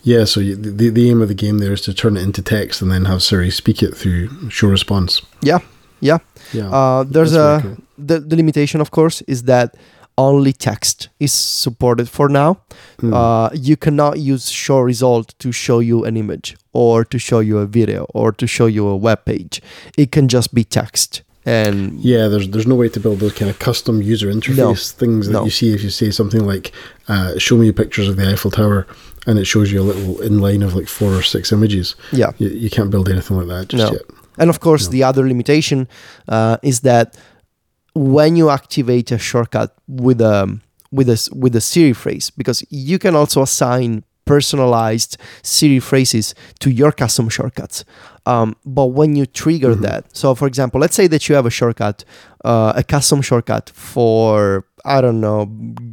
Yeah, 0.04 0.26
so 0.26 0.40
you, 0.40 0.56
the 0.56 0.90
the 0.90 1.10
aim 1.10 1.22
of 1.22 1.28
the 1.28 1.34
game 1.36 1.58
there 1.60 1.74
is 1.74 1.82
to 1.82 1.94
turn 1.94 2.16
it 2.18 2.22
into 2.24 2.42
text 2.42 2.82
and 2.82 2.92
then 2.92 3.06
have 3.06 3.22
Siri 3.22 3.50
speak 3.52 3.84
it 3.84 3.96
through 3.96 4.50
show 4.50 4.68
response. 4.70 5.22
Yeah, 5.42 5.60
yeah. 6.00 6.20
Yeah, 6.54 6.70
Uh, 6.70 7.04
there's 7.04 7.34
a 7.34 7.60
very 7.60 7.62
cool. 7.62 7.84
the, 7.98 8.20
the 8.20 8.36
limitation, 8.38 8.80
of 8.82 8.90
course, 8.92 9.22
is 9.28 9.44
that 9.44 9.76
only 10.18 10.54
text 10.54 11.10
is 11.20 11.34
supported 11.34 12.08
for 12.10 12.30
now. 12.30 12.58
Hmm. 13.02 13.14
Uh, 13.14 13.50
you 13.54 13.76
cannot 13.76 14.18
use 14.20 14.50
show 14.50 14.80
result 14.80 15.36
to 15.40 15.52
show 15.52 15.80
you 15.80 16.06
an 16.06 16.16
image 16.18 16.56
or 16.74 17.04
to 17.06 17.20
show 17.20 17.40
you 17.42 17.58
a 17.60 17.66
video 17.66 18.06
or 18.14 18.32
to 18.32 18.48
show 18.48 18.66
you 18.68 18.88
a 18.88 18.96
web 18.96 19.26
page. 19.26 19.62
It 19.98 20.12
can 20.12 20.28
just 20.28 20.54
be 20.54 20.64
text. 20.64 21.22
And 21.48 21.78
Yeah, 22.14 22.28
there's 22.32 22.48
there's 22.54 22.68
no 22.74 22.76
way 22.82 22.90
to 22.90 23.00
build 23.00 23.18
those 23.24 23.34
kind 23.40 23.50
of 23.54 23.58
custom 23.68 23.96
user 24.14 24.28
interface 24.38 24.92
things 25.02 25.28
that 25.28 25.34
no. 25.34 25.46
you 25.46 25.52
see 25.60 25.70
if 25.76 25.82
you 25.86 25.90
say 26.02 26.10
something 26.12 26.44
like, 26.54 26.66
uh, 27.08 27.30
"Show 27.46 27.56
me 27.58 27.72
pictures 27.72 28.08
of 28.10 28.16
the 28.18 28.26
Eiffel 28.34 28.52
Tower," 28.52 28.80
and 29.28 29.40
it 29.40 29.46
shows 29.54 29.68
you 29.72 29.80
a 29.82 29.88
little 29.92 30.16
inline 30.30 30.62
of 30.68 30.72
like 30.80 30.90
four 31.00 31.12
or 31.20 31.24
six 31.36 31.52
images. 31.58 31.96
yeah. 32.12 32.32
You, 32.42 32.50
you 32.64 32.70
can't 32.70 32.92
build 32.92 33.08
anything 33.10 33.38
like 33.40 33.48
that 33.54 33.64
just 33.70 33.84
No. 33.84 33.92
yet. 33.98 34.06
And 34.42 34.50
of 34.50 34.60
course, 34.60 34.84
No. 34.86 34.92
the 34.96 35.04
other 35.10 35.24
limitation 35.28 35.88
uh, 36.28 36.58
is 36.62 36.82
that 36.82 37.08
when 37.94 38.36
you 38.36 38.50
activate 38.50 39.12
a 39.12 39.18
shortcut 39.18 39.70
with 39.88 40.20
a 40.22 40.60
with 40.92 41.10
a 41.10 41.18
with 41.44 41.56
a 41.56 41.62
Siri 41.62 41.94
phrase, 41.94 42.26
because 42.40 42.60
you 42.70 42.98
can 43.00 43.16
also 43.16 43.42
assign 43.42 44.04
personalized 44.26 45.18
Siri 45.44 45.80
phrases 45.80 46.36
to 46.60 46.70
your 46.70 46.92
custom 46.92 47.30
shortcuts. 47.30 47.86
Um, 48.32 48.56
but 48.66 48.88
when 49.00 49.16
you 49.20 49.26
trigger 49.26 49.74
Mhm. 49.76 49.82
that, 49.88 50.02
so 50.22 50.36
for 50.36 50.48
example, 50.52 50.80
let's 50.84 50.96
say 51.00 51.08
that 51.14 51.22
you 51.28 51.36
have 51.40 51.46
a 51.48 51.56
shortcut, 51.60 51.98
uh, 52.52 52.74
a 52.82 52.84
custom 52.84 53.22
shortcut 53.22 53.66
for 53.74 54.66
I 54.96 55.02
don't 55.02 55.20
know, 55.20 55.40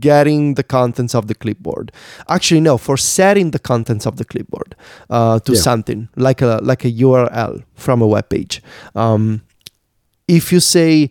getting 0.09 0.55
the 0.55 0.62
contents 0.62 1.14
of 1.19 1.26
the 1.26 1.35
clipboard. 1.35 1.91
Actually, 2.29 2.61
no, 2.61 2.75
for 2.79 2.97
setting 2.97 3.50
the 3.50 3.59
contents 3.59 4.07
of 4.07 4.14
the 4.21 4.25
clipboard 4.25 4.71
uh, 5.11 5.38
to 5.47 5.53
Yeah. 5.53 5.61
something 5.69 6.00
like 6.17 6.41
a 6.50 6.61
like 6.71 6.85
a 6.85 6.93
URL 7.05 7.55
from 7.75 8.03
a 8.03 8.07
web 8.14 8.26
page. 8.29 8.62
Um, 8.95 9.41
if 10.29 10.53
you 10.53 10.61
say, 10.61 11.11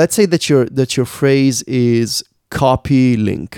let's 0.00 0.14
say 0.14 0.26
that 0.26 0.42
your 0.50 0.64
that 0.78 0.90
your 0.96 1.06
phrase 1.06 1.62
is 1.66 2.22
copy 2.50 3.16
link, 3.16 3.50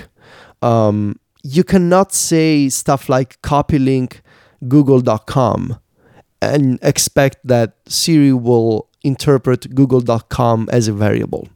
um, 0.61 1.15
you 1.55 1.63
cannot 1.63 2.13
say 2.13 2.69
stuff 2.69 3.09
like 3.09 3.29
copy 3.41 3.77
link 3.79 4.21
google.com 4.67 5.61
and 6.41 6.79
expect 6.81 7.37
that 7.47 7.75
Siri 7.87 8.33
will 8.33 8.87
interpret 9.03 9.73
google.com 9.75 10.69
as 10.71 10.87
a 10.87 10.93
variable. 10.93 11.47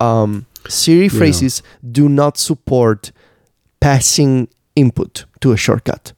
Um, 0.00 0.46
Siri 0.68 1.04
Yeah. 1.06 1.18
phrases 1.18 1.62
do 1.90 2.08
not 2.08 2.38
support 2.38 3.12
passing 3.80 4.48
input 4.76 5.24
to 5.40 5.52
a 5.52 5.56
shortcut. 5.56 6.12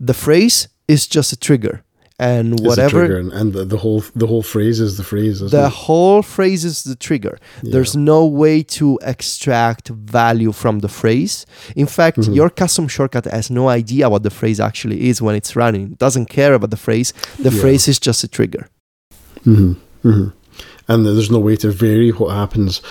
The 0.00 0.14
phrase 0.14 0.68
is 0.86 1.06
just 1.06 1.32
a 1.32 1.36
trigger, 1.36 1.82
and 2.18 2.58
whatever 2.60 3.16
and, 3.16 3.32
and 3.32 3.52
the, 3.52 3.64
the 3.64 3.76
whole 3.76 4.02
the 4.16 4.26
whole 4.26 4.42
phrase 4.42 4.80
is 4.80 4.96
the 4.96 5.04
phrase. 5.04 5.38
The 5.40 5.66
it? 5.66 5.72
whole 5.72 6.22
phrase 6.22 6.64
is 6.64 6.82
the 6.82 6.96
trigger. 6.96 7.38
Yeah. 7.62 7.72
There's 7.72 7.94
no 7.96 8.26
way 8.26 8.62
to 8.78 8.98
extract 9.02 9.88
value 9.88 10.52
from 10.52 10.80
the 10.80 10.88
phrase. 10.88 11.46
In 11.76 11.86
fact, 11.86 12.18
Mhm. 12.18 12.34
your 12.34 12.50
custom 12.50 12.88
shortcut 12.88 13.24
has 13.26 13.50
no 13.50 13.68
idea 13.68 14.08
what 14.08 14.22
the 14.24 14.30
phrase 14.30 14.58
actually 14.58 15.08
is 15.08 15.22
when 15.22 15.36
it's 15.36 15.54
running. 15.54 15.92
It 15.92 15.98
doesn't 15.98 16.26
care 16.26 16.54
about 16.54 16.70
the 16.70 16.76
phrase. 16.76 17.12
The 17.38 17.50
Yeah. 17.50 17.60
phrase 17.60 17.86
is 17.88 17.98
just 18.00 18.24
a 18.24 18.28
trigger. 18.28 18.68
hmm 19.44 19.72
hmm 20.02 20.28
And 20.88 21.06
there's 21.06 21.30
no 21.30 21.38
way 21.38 21.56
to 21.56 21.70
vary 21.70 22.10
what 22.10 22.34
happens 22.34 22.82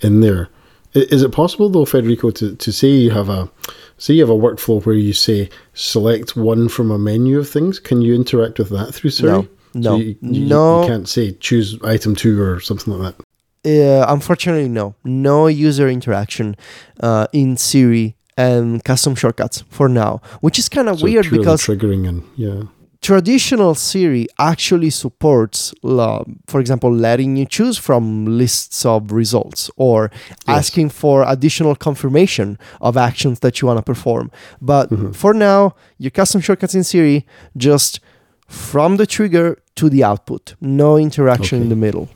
in 0.00 0.20
there 0.20 0.48
is 0.96 1.22
it 1.22 1.32
possible 1.32 1.68
though, 1.68 1.84
Federico, 1.84 2.30
to, 2.30 2.54
to 2.56 2.72
say 2.72 2.88
you 2.88 3.10
have 3.10 3.28
a 3.28 3.50
say 3.98 4.14
you 4.14 4.20
have 4.22 4.30
a 4.30 4.34
workflow 4.34 4.84
where 4.84 4.94
you 4.94 5.12
say 5.12 5.48
select 5.74 6.36
one 6.36 6.68
from 6.68 6.90
a 6.90 6.98
menu 6.98 7.38
of 7.38 7.48
things? 7.48 7.78
Can 7.78 8.02
you 8.02 8.14
interact 8.14 8.58
with 8.58 8.70
that 8.70 8.92
through 8.94 9.10
Siri? 9.10 9.30
No, 9.32 9.42
So 9.42 9.48
no, 9.74 9.96
you, 9.96 10.16
you- 10.20 10.46
no. 10.46 10.82
You 10.82 10.88
can't 10.88 11.08
say 11.08 11.32
choose 11.32 11.78
item 11.82 12.14
two 12.14 12.40
or 12.40 12.60
something 12.60 12.92
like 12.98 13.16
that. 13.16 13.24
Uh, 13.66 14.06
unfortunately, 14.12 14.68
no. 14.68 14.94
No 15.04 15.48
user 15.48 15.88
interaction 15.88 16.56
uh, 17.00 17.26
in 17.32 17.56
Siri 17.56 18.14
and 18.36 18.84
custom 18.84 19.14
shortcuts 19.16 19.64
for 19.70 19.88
now, 19.88 20.20
which 20.40 20.58
is 20.58 20.68
kind 20.68 20.88
of 20.88 21.00
So 21.00 21.04
weird 21.04 21.28
because 21.30 21.62
triggering 21.62 22.06
and 22.08 22.22
yeah. 22.36 22.62
Traditional 23.00 23.74
Siri 23.74 24.26
actually 24.38 24.90
supports, 24.90 25.74
uh, 25.84 26.24
for 26.46 26.60
example, 26.60 26.92
letting 26.92 27.36
you 27.36 27.46
choose 27.46 27.78
from 27.78 28.26
lists 28.38 28.84
of 28.84 29.12
results 29.12 29.70
or 29.76 30.10
Yes. 30.48 30.58
asking 30.58 30.90
for 30.90 31.24
additional 31.26 31.74
confirmation 31.76 32.58
of 32.80 32.96
actions 32.96 33.40
that 33.40 33.60
you 33.60 33.66
want 33.68 33.78
to 33.78 33.82
perform. 33.82 34.30
But 34.60 34.90
Mhm. 34.90 35.14
for 35.14 35.34
now, 35.34 35.74
your 35.98 36.10
custom 36.10 36.40
shortcuts 36.40 36.74
in 36.74 36.84
Siri 36.84 37.24
just 37.56 38.00
from 38.48 38.96
the 38.96 39.06
trigger 39.06 39.58
to 39.76 39.88
the 39.88 40.02
output, 40.04 40.54
no 40.60 40.96
interaction 40.96 41.60
in 41.62 41.68
the 41.68 41.76
middle. 41.76 42.08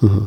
hmm 0.00 0.24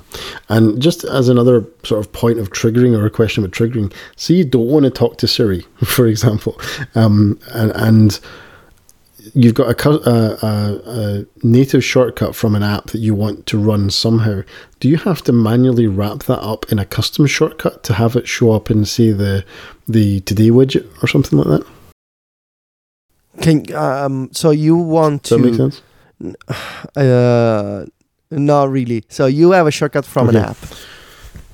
And 0.48 0.82
just 0.82 1.04
as 1.04 1.28
another 1.28 1.65
sort 1.84 2.00
of 2.00 2.12
point 2.13 2.39
of 2.39 2.50
triggering 2.52 2.98
or 2.98 3.06
a 3.06 3.10
question 3.10 3.43
about 3.43 3.54
triggering, 3.54 3.91
say 4.15 4.34
you 4.36 4.45
don't 4.45 4.67
want 4.67 4.86
to 4.86 4.89
talk 4.89 5.17
to 5.17 5.28
Siri, 5.28 5.65
for 5.84 6.08
example, 6.08 6.54
um, 6.95 7.38
and, 7.54 7.71
and 7.76 8.19
you've 9.33 9.53
got 9.53 9.85
a, 9.85 10.45
a, 10.45 10.81
a, 10.85 11.25
native 11.43 11.83
shortcut 11.83 12.35
from 12.35 12.55
an 12.55 12.63
app 12.63 12.88
that 12.88 12.99
you 12.99 13.13
want 13.13 13.45
to 13.47 13.57
run 13.57 13.89
somehow. 13.89 14.41
Do 14.79 14.89
you 14.89 14.97
have 14.97 15.21
to 15.23 15.31
manually 15.31 15.88
wrap 15.88 16.23
that 16.23 16.39
up 16.41 16.71
in 16.71 16.79
a 16.79 16.85
custom 16.85 17.25
shortcut 17.25 17.83
to 17.83 17.93
have 17.93 18.15
it 18.15 18.27
show 18.27 18.51
up 18.51 18.69
in, 18.69 18.85
say, 18.85 19.11
the 19.11 19.45
the 19.88 20.21
today 20.21 20.49
widget 20.49 20.88
or 21.03 21.07
something 21.07 21.39
like 21.39 21.47
that? 21.47 21.67
Can 23.41 23.75
um, 23.75 24.29
so 24.31 24.51
you 24.51 24.75
want 24.75 25.23
Does 25.23 25.29
that 25.31 25.39
make 25.39 25.57
to 25.57 25.71
sense? 25.71 25.81
uh, 26.95 27.85
not 28.31 28.69
really. 28.69 29.03
So 29.09 29.25
you 29.25 29.51
have 29.51 29.67
a 29.67 29.71
shortcut 29.71 30.05
from 30.05 30.29
an 30.29 30.38
app. 30.38 30.57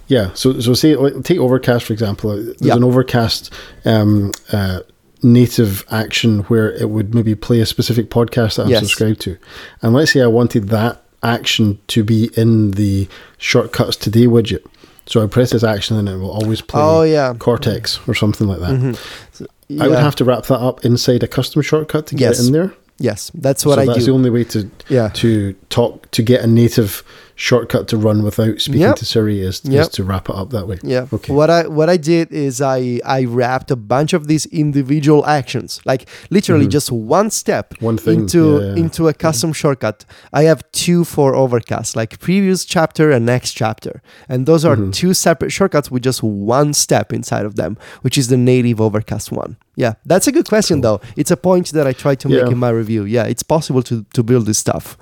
Yeah. 0.07 0.33
So 0.33 0.59
so 0.59 0.73
say 0.73 0.95
take 1.21 1.39
Overcast 1.39 1.85
for 1.85 1.93
example. 1.93 2.35
There's 2.35 2.61
Yeah. 2.61 2.75
an 2.75 2.83
Overcast 2.83 3.51
um, 3.85 4.31
uh, 4.51 4.81
native 5.23 5.85
action 5.91 6.39
where 6.43 6.71
it 6.73 6.89
would 6.89 7.13
maybe 7.13 7.35
play 7.35 7.59
a 7.59 7.65
specific 7.65 8.09
podcast 8.09 8.55
that 8.55 8.63
I'm 8.63 8.69
Yes. 8.69 8.79
subscribed 8.81 9.21
to, 9.21 9.37
and 9.81 9.93
let's 9.93 10.11
say 10.13 10.21
I 10.21 10.27
wanted 10.27 10.69
that 10.69 11.03
action 11.23 11.77
to 11.87 12.03
be 12.03 12.31
in 12.35 12.71
the 12.71 13.07
shortcuts 13.37 13.95
today 13.95 14.25
widget. 14.25 14.63
So 15.05 15.23
I 15.23 15.27
press 15.27 15.51
this 15.51 15.63
action 15.63 15.97
and 15.97 16.07
it 16.09 16.17
will 16.17 16.31
always 16.31 16.61
play 16.61 16.81
Oh 16.81 17.01
yeah. 17.03 17.33
Cortex 17.37 17.99
or 18.07 18.13
something 18.15 18.47
like 18.47 18.59
that. 18.59 18.71
Mhm. 18.71 18.97
So, 19.31 19.45
I 19.79 19.87
would 19.87 19.99
have 19.99 20.15
to 20.17 20.25
wrap 20.25 20.45
that 20.47 20.59
up 20.59 20.83
inside 20.85 21.23
a 21.23 21.27
custom 21.27 21.61
shortcut 21.61 22.07
to 22.07 22.15
get 22.15 22.29
Yes. 22.29 22.39
it 22.39 22.47
in 22.47 22.53
there. 22.53 22.73
Yes, 22.99 23.31
that's 23.33 23.65
what 23.65 23.75
so 23.75 23.81
I 23.81 23.85
that's 23.87 23.99
do. 23.99 24.05
the 24.05 24.11
only 24.11 24.29
way 24.29 24.43
to 24.45 24.69
yeah. 24.89 25.09
to 25.15 25.53
talk 25.69 26.09
to 26.11 26.21
get 26.21 26.41
a 26.43 26.47
native 26.47 27.03
shortcut 27.35 27.87
to 27.89 27.97
run 27.97 28.23
without 28.23 28.59
speaking 28.61 28.81
Yep. 28.81 28.95
to 28.97 29.05
Siri 29.05 29.41
is, 29.41 29.61
Yep. 29.63 29.81
is 29.81 29.87
to 29.89 30.03
wrap 30.03 30.29
it 30.29 30.35
up 30.35 30.49
that 30.51 30.67
way. 30.67 30.77
Yeah. 30.83 31.07
Okay. 31.13 31.33
What 31.33 31.49
I 31.49 31.67
what 31.67 31.89
I 31.89 31.97
did 31.97 32.31
is 32.31 32.61
I 32.61 32.99
I 33.05 33.25
wrapped 33.25 33.71
a 33.71 33.75
bunch 33.75 34.13
of 34.13 34.27
these 34.27 34.45
individual 34.47 35.25
actions, 35.25 35.79
like 35.85 36.07
literally 36.29 36.65
Mhm. 36.67 36.71
just 36.77 36.91
one 36.91 37.29
step 37.29 37.73
One 37.79 37.97
thing 37.97 38.21
into 38.21 38.59
yeah, 38.59 38.67
yeah. 38.75 38.75
into 38.83 39.07
a 39.07 39.13
custom 39.13 39.53
shortcut. 39.53 40.05
I 40.33 40.43
have 40.43 40.61
two 40.71 41.03
for 41.03 41.35
Overcast, 41.35 41.95
like 41.95 42.19
previous 42.19 42.65
chapter 42.65 43.11
and 43.11 43.25
next 43.25 43.51
chapter, 43.53 44.01
and 44.29 44.45
those 44.45 44.63
are 44.65 44.75
Mhm. 44.75 44.91
two 44.93 45.13
separate 45.13 45.51
shortcuts 45.51 45.89
with 45.91 46.03
just 46.03 46.21
one 46.23 46.73
step 46.73 47.11
inside 47.13 47.45
of 47.45 47.55
them, 47.55 47.77
which 48.01 48.17
is 48.17 48.27
the 48.27 48.37
native 48.37 48.79
Overcast 48.81 49.31
one. 49.31 49.55
Yeah, 49.75 49.93
that's 50.05 50.27
a 50.27 50.31
good 50.31 50.47
question 50.47 50.81
Cool. 50.81 50.99
though. 50.99 51.01
It's 51.15 51.31
a 51.31 51.37
point 51.37 51.71
that 51.73 51.87
I 51.87 51.93
try 51.93 52.15
to 52.15 52.27
make 52.29 52.47
in 52.51 52.57
my 52.57 52.69
review. 52.69 53.03
Yeah, 53.05 53.23
it's 53.23 53.43
possible 53.43 53.81
to 53.83 54.05
to 54.13 54.21
build 54.23 54.45
this 54.45 54.57
stuff. 54.57 54.97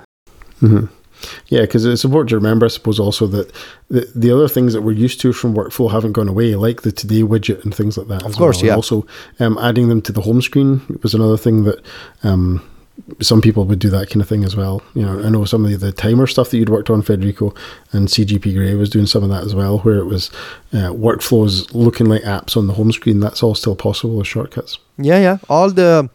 hmm 0.59 0.85
Yeah, 1.47 1.61
because 1.61 1.85
it's 1.85 2.03
important 2.03 2.29
to 2.29 2.35
remember, 2.35 2.65
I 2.65 2.69
suppose, 2.69 2.99
also 2.99 3.27
that 3.27 3.51
the, 3.89 4.09
the 4.15 4.31
other 4.31 4.47
things 4.47 4.73
that 4.73 4.81
we're 4.81 4.91
used 4.91 5.19
to 5.21 5.33
from 5.33 5.53
workflow 5.53 5.91
haven't 5.91 6.13
gone 6.13 6.27
away, 6.27 6.55
like 6.55 6.81
the 6.83 6.91
today 6.91 7.21
widget 7.21 7.63
and 7.63 7.73
things 7.73 7.97
like 7.97 8.07
that. 8.07 8.25
Of 8.25 8.35
course, 8.35 8.57
well. 8.57 8.65
yeah. 8.65 8.71
And 8.73 8.77
also, 8.77 9.07
um, 9.39 9.57
adding 9.57 9.89
them 9.89 10.01
to 10.03 10.11
the 10.11 10.21
home 10.21 10.41
screen 10.41 10.81
was 11.01 11.13
another 11.13 11.37
thing 11.37 11.63
that 11.63 11.83
um, 12.23 12.63
some 13.21 13.41
people 13.41 13.65
would 13.65 13.79
do 13.79 13.89
that 13.89 14.09
kind 14.09 14.21
of 14.21 14.27
thing 14.27 14.43
as 14.43 14.55
well. 14.55 14.81
You 14.93 15.03
know, 15.03 15.23
I 15.23 15.29
know 15.29 15.45
some 15.45 15.65
of 15.65 15.79
the 15.79 15.91
timer 15.91 16.27
stuff 16.27 16.49
that 16.49 16.57
you'd 16.57 16.69
worked 16.69 16.89
on, 16.89 17.01
Federico, 17.01 17.53
and 17.91 18.07
CGP 18.07 18.53
Grey 18.53 18.75
was 18.75 18.89
doing 18.89 19.05
some 19.05 19.23
of 19.23 19.29
that 19.29 19.43
as 19.43 19.55
well, 19.55 19.79
where 19.79 19.97
it 19.97 20.05
was 20.05 20.29
uh, 20.73 20.91
workflows 20.91 21.73
looking 21.73 22.07
like 22.07 22.23
apps 22.23 22.55
on 22.55 22.67
the 22.67 22.73
home 22.73 22.91
screen. 22.91 23.19
That's 23.19 23.43
all 23.43 23.55
still 23.55 23.75
possible 23.75 24.17
with 24.17 24.27
shortcuts. 24.27 24.79
Yeah, 24.97 25.19
yeah. 25.19 25.37
All 25.49 25.69
the 25.69 26.09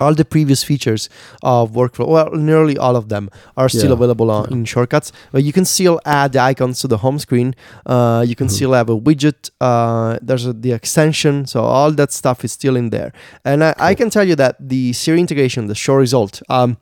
all 0.00 0.14
the 0.14 0.24
previous 0.24 0.62
features 0.64 1.08
of 1.42 1.72
workflow, 1.72 2.08
well, 2.08 2.30
nearly 2.30 2.76
all 2.78 2.96
of 2.96 3.08
them 3.08 3.30
are 3.56 3.68
still 3.68 3.88
Yeah, 3.88 3.92
available 3.94 4.30
on, 4.30 4.46
yeah. 4.50 4.56
in 4.56 4.64
shortcuts. 4.64 5.12
But 5.32 5.44
you 5.44 5.52
can 5.52 5.64
still 5.64 6.00
add 6.04 6.32
the 6.32 6.40
icons 6.40 6.80
to 6.80 6.88
the 6.88 6.98
home 6.98 7.18
screen. 7.18 7.54
Uh, 7.86 8.24
you 8.26 8.34
can 8.36 8.46
Mhm. 8.46 8.50
still 8.52 8.72
have 8.72 8.88
a 8.88 8.96
widget. 8.98 9.50
Uh, 9.60 10.18
there's 10.22 10.46
a, 10.46 10.52
the 10.52 10.72
extension, 10.72 11.46
so 11.46 11.62
all 11.62 11.90
that 11.92 12.12
stuff 12.12 12.44
is 12.44 12.52
still 12.52 12.76
in 12.76 12.90
there. 12.90 13.12
And 13.44 13.62
I, 13.64 13.74
I 13.78 13.94
can 13.94 14.10
tell 14.10 14.24
you 14.26 14.36
that 14.36 14.56
the 14.60 14.92
Siri 14.92 15.20
integration, 15.20 15.66
the 15.66 15.74
show 15.74 15.94
result, 15.94 16.42
um, 16.48 16.76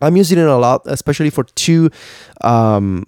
I'm 0.00 0.16
using 0.16 0.38
it 0.38 0.46
a 0.46 0.56
lot, 0.56 0.82
especially 0.86 1.30
for 1.30 1.44
two. 1.44 1.90
Um, 2.40 3.06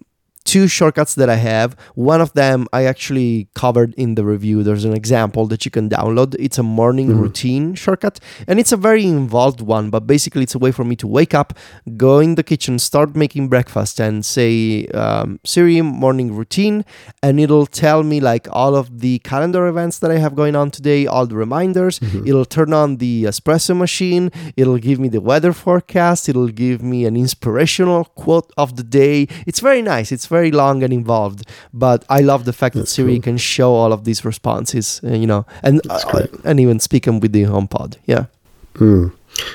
two 0.53 0.69
shortcuts 0.69 1.15
that 1.15 1.31
I 1.31 1.37
have. 1.37 1.75
One 1.95 2.21
of 2.21 2.35
them 2.35 2.69
I 2.75 2.85
actually 2.85 3.49
covered 3.55 3.95
in 3.95 4.17
the 4.17 4.25
review. 4.35 4.63
There's 4.63 4.85
an 4.85 4.93
example 4.93 5.47
that 5.47 5.65
you 5.65 5.71
can 5.71 5.89
download. 5.89 6.37
It's 6.39 6.59
a 6.59 6.63
morning 6.63 7.09
mm-hmm. 7.09 7.23
routine 7.23 7.75
shortcut, 7.75 8.21
and 8.47 8.61
it's 8.61 8.71
a 8.71 8.77
very 8.77 9.07
involved 9.07 9.63
one, 9.63 9.89
but 9.89 10.07
basically 10.07 10.43
it's 10.43 10.55
a 10.55 10.59
way 10.59 10.71
for 10.71 10.85
me 10.85 10.95
to 10.97 11.07
wake 11.07 11.33
up, 11.33 11.55
go 11.97 12.19
in 12.19 12.35
the 12.35 12.43
kitchen, 12.43 12.79
start 12.79 13.17
making 13.17 13.49
breakfast, 13.49 13.99
and 13.99 14.27
say 14.27 14.87
um, 14.89 15.41
Siri 15.43 15.81
morning 15.81 16.37
routine, 16.37 16.85
and 17.23 17.41
it'll 17.41 17.71
tell 17.85 18.03
me 18.03 18.21
like 18.21 18.47
all 18.53 18.75
of 18.77 19.01
the 19.01 19.21
calendar 19.21 19.67
events 19.67 20.01
that 20.01 20.11
I 20.11 20.19
have 20.19 20.35
going 20.35 20.55
on 20.55 20.71
today, 20.71 21.07
all 21.07 21.27
the 21.27 21.37
reminders. 21.37 21.99
Mm-hmm. 21.99 22.27
It'll 22.29 22.45
turn 22.45 22.75
on 22.75 22.99
the 22.99 23.25
espresso 23.25 23.75
machine. 23.75 24.31
It'll 24.59 24.83
give 24.89 24.99
me 25.01 25.09
the 25.09 25.23
weather 25.23 25.55
forecast. 25.55 26.29
It'll 26.29 26.55
give 26.67 26.83
me 26.83 27.07
an 27.07 27.17
inspirational 27.17 28.05
quote 28.05 28.53
of 28.59 28.77
the 28.77 28.83
day. 28.83 29.29
It's 29.47 29.61
very 29.61 29.81
nice. 29.81 30.13
It's 30.13 30.27
very 30.27 30.42
long 30.51 30.83
and 30.83 30.93
involved, 30.93 31.47
but 31.73 32.05
I 32.09 32.21
love 32.21 32.45
the 32.45 32.53
fact 32.53 32.75
That's 32.75 32.91
that 32.91 32.95
Siri 32.95 33.15
cool. 33.17 33.23
can 33.23 33.37
show 33.39 33.73
all 33.75 33.93
of 33.93 34.05
these 34.05 34.25
responses, 34.25 35.01
uh, 35.05 35.15
you 35.15 35.27
know, 35.27 35.47
and 35.63 35.81
uh, 35.89 36.27
and 36.45 36.61
even 36.61 36.81
speak 36.81 37.05
them 37.05 37.21
with 37.21 37.33
the 37.33 37.45
HomePod. 37.45 37.97
Yeah. 38.07 38.27
Mm. 38.75 39.13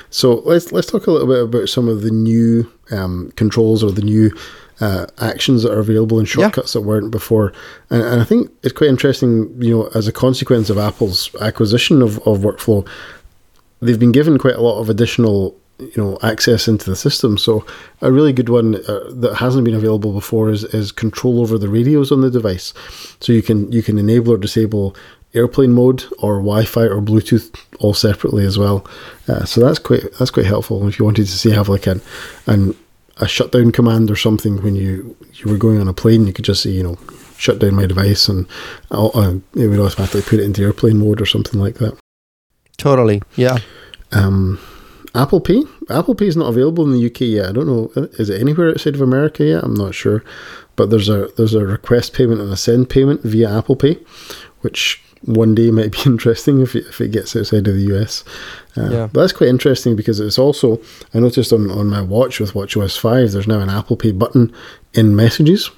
So 0.10 0.36
let's 0.46 0.72
let's 0.72 0.92
talk 0.92 1.08
a 1.08 1.12
little 1.12 1.28
bit 1.28 1.44
about 1.44 1.70
some 1.70 1.88
of 1.88 2.02
the 2.02 2.12
new 2.12 2.72
um, 2.92 3.32
controls 3.36 3.84
or 3.84 3.92
the 3.92 4.02
new 4.02 4.32
uh, 4.80 5.08
actions 5.20 5.64
that 5.64 5.72
are 5.72 5.80
available 5.80 6.20
in 6.20 6.26
shortcuts 6.26 6.74
yeah. 6.74 6.82
that 6.82 6.88
weren't 6.88 7.12
before. 7.12 7.54
And, 7.90 8.04
and, 8.04 8.22
I 8.22 8.24
think 8.24 8.52
it's 8.64 8.74
quite 8.74 8.90
interesting, 8.90 9.50
you 9.62 9.76
know, 9.76 9.90
as 9.96 10.08
a 10.08 10.12
consequence 10.12 10.70
of 10.70 10.78
Apple's 10.78 11.34
acquisition 11.42 12.02
of, 12.02 12.18
of 12.28 12.40
workflow, 12.40 12.88
they've 13.82 14.00
been 14.00 14.12
given 14.12 14.38
quite 14.38 14.56
a 14.56 14.62
lot 14.62 14.80
of 14.80 14.90
additional 14.90 15.56
you 15.80 15.94
know 15.96 16.18
access 16.24 16.68
into 16.68 16.90
the 16.90 16.96
system 16.96 17.38
so 17.38 17.66
a 18.02 18.12
really 18.12 18.34
good 18.34 18.50
one 18.50 18.76
uh, 18.88 19.00
that 19.12 19.36
hasn't 19.36 19.64
been 19.64 19.76
available 19.76 20.12
before 20.12 20.50
is, 20.50 20.64
is 20.66 20.92
control 20.92 21.40
over 21.40 21.58
the 21.58 21.70
radios 21.70 22.12
on 22.12 22.22
the 22.22 22.32
device 22.32 22.74
so 23.20 23.32
you 23.32 23.44
can 23.44 23.72
you 23.72 23.84
can 23.84 23.98
enable 23.98 24.34
or 24.34 24.38
disable 24.38 24.96
airplane 25.34 25.72
mode 25.72 26.04
or 26.20 26.38
Wi-Fi 26.38 26.86
or 26.86 27.02
Bluetooth 27.02 27.56
all 27.80 27.94
separately 27.94 28.46
as 28.46 28.58
well. 28.58 28.86
Uh, 29.28 29.46
so 29.46 29.62
that's 29.62 29.80
quite 29.80 30.04
that's 30.18 30.32
quite 30.32 30.46
helpful 30.46 30.88
if 30.88 31.00
you 31.00 31.06
wanted 31.06 31.26
to 31.26 31.32
see 31.32 31.52
have 31.52 31.70
like 31.70 31.88
an 31.88 32.02
an 32.48 32.76
a 33.18 33.28
shutdown 33.28 33.72
command 33.72 34.12
or 34.12 34.16
something 34.16 34.62
when 34.62 34.76
you 34.76 35.16
you 35.34 35.52
were 35.52 35.58
going 35.58 35.80
on 35.80 35.88
a 35.88 35.94
plane. 35.94 36.28
You 36.28 36.34
could 36.34 36.46
just 36.46 36.64
say 36.64 36.72
you 36.72 36.84
know 36.84 36.98
shut 37.38 37.60
down 37.60 37.76
my 37.76 37.86
device 37.86 38.28
and 38.28 38.48
uh, 38.90 39.36
it 39.56 39.68
would 39.68 39.80
automatically 39.80 40.22
put 40.22 40.40
it 40.40 40.44
into 40.44 40.64
airplane 40.64 40.98
mode 40.98 41.22
or 41.22 41.26
something 41.26 41.60
like 41.60 41.76
that. 41.76 41.98
Totally, 42.78 43.22
yeah. 43.36 43.58
Um, 44.12 44.60
Apple 45.16 45.42
Pay. 45.42 45.64
Apple 45.90 46.16
Pay 46.16 46.28
is 46.28 46.38
not 46.38 46.50
available 46.50 46.84
in 46.84 46.92
the 46.92 47.06
UK 47.06 47.22
yet. 47.22 47.50
I 47.50 47.52
don't 47.52 47.68
know. 47.68 47.92
Is 48.14 48.30
it 48.30 48.42
anywhere 48.42 48.70
outside 48.70 48.96
of 48.96 49.02
America 49.02 49.44
yet? 49.46 49.64
I'm 49.64 49.74
not 49.74 49.96
sure. 49.96 50.24
But 50.76 50.90
there's 50.90 51.10
a 51.10 51.28
there's 51.38 51.56
a 51.56 51.66
request 51.66 52.14
payment 52.14 52.40
and 52.40 52.52
a 52.52 52.58
send 52.58 52.90
payment 52.90 53.22
via 53.24 53.58
Apple 53.58 53.76
Pay, 53.76 53.98
which 54.62 55.02
one 55.24 55.56
day 55.56 55.72
might 55.72 55.92
be 55.92 56.00
interesting 56.06 56.62
if 56.62 56.76
it, 56.76 56.86
if 56.88 57.02
it 57.02 57.12
gets 57.12 57.36
outside 57.36 57.68
of 57.68 57.76
the 57.76 57.96
US. 57.96 58.24
Uh, 58.76 58.90
yeah. 58.90 59.10
But 59.12 59.22
that's 59.22 59.34
quite 59.34 59.50
interesting 59.50 59.96
because 59.96 60.20
it's 60.20 60.38
also, 60.38 60.80
I 61.14 61.20
noticed 61.20 61.52
on, 61.52 61.72
on 61.72 61.88
my 61.88 62.02
watch 62.02 62.40
with 62.40 62.54
WatchOS 62.54 63.00
5, 63.00 63.32
there's 63.32 63.48
now 63.48 63.60
an 63.60 63.70
Apple 63.70 63.98
Pay 63.98 64.12
button 64.12 64.54
in 64.94 65.16
messages. 65.16 65.72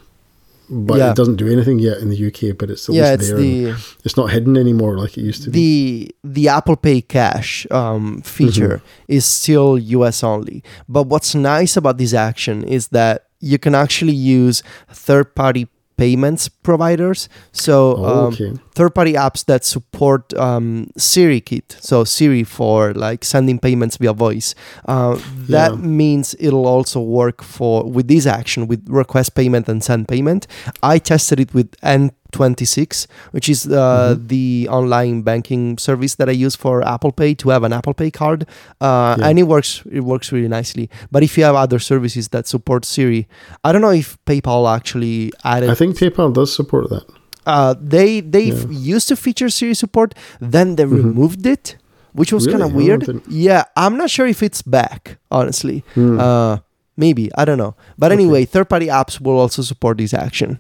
But 0.70 1.00
yeah. 1.00 1.12
it 1.12 1.16
doesn't 1.16 1.38
do 1.38 1.52
anything 1.52 1.80
yet 1.80 1.98
in 1.98 2.10
the 2.10 2.28
UK, 2.28 2.56
but 2.58 2.70
it's 2.70 2.84
still 2.84 2.96
yeah, 2.96 3.14
it's 3.14 3.30
there. 3.30 3.38
The, 3.38 3.98
it's 4.06 4.16
not 4.16 4.32
hidden 4.32 4.56
anymore 4.56 4.98
like 4.98 5.18
it 5.18 5.22
used 5.22 5.44
to 5.44 5.50
the, 5.50 5.60
be. 5.60 6.12
The 6.24 6.50
Apple 6.50 6.76
Pay 6.76 7.02
Cash 7.02 7.66
um, 7.72 8.22
feature 8.22 8.78
mm-hmm. 8.78 9.12
is 9.12 9.26
still 9.26 9.80
US 9.80 10.24
only. 10.24 10.64
But 10.88 11.04
what's 11.08 11.34
nice 11.34 11.76
about 11.76 11.98
this 11.98 12.14
action 12.14 12.64
is 12.64 12.90
that 12.90 13.26
you 13.40 13.58
can 13.58 13.74
actually 13.74 14.14
use 14.14 14.62
third 14.90 15.34
party 15.34 15.68
payments 16.00 16.50
providers. 16.50 17.30
So 17.52 17.96
oh, 17.98 18.28
um, 18.28 18.60
third-party 18.74 19.14
apps 19.14 19.46
that 19.46 19.66
support 19.66 20.34
um, 20.34 20.90
Siri 20.98 21.42
Kit, 21.42 21.78
so 21.80 22.04
Siri 22.04 22.44
for 22.44 22.94
like 22.94 23.26
sending 23.26 23.60
payments 23.60 23.98
via 23.98 24.14
voice. 24.14 24.56
Uh, 24.86 25.20
that 25.50 25.72
yeah. 25.72 25.78
means 25.78 26.36
it'll 26.40 26.68
also 26.68 27.02
work 27.02 27.44
for 27.44 27.84
with 27.84 28.08
this 28.08 28.26
action 28.26 28.68
with 28.68 28.82
request 28.88 29.36
payment 29.36 29.68
and 29.68 29.84
send 29.84 30.08
payment. 30.08 30.48
I 30.82 31.00
tested 31.00 31.40
it 31.40 31.54
with 31.54 31.76
N 31.84 32.12
26 32.32 33.08
which 33.32 33.50
is 33.50 33.66
uh, 33.68 34.14
mm-hmm. 34.16 34.28
the 34.28 34.68
online 34.70 35.22
banking 35.22 35.78
service 35.78 36.16
that 36.16 36.30
i 36.30 36.32
use 36.32 36.56
for 36.56 36.82
apple 36.88 37.12
pay 37.12 37.34
to 37.34 37.50
have 37.50 37.64
an 37.64 37.74
apple 37.74 37.94
pay 37.94 38.12
card 38.12 38.46
uh, 38.82 39.16
yeah. 39.18 39.28
and 39.28 39.40
it 39.40 39.44
works 39.44 39.84
it 39.92 40.02
works 40.02 40.32
really 40.32 40.48
nicely 40.48 40.90
but 41.12 41.24
if 41.24 41.38
you 41.38 41.44
have 41.44 41.56
other 41.56 41.80
services 41.80 42.30
that 42.30 42.48
support 42.48 42.86
siri 42.86 43.28
i 43.64 43.72
don't 43.72 43.82
know 43.82 43.92
if 43.92 44.18
paypal 44.26 44.74
actually 44.74 45.32
added 45.44 45.70
i 45.70 45.76
think 45.76 45.98
paypal 45.98 46.34
does 46.34 46.54
support 46.54 46.90
that 46.90 47.04
uh, 47.46 47.74
they 47.82 48.20
they 48.20 48.46
yeah. 48.46 48.66
used 48.70 49.08
to 49.08 49.16
feature 49.16 49.50
siri 49.50 49.74
support 49.74 50.14
then 50.40 50.76
they 50.76 50.84
mm-hmm. 50.84 50.96
removed 50.96 51.46
it 51.46 51.78
which 52.14 52.32
was 52.32 52.46
really? 52.46 52.60
kind 52.60 52.70
of 52.70 52.76
weird 52.76 53.22
yeah 53.28 53.64
i'm 53.76 53.98
not 53.98 54.10
sure 54.10 54.28
if 54.28 54.44
it's 54.44 54.62
back 54.62 55.18
honestly 55.32 55.84
mm. 55.96 56.62
maybe 56.98 57.32
i 57.36 57.46
don't 57.46 57.58
know 57.58 57.76
but 57.98 58.12
okay. 58.12 58.22
anyway 58.22 58.46
third 58.46 58.70
party 58.70 58.88
apps 58.88 59.20
will 59.20 59.40
also 59.40 59.62
support 59.62 59.98
this 59.98 60.14
action 60.14 60.60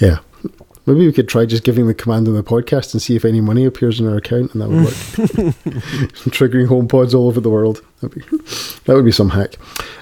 yeah 0.00 0.18
Maybe 0.86 1.06
we 1.06 1.12
could 1.12 1.28
try 1.28 1.44
just 1.44 1.64
giving 1.64 1.86
the 1.86 1.94
command 1.94 2.26
on 2.26 2.34
the 2.34 2.42
podcast 2.42 2.94
and 2.94 3.02
see 3.02 3.16
if 3.16 3.24
any 3.24 3.40
money 3.40 3.64
appears 3.64 4.00
in 4.00 4.08
our 4.08 4.16
account, 4.16 4.52
and 4.52 4.62
that 4.62 4.68
would 4.68 4.84
work. 4.84 4.94
Triggering 6.30 6.68
HomePods 6.68 7.14
all 7.14 7.28
over 7.28 7.40
the 7.40 7.50
world. 7.50 7.82
That'd 8.00 8.16
be, 8.16 8.36
that 8.84 8.94
would 8.94 9.04
be 9.04 9.12
some 9.12 9.30
hack. 9.30 9.56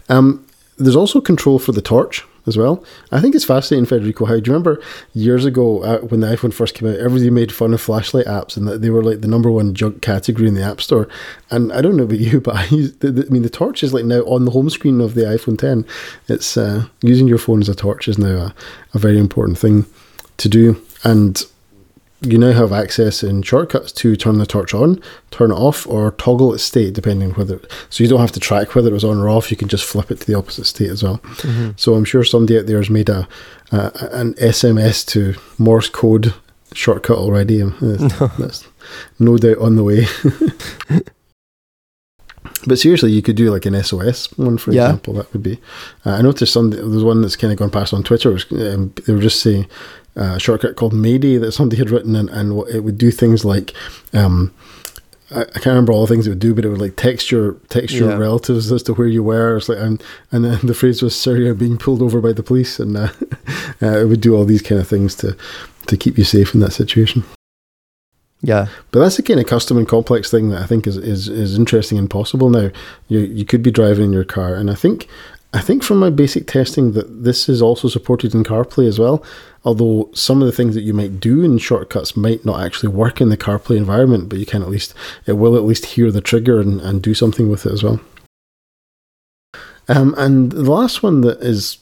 Um, 0.08 0.44
there's 0.78 0.96
also 0.96 1.20
control 1.20 1.58
for 1.58 1.72
the 1.72 1.82
torch 1.82 2.24
as 2.46 2.56
well. 2.56 2.82
I 3.12 3.20
think 3.20 3.34
it's 3.34 3.44
fascinating, 3.44 3.86
Federico. 3.86 4.24
How 4.24 4.34
do 4.34 4.38
you 4.38 4.52
remember 4.52 4.82
years 5.12 5.44
ago 5.44 5.82
uh, 5.82 5.98
when 6.00 6.20
the 6.20 6.28
iPhone 6.28 6.52
first 6.52 6.74
came 6.74 6.88
out? 6.88 6.96
Everybody 6.96 7.30
made 7.30 7.52
fun 7.52 7.74
of 7.74 7.80
flashlight 7.80 8.26
apps, 8.26 8.56
and 8.56 8.66
that 8.66 8.80
they 8.80 8.90
were 8.90 9.02
like 9.02 9.20
the 9.20 9.28
number 9.28 9.50
one 9.50 9.74
junk 9.74 10.02
category 10.02 10.48
in 10.48 10.54
the 10.54 10.62
App 10.62 10.80
Store. 10.80 11.08
And 11.50 11.72
I 11.72 11.82
don't 11.82 11.96
know 11.96 12.04
about 12.04 12.18
you, 12.20 12.40
but 12.40 12.56
I, 12.56 12.64
use, 12.66 12.96
the, 12.96 13.10
the, 13.10 13.26
I 13.26 13.30
mean, 13.30 13.42
the 13.42 13.50
torch 13.50 13.82
is 13.82 13.92
like 13.92 14.04
now 14.04 14.20
on 14.20 14.44
the 14.44 14.50
home 14.52 14.70
screen 14.70 15.00
of 15.00 15.14
the 15.14 15.22
iPhone 15.22 15.58
10. 15.58 15.84
It's 16.28 16.56
uh, 16.56 16.86
using 17.02 17.28
your 17.28 17.38
phone 17.38 17.60
as 17.60 17.68
a 17.68 17.74
torch 17.74 18.08
is 18.08 18.18
now 18.18 18.28
a, 18.28 18.54
a 18.94 18.98
very 18.98 19.18
important 19.18 19.58
thing 19.58 19.84
to 20.38 20.48
do. 20.48 20.82
And 21.04 21.40
you 22.20 22.36
now 22.36 22.52
have 22.52 22.72
access 22.72 23.22
in 23.22 23.42
shortcuts 23.42 23.92
to 23.92 24.16
turn 24.16 24.38
the 24.38 24.46
torch 24.46 24.74
on, 24.74 25.00
turn 25.30 25.52
it 25.52 25.54
off, 25.54 25.86
or 25.86 26.10
toggle 26.12 26.52
its 26.52 26.64
state 26.64 26.94
depending 26.94 27.30
whether. 27.34 27.60
So 27.90 28.02
you 28.02 28.10
don't 28.10 28.20
have 28.20 28.32
to 28.32 28.40
track 28.40 28.74
whether 28.74 28.90
it 28.90 28.94
was 28.94 29.04
on 29.04 29.18
or 29.18 29.28
off. 29.28 29.50
You 29.50 29.56
can 29.56 29.68
just 29.68 29.84
flip 29.84 30.10
it 30.10 30.20
to 30.20 30.26
the 30.26 30.36
opposite 30.36 30.64
state 30.64 30.90
as 30.90 31.02
well. 31.02 31.18
Mm-hmm. 31.18 31.70
So 31.76 31.94
I'm 31.94 32.04
sure 32.04 32.24
somebody 32.24 32.58
out 32.58 32.66
there 32.66 32.78
has 32.78 32.90
made 32.90 33.08
a, 33.08 33.28
an 33.70 34.34
SMS 34.34 35.06
to 35.08 35.34
Morse 35.58 35.88
code 35.88 36.34
shortcut 36.72 37.18
already. 37.18 37.62
That's 37.80 38.66
no 39.18 39.38
doubt 39.38 39.58
on 39.58 39.76
the 39.76 39.84
way. 39.84 40.06
But 42.66 42.78
seriously, 42.78 43.12
you 43.12 43.22
could 43.22 43.36
do 43.36 43.50
like 43.50 43.66
an 43.66 43.82
SOS 43.82 44.36
one, 44.36 44.58
for 44.58 44.72
yeah. 44.72 44.86
example. 44.86 45.14
That 45.14 45.32
would 45.32 45.42
be. 45.42 45.60
Uh, 46.04 46.12
I 46.12 46.22
noticed 46.22 46.52
some. 46.52 46.70
There's 46.70 47.04
one 47.04 47.22
that's 47.22 47.36
kind 47.36 47.52
of 47.52 47.58
gone 47.58 47.70
past 47.70 47.94
on 47.94 48.02
Twitter. 48.02 48.30
Was, 48.30 48.50
um, 48.52 48.92
they 49.06 49.12
were 49.12 49.22
just 49.22 49.40
saying 49.40 49.66
uh, 50.18 50.34
a 50.34 50.40
shortcut 50.40 50.76
called 50.76 50.92
Mayday 50.92 51.36
that 51.38 51.52
somebody 51.52 51.78
had 51.78 51.90
written, 51.90 52.16
and, 52.16 52.28
and 52.30 52.66
it 52.68 52.80
would 52.80 52.98
do 52.98 53.10
things 53.10 53.44
like. 53.44 53.72
Um, 54.12 54.52
I, 55.30 55.44
can't 55.44 55.66
remember 55.66 55.92
all 55.92 56.06
the 56.06 56.14
things 56.14 56.26
it 56.26 56.30
would 56.30 56.38
do, 56.38 56.54
but 56.54 56.64
it 56.64 56.70
would 56.70 56.80
like 56.80 56.96
text 56.96 57.30
your 57.30 57.52
text 57.68 57.94
your 57.94 58.08
yeah. 58.10 58.16
relatives 58.16 58.72
as 58.72 58.82
to 58.84 58.94
where 58.94 59.06
you 59.06 59.22
were. 59.22 59.58
It's 59.58 59.68
like, 59.68 59.78
and 59.78 60.02
and 60.32 60.42
then 60.44 60.58
the 60.62 60.72
phrase 60.72 61.02
was 61.02 61.14
"Sir, 61.14 61.36
you're 61.36 61.54
being 61.54 61.76
pulled 61.76 62.00
over 62.00 62.20
by 62.22 62.32
the 62.32 62.42
police," 62.42 62.80
and 62.80 62.96
uh, 62.96 63.08
uh, 63.82 63.98
it 63.98 64.08
would 64.08 64.22
do 64.22 64.34
all 64.34 64.46
these 64.46 64.62
kind 64.62 64.80
of 64.80 64.88
things 64.88 65.14
to 65.16 65.36
to 65.86 65.96
keep 65.98 66.16
you 66.16 66.24
safe 66.24 66.54
in 66.54 66.60
that 66.60 66.72
situation. 66.72 67.24
Yeah, 68.40 68.68
but 68.90 69.00
that's 69.00 69.16
the 69.16 69.22
kind 69.22 69.40
of 69.40 69.46
custom 69.46 69.76
and 69.76 69.88
complex 69.88 70.30
thing 70.30 70.48
that 70.50 70.62
I 70.62 70.66
think 70.66 70.86
is, 70.86 70.96
is, 70.96 71.28
is 71.28 71.58
interesting 71.58 71.98
and 71.98 72.08
possible 72.08 72.48
now. 72.48 72.70
You 73.08 73.18
you 73.18 73.44
could 73.44 73.62
be 73.62 73.70
driving 73.70 74.06
in 74.06 74.12
your 74.12 74.24
car, 74.24 74.54
and 74.54 74.70
I 74.70 74.74
think 74.74 75.08
I 75.54 75.60
think 75.60 75.82
from 75.82 75.98
my 75.98 76.10
basic 76.10 76.46
testing 76.46 76.92
that 76.92 77.24
this 77.24 77.48
is 77.48 77.62
also 77.62 77.88
supported 77.88 78.34
in 78.34 78.44
CarPlay 78.44 78.86
as 78.86 78.98
well. 78.98 79.24
Although 79.64 80.10
some 80.12 80.42
of 80.42 80.46
the 80.46 80.52
things 80.52 80.74
that 80.74 80.82
you 80.82 80.92
might 80.92 81.20
do 81.20 81.42
in 81.42 81.58
shortcuts 81.58 82.16
might 82.16 82.44
not 82.44 82.62
actually 82.62 82.90
work 82.90 83.20
in 83.20 83.30
the 83.30 83.36
CarPlay 83.36 83.76
environment, 83.76 84.28
but 84.28 84.38
you 84.38 84.46
can 84.46 84.62
at 84.62 84.68
least 84.68 84.94
it 85.26 85.32
will 85.32 85.56
at 85.56 85.64
least 85.64 85.86
hear 85.86 86.10
the 86.10 86.20
trigger 86.20 86.60
and, 86.60 86.80
and 86.80 87.02
do 87.02 87.14
something 87.14 87.48
with 87.48 87.64
it 87.64 87.72
as 87.72 87.82
well. 87.82 88.00
Um, 89.88 90.14
and 90.18 90.52
the 90.52 90.70
last 90.70 91.02
one 91.02 91.22
that 91.22 91.40
is 91.40 91.78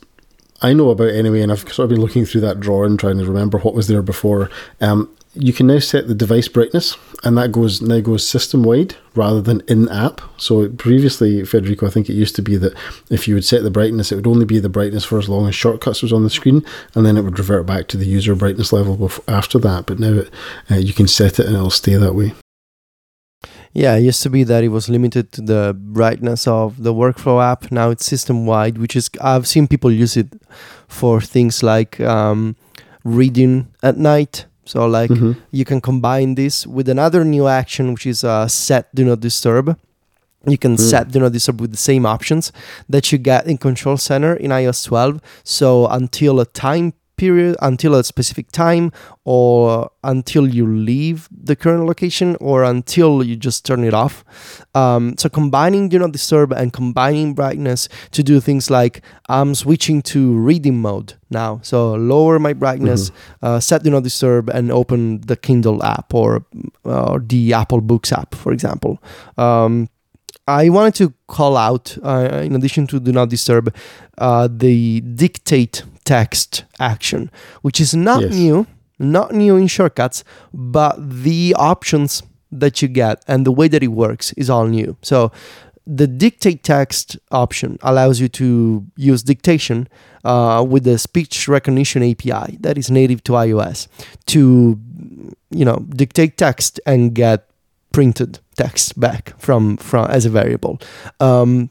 I 0.62 0.72
know 0.72 0.90
about 0.90 1.08
anyway, 1.08 1.42
and 1.42 1.52
I've 1.52 1.60
sort 1.60 1.80
of 1.80 1.88
been 1.90 2.00
looking 2.00 2.24
through 2.24 2.40
that 2.42 2.60
drawer 2.60 2.86
and 2.86 2.98
trying 2.98 3.18
to 3.18 3.24
remember 3.24 3.58
what 3.58 3.74
was 3.74 3.88
there 3.88 4.02
before. 4.02 4.48
Um, 4.80 5.14
you 5.36 5.52
can 5.52 5.66
now 5.66 5.78
set 5.78 6.08
the 6.08 6.14
device 6.14 6.48
brightness, 6.48 6.96
and 7.24 7.36
that 7.38 7.52
goes 7.52 7.82
now 7.82 8.00
goes 8.00 8.26
system 8.26 8.62
wide 8.62 8.96
rather 9.14 9.40
than 9.40 9.62
in 9.68 9.88
app. 9.88 10.20
So 10.36 10.68
previously, 10.68 11.44
Federico, 11.44 11.86
I 11.86 11.90
think 11.90 12.08
it 12.08 12.14
used 12.14 12.36
to 12.36 12.42
be 12.42 12.56
that 12.56 12.74
if 13.10 13.26
you 13.26 13.34
would 13.34 13.44
set 13.44 13.62
the 13.62 13.70
brightness, 13.70 14.12
it 14.12 14.16
would 14.16 14.26
only 14.26 14.44
be 14.44 14.58
the 14.58 14.68
brightness 14.68 15.04
for 15.04 15.18
as 15.18 15.28
long 15.28 15.48
as 15.48 15.54
shortcuts 15.54 16.02
was 16.02 16.12
on 16.12 16.24
the 16.24 16.30
screen, 16.30 16.64
and 16.94 17.06
then 17.06 17.16
it 17.16 17.22
would 17.22 17.38
revert 17.38 17.66
back 17.66 17.88
to 17.88 17.96
the 17.96 18.06
user 18.06 18.34
brightness 18.34 18.72
level 18.72 19.10
after 19.28 19.58
that. 19.58 19.86
But 19.86 19.98
now 19.98 20.12
it, 20.12 20.30
uh, 20.70 20.76
you 20.76 20.92
can 20.92 21.08
set 21.08 21.38
it 21.38 21.46
and 21.46 21.54
it'll 21.54 21.70
stay 21.70 21.94
that 21.94 22.14
way. 22.14 22.34
Yeah, 23.72 23.96
it 23.96 24.04
used 24.04 24.22
to 24.22 24.30
be 24.30 24.42
that 24.44 24.64
it 24.64 24.68
was 24.68 24.88
limited 24.88 25.32
to 25.32 25.42
the 25.42 25.76
brightness 25.78 26.46
of 26.46 26.82
the 26.82 26.94
workflow 26.94 27.44
app. 27.44 27.70
Now 27.70 27.90
it's 27.90 28.06
system 28.06 28.46
wide, 28.46 28.78
which 28.78 28.96
is 28.96 29.10
I've 29.20 29.46
seen 29.46 29.68
people 29.68 29.92
use 29.92 30.16
it 30.16 30.28
for 30.88 31.20
things 31.20 31.62
like 31.62 32.00
um, 32.00 32.56
reading 33.04 33.68
at 33.82 33.98
night. 33.98 34.46
So 34.66 34.86
like 34.86 35.10
mm-hmm. 35.10 35.32
you 35.52 35.64
can 35.64 35.80
combine 35.80 36.34
this 36.34 36.66
with 36.66 36.88
another 36.88 37.24
new 37.24 37.46
action, 37.46 37.92
which 37.92 38.06
is 38.06 38.24
uh, 38.24 38.48
set 38.48 38.94
do 38.94 39.04
not 39.04 39.20
disturb. 39.20 39.78
You 40.46 40.58
can 40.58 40.76
mm. 40.76 40.80
set 40.80 41.10
do 41.10 41.20
not 41.20 41.32
disturb 41.32 41.60
with 41.60 41.70
the 41.72 41.76
same 41.76 42.04
options 42.06 42.52
that 42.88 43.10
you 43.10 43.18
get 43.18 43.46
in 43.46 43.58
Control 43.58 43.96
Center 43.96 44.34
in 44.34 44.50
iOS 44.50 44.84
12. 44.84 45.20
So 45.42 45.86
until 45.88 46.38
a 46.38 46.46
time 46.46 46.92
period 47.16 47.56
until 47.60 47.94
a 47.94 48.04
specific 48.04 48.50
time 48.52 48.92
or 49.24 49.90
until 50.04 50.46
you 50.46 50.66
leave 50.66 51.28
the 51.30 51.56
current 51.56 51.86
location 51.86 52.36
or 52.40 52.64
until 52.64 53.22
you 53.22 53.36
just 53.36 53.64
turn 53.64 53.84
it 53.84 53.94
off. 53.94 54.24
Um, 54.74 55.16
so 55.18 55.28
combining 55.28 55.88
do 55.88 55.98
not 55.98 56.12
disturb 56.12 56.52
and 56.52 56.72
combining 56.72 57.34
brightness 57.34 57.88
to 58.12 58.22
do 58.22 58.40
things 58.40 58.70
like 58.70 59.02
I'm 59.28 59.54
switching 59.54 60.02
to 60.02 60.32
reading 60.34 60.80
mode 60.80 61.14
now. 61.30 61.60
So 61.62 61.94
lower 61.94 62.38
my 62.38 62.52
brightness, 62.52 63.10
mm-hmm. 63.10 63.46
uh, 63.46 63.60
set 63.60 63.82
do 63.82 63.90
not 63.90 64.02
disturb, 64.02 64.48
and 64.50 64.70
open 64.70 65.20
the 65.22 65.36
Kindle 65.36 65.82
app 65.82 66.14
or 66.14 66.44
or 66.84 67.18
the 67.18 67.52
Apple 67.52 67.80
Books 67.80 68.12
app, 68.12 68.34
for 68.34 68.52
example. 68.52 69.02
Um, 69.36 69.88
I 70.48 70.68
wanted 70.68 70.94
to 70.96 71.12
call 71.26 71.56
out, 71.56 71.98
uh, 72.04 72.42
in 72.44 72.54
addition 72.54 72.86
to 72.88 73.00
do 73.00 73.10
not 73.10 73.30
disturb, 73.30 73.74
uh, 74.18 74.48
the 74.50 75.00
dictate 75.00 75.82
text 76.06 76.64
action, 76.80 77.30
which 77.60 77.80
is 77.80 77.94
not 77.94 78.22
yes. 78.22 78.34
new, 78.34 78.66
not 78.98 79.34
new 79.34 79.56
in 79.56 79.66
shortcuts, 79.66 80.24
but 80.54 80.94
the 80.98 81.54
options 81.58 82.22
that 82.50 82.80
you 82.80 82.88
get 82.88 83.22
and 83.28 83.44
the 83.44 83.52
way 83.52 83.68
that 83.68 83.82
it 83.82 83.88
works 83.88 84.32
is 84.32 84.48
all 84.48 84.66
new. 84.66 84.96
So 85.02 85.32
the 85.86 86.06
dictate 86.06 86.62
text 86.62 87.18
option 87.30 87.78
allows 87.82 88.20
you 88.20 88.28
to 88.28 88.84
use 88.96 89.22
dictation 89.22 89.88
uh, 90.24 90.64
with 90.68 90.84
the 90.84 90.98
speech 90.98 91.46
recognition 91.46 92.02
API 92.02 92.56
that 92.60 92.76
is 92.76 92.90
native 92.90 93.22
to 93.24 93.32
iOS 93.32 93.86
to 94.26 94.78
you 95.50 95.64
know 95.64 95.76
dictate 95.90 96.36
text 96.36 96.80
and 96.86 97.14
get 97.14 97.48
printed 97.92 98.40
text 98.56 98.98
back 98.98 99.38
from 99.38 99.76
from 99.76 100.06
as 100.06 100.24
a 100.24 100.30
variable. 100.30 100.80
Um, 101.20 101.70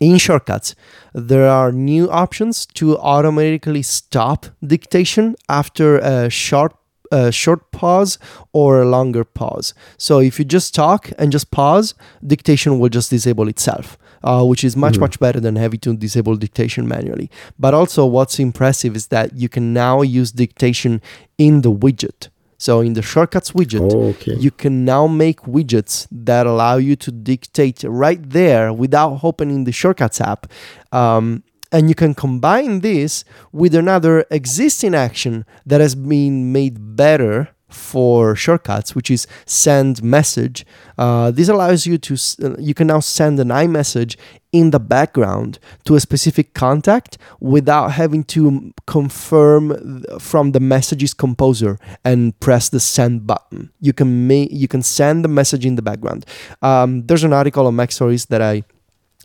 in 0.00 0.16
shortcuts, 0.18 0.74
there 1.14 1.48
are 1.48 1.70
new 1.70 2.10
options 2.10 2.66
to 2.66 2.98
automatically 2.98 3.82
stop 3.82 4.46
dictation 4.66 5.36
after 5.48 5.98
a 5.98 6.30
short 6.30 6.74
a 7.12 7.32
short 7.32 7.72
pause 7.72 8.18
or 8.52 8.82
a 8.82 8.88
longer 8.88 9.24
pause. 9.24 9.74
So 9.98 10.20
if 10.20 10.38
you 10.38 10.44
just 10.44 10.74
talk 10.76 11.10
and 11.18 11.32
just 11.32 11.50
pause, 11.50 11.94
dictation 12.24 12.78
will 12.78 12.88
just 12.88 13.10
disable 13.10 13.48
itself, 13.48 13.98
uh, 14.22 14.44
which 14.44 14.62
is 14.62 14.76
much, 14.76 14.92
mm-hmm. 14.92 15.00
much 15.00 15.18
better 15.18 15.40
than 15.40 15.56
having 15.56 15.80
to 15.80 15.96
disable 15.96 16.36
dictation 16.36 16.86
manually. 16.86 17.28
But 17.58 17.74
also, 17.74 18.06
what's 18.06 18.38
impressive 18.38 18.94
is 18.94 19.08
that 19.08 19.36
you 19.36 19.48
can 19.48 19.72
now 19.72 20.02
use 20.02 20.30
dictation 20.30 21.02
in 21.36 21.62
the 21.62 21.72
widget. 21.72 22.28
So 22.60 22.82
in 22.82 22.92
the 22.92 23.00
shortcuts 23.00 23.52
widget, 23.52 23.90
oh, 23.90 24.10
okay. 24.10 24.34
you 24.34 24.50
can 24.50 24.84
now 24.84 25.06
make 25.06 25.40
widgets 25.40 26.06
that 26.12 26.46
allow 26.46 26.76
you 26.76 26.94
to 26.96 27.10
dictate 27.10 27.82
right 27.84 28.20
there 28.22 28.70
without 28.70 29.24
opening 29.24 29.64
the 29.64 29.72
shortcuts 29.72 30.20
app. 30.20 30.46
Um, 30.92 31.42
and 31.72 31.88
you 31.88 31.94
can 31.94 32.12
combine 32.12 32.80
this 32.80 33.24
with 33.50 33.74
another 33.74 34.26
existing 34.30 34.94
action 34.94 35.46
that 35.64 35.80
has 35.80 35.94
been 35.94 36.52
made 36.52 36.96
better 36.96 37.48
for 37.70 38.34
shortcuts, 38.36 38.94
which 38.94 39.10
is 39.10 39.26
send 39.46 40.02
message. 40.02 40.66
Uh, 40.98 41.30
this 41.30 41.48
allows 41.48 41.86
you 41.86 41.98
to, 41.98 42.14
uh, 42.42 42.56
you 42.58 42.74
can 42.74 42.86
now 42.88 43.00
send 43.00 43.38
an 43.40 43.48
iMessage 43.48 44.16
in 44.52 44.70
the 44.70 44.80
background 44.80 45.58
to 45.84 45.94
a 45.94 46.00
specific 46.00 46.54
contact 46.54 47.16
without 47.40 47.92
having 47.92 48.24
to 48.24 48.72
confirm 48.86 50.04
from 50.18 50.52
the 50.52 50.60
messages 50.60 51.14
composer 51.14 51.78
and 52.04 52.38
press 52.40 52.68
the 52.68 52.80
send 52.80 53.26
button. 53.26 53.70
You 53.80 53.92
can 53.92 54.26
make, 54.26 54.50
you 54.50 54.68
can 54.68 54.82
send 54.82 55.24
the 55.24 55.28
message 55.28 55.64
in 55.64 55.76
the 55.76 55.82
background. 55.82 56.26
Um, 56.62 57.06
there's 57.06 57.24
an 57.24 57.32
article 57.32 57.66
on 57.66 57.76
MacStories 57.76 58.26
that 58.28 58.42
I 58.42 58.64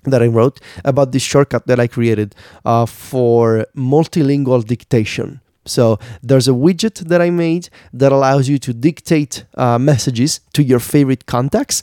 that 0.04 0.22
I 0.22 0.28
wrote 0.28 0.60
about 0.84 1.12
this 1.12 1.24
shortcut 1.24 1.66
that 1.66 1.80
I 1.80 1.88
created 1.88 2.36
uh, 2.64 2.86
for 2.86 3.66
multilingual 3.76 4.64
dictation. 4.64 5.42
So 5.66 6.00
there's 6.22 6.48
a 6.48 6.52
widget 6.52 7.08
that 7.08 7.22
I 7.22 7.30
made 7.30 7.70
that 7.94 8.12
allows 8.12 8.48
you 8.48 8.60
to 8.60 8.74
dictate 8.74 9.46
uh, 9.56 9.80
messages 9.80 10.40
to 10.54 10.64
your 10.64 10.80
favorite 10.80 11.26
contacts. 11.26 11.82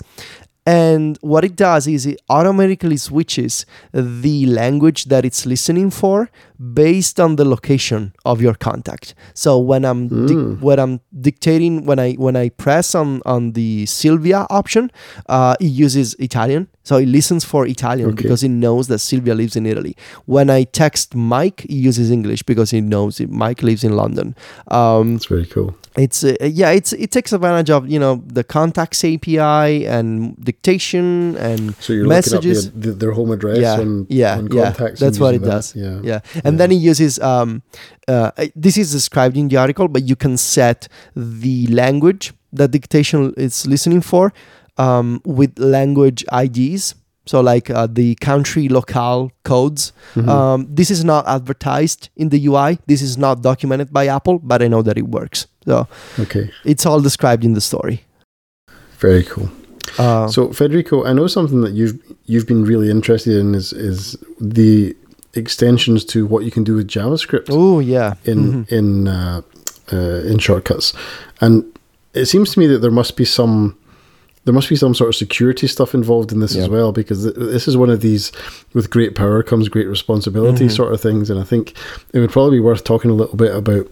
And 0.64 1.18
what 1.22 1.44
it 1.44 1.56
does 1.56 1.88
is 1.88 2.06
it 2.06 2.20
automatically 2.28 2.96
switches 2.96 3.66
the 3.92 4.46
language 4.46 5.06
that 5.06 5.24
it's 5.24 5.44
listening 5.44 5.90
for 5.90 6.30
based 6.72 7.18
on 7.18 7.34
the 7.34 7.44
location 7.44 8.12
of 8.24 8.40
your 8.40 8.54
contact. 8.54 9.14
So 9.34 9.58
when 9.58 9.84
I'm 9.84 10.08
mm. 10.08 10.28
di- 10.28 10.64
when 10.64 10.78
I'm 10.78 11.00
dictating 11.20 11.84
when 11.84 11.98
I 11.98 12.12
when 12.12 12.36
I 12.36 12.50
press 12.50 12.94
on 12.94 13.22
on 13.26 13.52
the 13.52 13.86
Silvia 13.86 14.46
option, 14.50 14.92
uh, 15.28 15.56
it 15.60 15.66
uses 15.66 16.14
Italian. 16.20 16.68
So 16.84 16.96
it 16.96 17.06
listens 17.06 17.44
for 17.44 17.66
Italian 17.66 18.10
okay. 18.10 18.22
because 18.22 18.44
it 18.44 18.50
knows 18.50 18.86
that 18.88 19.00
Silvia 19.00 19.34
lives 19.34 19.56
in 19.56 19.66
Italy. 19.66 19.96
When 20.26 20.48
I 20.48 20.64
text 20.64 21.14
Mike, 21.14 21.66
he 21.68 21.76
uses 21.76 22.10
English 22.10 22.44
because 22.44 22.70
he 22.70 22.80
knows 22.80 23.20
it. 23.20 23.30
Mike 23.30 23.62
lives 23.62 23.82
in 23.82 23.96
London. 23.96 24.36
Um, 24.68 25.14
That's 25.14 25.26
very 25.26 25.46
cool. 25.46 25.76
It's 25.96 26.24
uh, 26.24 26.36
yeah, 26.40 26.70
it's 26.70 26.92
it 26.94 27.10
takes 27.10 27.32
advantage 27.32 27.68
of 27.68 27.88
you 27.88 27.98
know 27.98 28.22
the 28.26 28.42
contacts 28.42 29.04
API 29.04 29.86
and 29.86 30.36
dictation 30.42 31.36
and 31.36 31.74
so 31.76 31.92
you're 31.92 32.06
messages. 32.06 32.66
Looking 32.66 32.78
up 32.78 32.84
the, 32.84 32.92
their 32.92 33.12
home 33.12 33.30
address 33.30 33.58
yeah, 33.58 33.80
and 33.80 34.06
yeah, 34.08 34.40
yeah. 34.50 34.70
That's 34.70 35.18
what 35.18 35.34
it 35.34 35.42
that. 35.42 35.50
does. 35.50 35.76
Yeah, 35.76 36.00
yeah. 36.02 36.20
And 36.44 36.54
yeah. 36.54 36.58
then 36.58 36.70
he 36.70 36.78
uses 36.78 37.18
um, 37.20 37.62
uh, 38.08 38.30
this 38.56 38.78
is 38.78 38.90
described 38.90 39.36
in 39.36 39.48
the 39.48 39.58
article, 39.58 39.88
but 39.88 40.04
you 40.08 40.16
can 40.16 40.36
set 40.38 40.88
the 41.14 41.66
language 41.66 42.32
that 42.54 42.70
dictation 42.70 43.34
is 43.36 43.66
listening 43.66 44.00
for 44.00 44.32
um, 44.78 45.20
with 45.24 45.58
language 45.58 46.24
IDs 46.32 46.94
so 47.24 47.40
like 47.40 47.70
uh, 47.70 47.86
the 47.86 48.14
country 48.16 48.68
locale 48.68 49.30
codes. 49.44 49.92
Mm-hmm. 50.14 50.28
Um, 50.28 50.66
this 50.68 50.90
is 50.90 51.04
not 51.04 51.26
advertised 51.28 52.08
in 52.16 52.30
the 52.30 52.46
UI. 52.46 52.78
This 52.86 53.00
is 53.02 53.16
not 53.16 53.42
documented 53.42 53.92
by 53.92 54.08
Apple, 54.08 54.38
but 54.38 54.62
I 54.62 54.68
know 54.68 54.82
that 54.82 54.98
it 54.98 55.06
works. 55.08 55.46
So 55.66 55.86
okay, 56.18 56.50
it's 56.64 56.86
all 56.86 57.00
described 57.00 57.44
in 57.44 57.54
the 57.54 57.60
story. 57.60 58.04
Very 58.98 59.24
cool. 59.24 59.50
Uh, 59.98 60.28
so 60.28 60.52
Federico, 60.52 61.04
I 61.04 61.12
know 61.12 61.26
something 61.26 61.60
that 61.62 61.72
you've 61.72 61.98
you've 62.26 62.46
been 62.46 62.64
really 62.64 62.90
interested 62.90 63.36
in 63.36 63.54
is 63.54 63.72
is 63.72 64.16
the 64.40 64.96
extensions 65.34 66.04
to 66.04 66.26
what 66.26 66.44
you 66.44 66.50
can 66.50 66.64
do 66.64 66.76
with 66.76 66.88
JavaScript. 66.88 67.46
Oh 67.50 67.80
yeah, 67.80 68.14
in 68.24 68.64
mm-hmm. 68.64 68.74
in 68.74 69.08
uh, 69.08 69.42
uh, 69.92 70.20
in 70.24 70.38
shortcuts, 70.38 70.92
and 71.40 71.64
it 72.14 72.26
seems 72.26 72.52
to 72.52 72.58
me 72.58 72.66
that 72.66 72.78
there 72.78 72.90
must 72.90 73.16
be 73.16 73.24
some 73.24 73.76
there 74.44 74.54
must 74.54 74.68
be 74.68 74.76
some 74.76 74.94
sort 74.94 75.08
of 75.08 75.14
security 75.14 75.66
stuff 75.66 75.94
involved 75.94 76.32
in 76.32 76.40
this 76.40 76.54
yep. 76.54 76.64
as 76.64 76.68
well 76.68 76.92
because 76.92 77.32
this 77.34 77.68
is 77.68 77.76
one 77.76 77.90
of 77.90 78.00
these 78.00 78.32
with 78.74 78.90
great 78.90 79.14
power 79.14 79.42
comes 79.42 79.68
great 79.68 79.86
responsibility 79.86 80.64
mm-hmm. 80.64 80.74
sort 80.74 80.92
of 80.92 81.00
things 81.00 81.30
and 81.30 81.38
i 81.38 81.44
think 81.44 81.76
it 82.12 82.18
would 82.18 82.30
probably 82.30 82.56
be 82.56 82.60
worth 82.60 82.82
talking 82.82 83.10
a 83.10 83.14
little 83.14 83.36
bit 83.36 83.54
about 83.54 83.86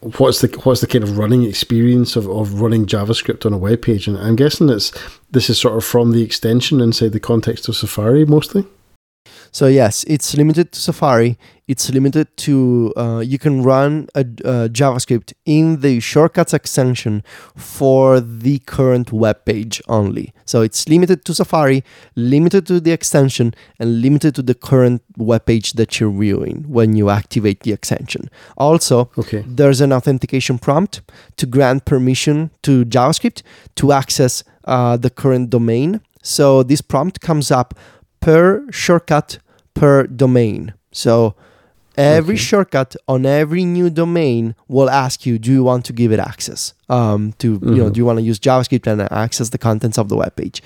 what's 0.00 0.40
the 0.40 0.48
what's 0.64 0.80
the 0.80 0.86
kind 0.86 1.02
of 1.02 1.18
running 1.18 1.42
experience 1.44 2.16
of, 2.16 2.28
of 2.28 2.60
running 2.60 2.86
javascript 2.86 3.46
on 3.46 3.52
a 3.52 3.58
web 3.58 3.82
page 3.82 4.06
and 4.06 4.18
i'm 4.18 4.36
guessing 4.36 4.68
it's 4.68 4.92
this 5.30 5.48
is 5.50 5.58
sort 5.58 5.76
of 5.76 5.84
from 5.84 6.12
the 6.12 6.22
extension 6.22 6.80
inside 6.80 7.12
the 7.12 7.20
context 7.20 7.68
of 7.68 7.76
safari 7.76 8.24
mostly 8.24 8.64
so 9.56 9.66
yes, 9.66 10.04
it's 10.06 10.36
limited 10.36 10.72
to 10.72 10.80
Safari. 10.80 11.38
It's 11.68 11.90
limited 11.90 12.36
to 12.36 12.92
uh, 12.96 13.18
you 13.18 13.40
can 13.40 13.64
run 13.64 14.06
a, 14.14 14.20
a, 14.20 14.68
JavaScript 14.68 15.32
in 15.44 15.80
the 15.80 15.98
shortcuts 15.98 16.54
extension 16.54 17.24
for 17.56 18.20
the 18.20 18.60
current 18.60 19.10
web 19.12 19.44
page 19.44 19.82
only. 19.88 20.32
So 20.44 20.62
it's 20.62 20.88
limited 20.88 21.24
to 21.24 21.34
Safari, 21.34 21.82
limited 22.14 22.68
to 22.68 22.78
the 22.78 22.92
extension, 22.92 23.52
and 23.80 24.00
limited 24.00 24.36
to 24.36 24.42
the 24.42 24.54
current 24.54 25.02
web 25.16 25.46
page 25.46 25.72
that 25.72 25.98
you're 25.98 26.12
viewing 26.12 26.64
when 26.68 26.94
you 26.94 27.10
activate 27.10 27.60
the 27.64 27.72
extension. 27.72 28.30
Also, 28.56 29.10
okay. 29.18 29.42
there's 29.44 29.80
an 29.80 29.92
authentication 29.92 30.58
prompt 30.58 31.00
to 31.36 31.46
grant 31.46 31.84
permission 31.84 32.50
to 32.62 32.84
JavaScript 32.84 33.42
to 33.74 33.90
access 33.90 34.44
uh, 34.66 34.96
the 34.96 35.10
current 35.10 35.50
domain. 35.50 36.00
So 36.22 36.62
this 36.62 36.80
prompt 36.80 37.20
comes 37.20 37.50
up 37.50 37.74
per 38.20 38.70
shortcut 38.70 39.38
per 39.74 40.06
domain. 40.06 40.74
So 40.92 41.34
every 41.96 42.34
okay. 42.34 42.42
shortcut 42.42 42.96
on 43.08 43.26
every 43.26 43.64
new 43.64 43.90
domain 43.90 44.54
will 44.68 44.90
ask 44.90 45.26
you, 45.26 45.38
do 45.38 45.52
you 45.52 45.64
want 45.64 45.84
to 45.86 45.92
give 45.92 46.12
it 46.12 46.18
access? 46.18 46.74
Um, 46.88 47.32
to 47.38 47.58
mm-hmm. 47.58 47.68
you 47.68 47.74
know, 47.76 47.84
mm-hmm. 47.84 47.92
do 47.92 47.98
you 47.98 48.04
want 48.04 48.18
to 48.18 48.22
use 48.22 48.38
JavaScript 48.38 48.86
and 48.86 49.00
access 49.12 49.50
the 49.50 49.58
contents 49.58 49.98
of 49.98 50.08
the 50.08 50.16
web 50.16 50.36
page? 50.36 50.62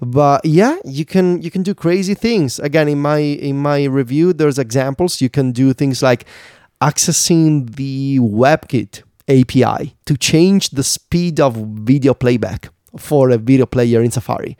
But 0.00 0.44
yeah, 0.44 0.76
you 0.84 1.04
can 1.04 1.40
you 1.42 1.50
can 1.50 1.62
do 1.62 1.74
crazy 1.74 2.14
things. 2.14 2.58
Again, 2.58 2.88
in 2.88 3.00
my 3.00 3.18
in 3.18 3.58
my 3.58 3.84
review, 3.84 4.32
there's 4.32 4.58
examples. 4.58 5.20
You 5.20 5.30
can 5.30 5.52
do 5.52 5.72
things 5.72 6.02
like 6.02 6.26
accessing 6.80 7.74
the 7.76 8.18
WebKit 8.18 9.02
API 9.28 9.96
to 10.04 10.16
change 10.16 10.70
the 10.70 10.82
speed 10.82 11.40
of 11.40 11.56
video 11.56 12.12
playback 12.14 12.68
for 12.98 13.30
a 13.30 13.38
video 13.38 13.66
player 13.66 14.02
in 14.02 14.10
Safari. 14.10 14.56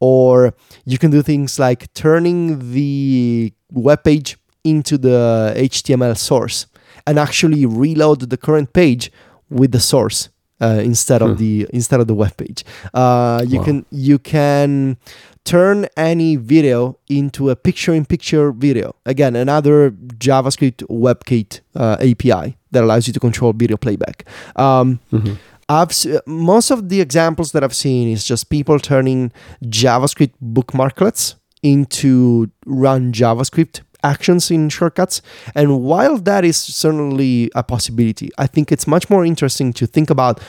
Or 0.00 0.54
you 0.84 0.98
can 0.98 1.10
do 1.10 1.22
things 1.22 1.58
like 1.58 1.92
turning 1.94 2.72
the 2.72 3.52
web 3.70 4.04
page 4.04 4.36
into 4.64 4.98
the 4.98 5.52
HTML 5.56 6.16
source 6.16 6.66
and 7.06 7.18
actually 7.18 7.66
reload 7.66 8.20
the 8.20 8.36
current 8.36 8.72
page 8.72 9.12
with 9.50 9.72
the 9.72 9.80
source 9.80 10.30
uh, 10.60 10.80
instead 10.82 11.22
of 11.22 11.30
hmm. 11.30 11.36
the 11.36 11.66
instead 11.72 12.00
of 12.00 12.06
the 12.06 12.14
web 12.14 12.36
page. 12.36 12.64
Uh, 12.92 13.44
you 13.46 13.58
wow. 13.58 13.64
can 13.64 13.86
you 13.90 14.18
can 14.18 14.96
turn 15.44 15.86
any 15.96 16.36
video 16.36 16.98
into 17.08 17.50
a 17.50 17.56
picture-in-picture 17.56 18.50
video. 18.52 18.94
Again, 19.04 19.36
another 19.36 19.90
JavaScript 19.90 20.82
WebKit 20.88 21.60
uh, 21.76 21.98
API 22.00 22.56
that 22.70 22.82
allows 22.82 23.06
you 23.06 23.12
to 23.12 23.20
control 23.20 23.52
video 23.52 23.76
playback. 23.76 24.24
Um, 24.56 25.00
mm-hmm. 25.12 25.34
I've 25.68 25.92
most 26.26 26.70
of 26.70 26.88
the 26.88 27.00
examples 27.00 27.52
that 27.52 27.62
I've 27.64 27.74
seen 27.74 28.08
is 28.08 28.24
just 28.24 28.50
people 28.50 28.78
turning 28.78 29.32
JavaScript 29.64 30.32
bookmarklets 30.42 31.36
into 31.62 32.50
run 32.66 33.12
JavaScript 33.12 33.80
actions 34.04 34.50
in 34.50 34.68
shortcuts. 34.68 35.22
And 35.54 35.82
while 35.82 36.18
that 36.18 36.44
is 36.44 36.56
certainly 36.56 37.50
a 37.54 37.62
possibility, 37.62 38.30
I 38.38 38.46
think 38.46 38.70
it's 38.70 38.86
much 38.86 39.10
more 39.10 39.24
interesting 39.24 39.72
to 39.74 39.86
think 39.86 40.10
about 40.10 40.40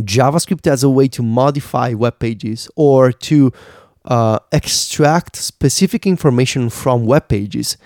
JavaScript 0.00 0.66
as 0.66 0.82
a 0.82 0.90
way 0.90 1.08
to 1.08 1.22
modify 1.22 1.94
web 1.94 2.18
pages 2.18 2.68
or 2.76 3.12
to 3.12 3.52
uh, 4.04 4.38
extract 4.52 5.36
specific 5.36 6.06
information 6.06 6.70
from 6.70 7.04
web 7.04 7.28
pages 7.28 7.76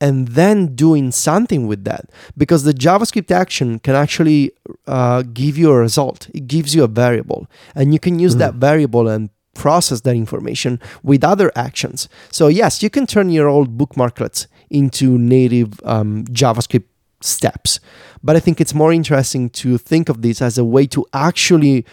and 0.00 0.28
then 0.28 0.74
doing 0.74 1.10
something 1.10 1.66
with 1.66 1.84
that 1.84 2.10
because 2.36 2.64
the 2.64 2.72
javascript 2.72 3.30
action 3.30 3.78
can 3.78 3.94
actually 3.94 4.50
uh, 4.86 5.22
give 5.32 5.58
you 5.58 5.70
a 5.70 5.78
result 5.78 6.28
it 6.34 6.46
gives 6.46 6.74
you 6.74 6.82
a 6.84 6.88
variable 6.88 7.46
and 7.74 7.92
you 7.92 7.98
can 7.98 8.18
use 8.18 8.34
mm. 8.34 8.38
that 8.38 8.54
variable 8.54 9.08
and 9.08 9.30
process 9.54 10.02
that 10.02 10.14
information 10.14 10.78
with 11.02 11.24
other 11.24 11.50
actions 11.56 12.08
so 12.30 12.48
yes 12.48 12.82
you 12.82 12.90
can 12.90 13.06
turn 13.06 13.30
your 13.30 13.48
old 13.48 13.76
bookmarklets 13.76 14.46
into 14.70 15.18
native 15.18 15.80
um, 15.84 16.24
javascript 16.26 16.84
steps 17.20 17.80
but 18.22 18.36
i 18.36 18.40
think 18.40 18.60
it's 18.60 18.74
more 18.74 18.92
interesting 18.92 19.50
to 19.50 19.76
think 19.76 20.08
of 20.08 20.22
this 20.22 20.40
as 20.40 20.56
a 20.56 20.64
way 20.64 20.86
to 20.86 21.04
actually 21.12 21.84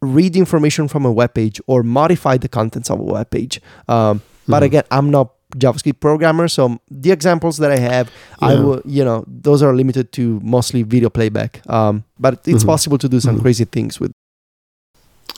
read 0.00 0.36
information 0.36 0.88
from 0.88 1.04
a 1.04 1.12
web 1.12 1.34
page 1.34 1.60
or 1.66 1.82
modify 1.82 2.36
the 2.36 2.48
contents 2.48 2.90
of 2.90 3.00
a 3.00 3.02
web 3.02 3.30
page. 3.30 3.60
Um, 3.88 4.22
but 4.46 4.56
mm-hmm. 4.56 4.64
again, 4.64 4.84
I'm 4.90 5.10
not 5.10 5.32
JavaScript 5.56 6.00
programmer, 6.00 6.48
so 6.48 6.78
the 6.90 7.12
examples 7.12 7.58
that 7.58 7.70
I 7.70 7.78
have, 7.78 8.10
yeah. 8.42 8.48
I 8.48 8.54
will, 8.54 8.82
you 8.84 9.04
know, 9.04 9.24
those 9.26 9.62
are 9.62 9.74
limited 9.74 10.12
to 10.12 10.40
mostly 10.42 10.82
video 10.82 11.08
playback. 11.08 11.68
Um, 11.70 12.04
but 12.18 12.34
it's 12.46 12.58
mm-hmm. 12.58 12.66
possible 12.66 12.98
to 12.98 13.08
do 13.08 13.20
some 13.20 13.36
mm-hmm. 13.36 13.42
crazy 13.42 13.64
things 13.64 14.00
with 14.00 14.12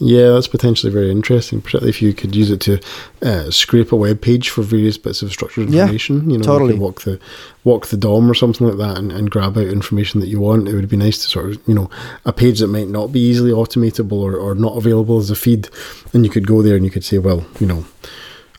yeah, 0.01 0.31
that's 0.31 0.47
potentially 0.47 0.93
very 0.93 1.11
interesting, 1.11 1.61
particularly 1.61 1.91
if 1.91 2.01
you 2.01 2.13
could 2.15 2.37
use 2.37 2.51
it 2.51 2.61
to 2.61 2.81
uh, 3.23 3.51
scrape 3.51 3.91
a 3.91 3.97
web 3.97 4.21
page 4.21 4.49
for 4.49 4.63
various 4.63 4.97
bits 4.97 5.23
of 5.23 5.33
structured 5.33 5.73
information. 5.73 6.25
Yeah, 6.25 6.33
you 6.33 6.39
know, 6.39 6.45
totally. 6.45 6.75
You 6.75 6.81
walk 6.81 7.03
the 7.03 7.19
walk 7.65 7.89
the 7.89 7.97
DOM 7.97 8.31
or 8.31 8.35
something 8.35 8.67
like 8.69 8.79
that, 8.79 8.97
and, 8.97 9.11
and 9.11 9.31
grab 9.31 9.59
out 9.59 9.67
information 9.67 10.21
that 10.21 10.29
you 10.29 10.41
want. 10.41 10.69
It 10.69 10.75
would 10.75 10.89
be 10.89 10.97
nice 10.97 11.19
to 11.19 11.29
sort 11.29 11.47
of 11.47 11.69
you 11.69 11.75
know 11.75 11.91
a 12.25 12.33
page 12.33 12.61
that 12.61 12.69
might 12.69 12.89
not 12.89 13.13
be 13.13 13.21
easily 13.21 13.51
automatable 13.51 14.21
or, 14.21 14.37
or 14.37 14.55
not 14.55 14.77
available 14.77 15.19
as 15.19 15.31
a 15.31 15.37
feed, 15.37 15.69
and 16.13 16.25
you 16.25 16.31
could 16.31 16.47
go 16.47 16.63
there 16.63 16.77
and 16.77 16.85
you 16.85 16.93
could 16.93 17.05
say, 17.05 17.19
well, 17.19 17.45
you 17.59 17.67
know, 17.67 17.85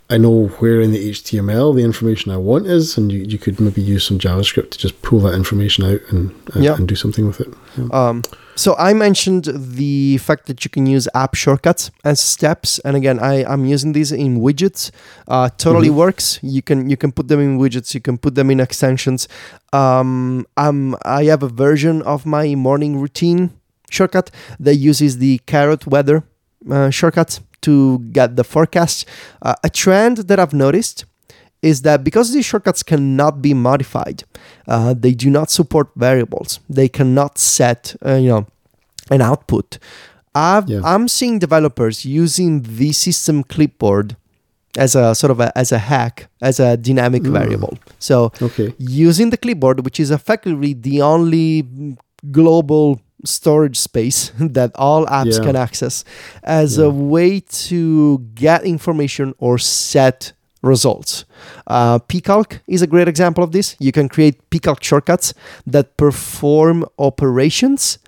I 0.10 0.18
know 0.18 0.48
where 0.48 0.82
in 0.82 0.92
the 0.92 1.12
HTML 1.12 1.74
the 1.74 1.84
information 1.84 2.34
I 2.34 2.38
want 2.38 2.68
is, 2.68 2.98
and 2.98 3.14
you, 3.14 3.20
you 3.20 3.38
could 3.38 3.62
maybe 3.62 3.82
use 3.82 4.06
some 4.06 4.20
JavaScript 4.20 4.72
to 4.72 4.78
just 4.78 5.02
pull 5.04 5.22
that 5.22 5.36
information 5.36 5.86
out 5.86 6.02
and 6.10 6.36
and, 6.54 6.66
and 6.66 6.88
do 6.88 6.96
something 6.96 7.28
with 7.28 7.40
it. 7.40 7.54
Yeah. 7.78 7.88
Um, 7.94 8.24
so 8.60 8.76
I 8.78 8.92
mentioned 8.94 9.46
the 9.56 10.18
fact 10.18 10.48
that 10.48 10.66
you 10.66 10.70
can 10.70 10.86
use 10.86 11.08
app 11.16 11.34
shortcuts 11.34 11.92
as 12.04 12.20
steps, 12.20 12.78
and 12.80 12.98
again, 12.98 13.18
I 13.18 13.46
I'm 13.46 13.64
using 13.64 13.94
these 13.94 14.12
in 14.12 14.42
widgets. 14.42 14.92
Uh, 15.30 15.48
totally 15.66 15.88
mm-hmm. 15.88 16.04
works. 16.04 16.40
You 16.44 16.62
can 16.62 16.90
you 16.90 16.98
can 16.98 17.14
put 17.14 17.30
them 17.30 17.40
in 17.40 17.58
widgets. 17.58 17.94
You 17.94 18.02
can 18.02 18.18
put 18.18 18.36
them 18.36 18.52
in 18.52 18.60
extensions. 18.60 19.30
Um, 19.72 20.46
I'm 20.58 20.96
I 21.06 21.24
have 21.32 21.42
a 21.42 21.48
version 21.48 22.02
of 22.02 22.26
my 22.26 22.54
morning 22.56 23.00
routine 23.00 23.52
shortcut 23.90 24.30
that 24.60 24.76
uses 24.76 25.20
the 25.20 25.40
carrot 25.46 25.88
weather 25.88 26.24
uh, 26.70 26.90
shortcut 26.90 27.40
to 27.62 28.00
get 28.12 28.36
the 28.36 28.44
forecast. 28.44 29.08
Uh, 29.42 29.56
a 29.64 29.70
trend 29.70 30.18
that 30.28 30.38
I've 30.38 30.54
noticed 30.54 31.06
is 31.62 31.82
that 31.82 32.04
because 32.04 32.34
these 32.34 32.46
shortcuts 32.46 32.84
cannot 32.84 33.42
be 33.42 33.54
modified, 33.54 34.24
uh, 34.68 34.94
they 34.98 35.12
do 35.12 35.30
not 35.30 35.50
support 35.50 35.90
variables. 35.96 36.60
They 36.70 36.88
cannot 36.88 37.38
set, 37.38 37.96
uh, 38.06 38.16
you 38.16 38.30
know, 38.30 38.48
an 39.10 39.22
output. 39.22 39.78
i 40.36 40.58
am 40.58 40.68
yeah. 40.68 41.06
seeing 41.08 41.40
developers 41.40 42.06
using 42.06 42.62
the 42.62 42.92
system 42.92 43.44
clipboard 43.44 44.16
as 44.78 44.96
a 44.96 45.16
sort 45.16 45.32
of 45.32 45.40
a, 45.40 45.58
as 45.58 45.72
a 45.72 45.80
hack, 45.80 46.30
as 46.42 46.60
a 46.60 46.78
dynamic 46.78 47.24
mm. 47.24 47.32
variable. 47.32 47.78
So 47.98 48.32
okay. 48.42 48.74
using 48.78 49.32
the 49.32 49.38
clipboard, 49.38 49.84
which 49.84 50.00
is 50.00 50.12
effectively 50.12 50.74
the 50.74 51.02
only 51.02 51.98
global 52.32 53.02
storage 53.26 53.78
space 53.78 54.32
that 54.40 54.72
all 54.76 55.06
apps 55.08 55.38
yeah. 55.38 55.44
can 55.44 55.56
access 55.56 56.06
as 56.44 56.78
yeah. 56.78 56.86
a 56.86 56.90
way 56.90 57.42
to 57.42 58.20
get 58.34 58.64
information 58.64 59.34
or 59.40 59.58
set 59.58 60.34
results. 60.62 61.26
Uh, 61.68 62.00
pcalc 62.00 62.60
is 62.68 62.82
a 62.82 62.88
great 62.88 63.08
example 63.08 63.44
of 63.44 63.52
this. 63.52 63.76
You 63.80 63.92
can 63.92 64.10
create 64.10 64.50
pcalc 64.50 64.84
shortcuts 64.84 65.34
that 65.66 65.98
perform 65.98 66.86
operations 66.98 68.00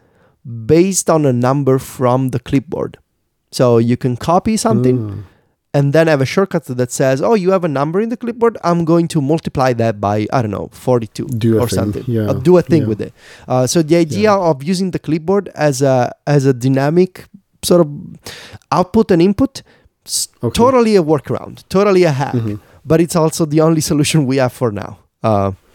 based 0.66 1.10
on 1.10 1.26
a 1.26 1.34
number 1.34 1.80
from 1.80 2.30
the 2.30 2.40
clipboard. 2.40 2.98
So 3.52 3.78
you 3.78 3.98
can 3.98 4.18
copy 4.18 4.58
something. 4.58 5.00
Mm 5.00 5.24
and 5.74 5.94
then 5.94 6.08
have 6.08 6.22
a 6.22 6.26
shortcut 6.26 6.66
that 6.66 6.92
says, 6.92 7.22
"Oh, 7.22 7.34
you 7.34 7.52
have 7.52 7.64
a 7.64 7.68
number 7.68 8.02
in 8.02 8.10
the 8.10 8.18
clipboard. 8.18 8.58
I'm 8.64 8.84
going 8.84 9.08
to 9.10 9.22
multiply 9.22 9.74
that 9.74 10.02
by 10.02 10.28
I 10.34 10.42
don't 10.42 10.52
know, 10.52 10.70
42 10.72 11.28
do 11.28 11.60
or 11.60 11.68
thing. 11.68 11.80
something. 11.80 12.04
Yeah. 12.08 12.28
I'll 12.28 12.40
do 12.40 12.58
a 12.58 12.62
thing 12.62 12.84
yeah. 12.84 12.88
with 12.88 13.02
it." 13.02 13.14
Uh, 13.48 13.68
so 13.68 13.82
the 13.82 13.96
idea 13.96 14.32
yeah. 14.32 14.38
of 14.38 14.64
using 14.64 14.92
the 14.92 15.00
clipboard 15.00 15.50
as 15.56 15.82
a 15.82 16.14
as 16.28 16.46
a 16.46 16.54
dynamic 16.54 17.26
sort 17.64 17.82
of 17.82 17.90
output 18.72 19.12
and 19.12 19.22
input, 19.22 19.62
okay. 20.44 20.54
totally 20.54 20.96
a 20.96 21.04
workaround, 21.04 21.64
totally 21.70 22.04
a 22.04 22.12
hack, 22.12 22.34
mm-hmm. 22.34 22.56
but 22.86 23.02
it's 23.02 23.16
also 23.16 23.46
the 23.46 23.62
only 23.62 23.82
solution 23.82 24.26
we 24.26 24.38
have 24.38 24.54
for 24.54 24.72
now. 24.72 25.00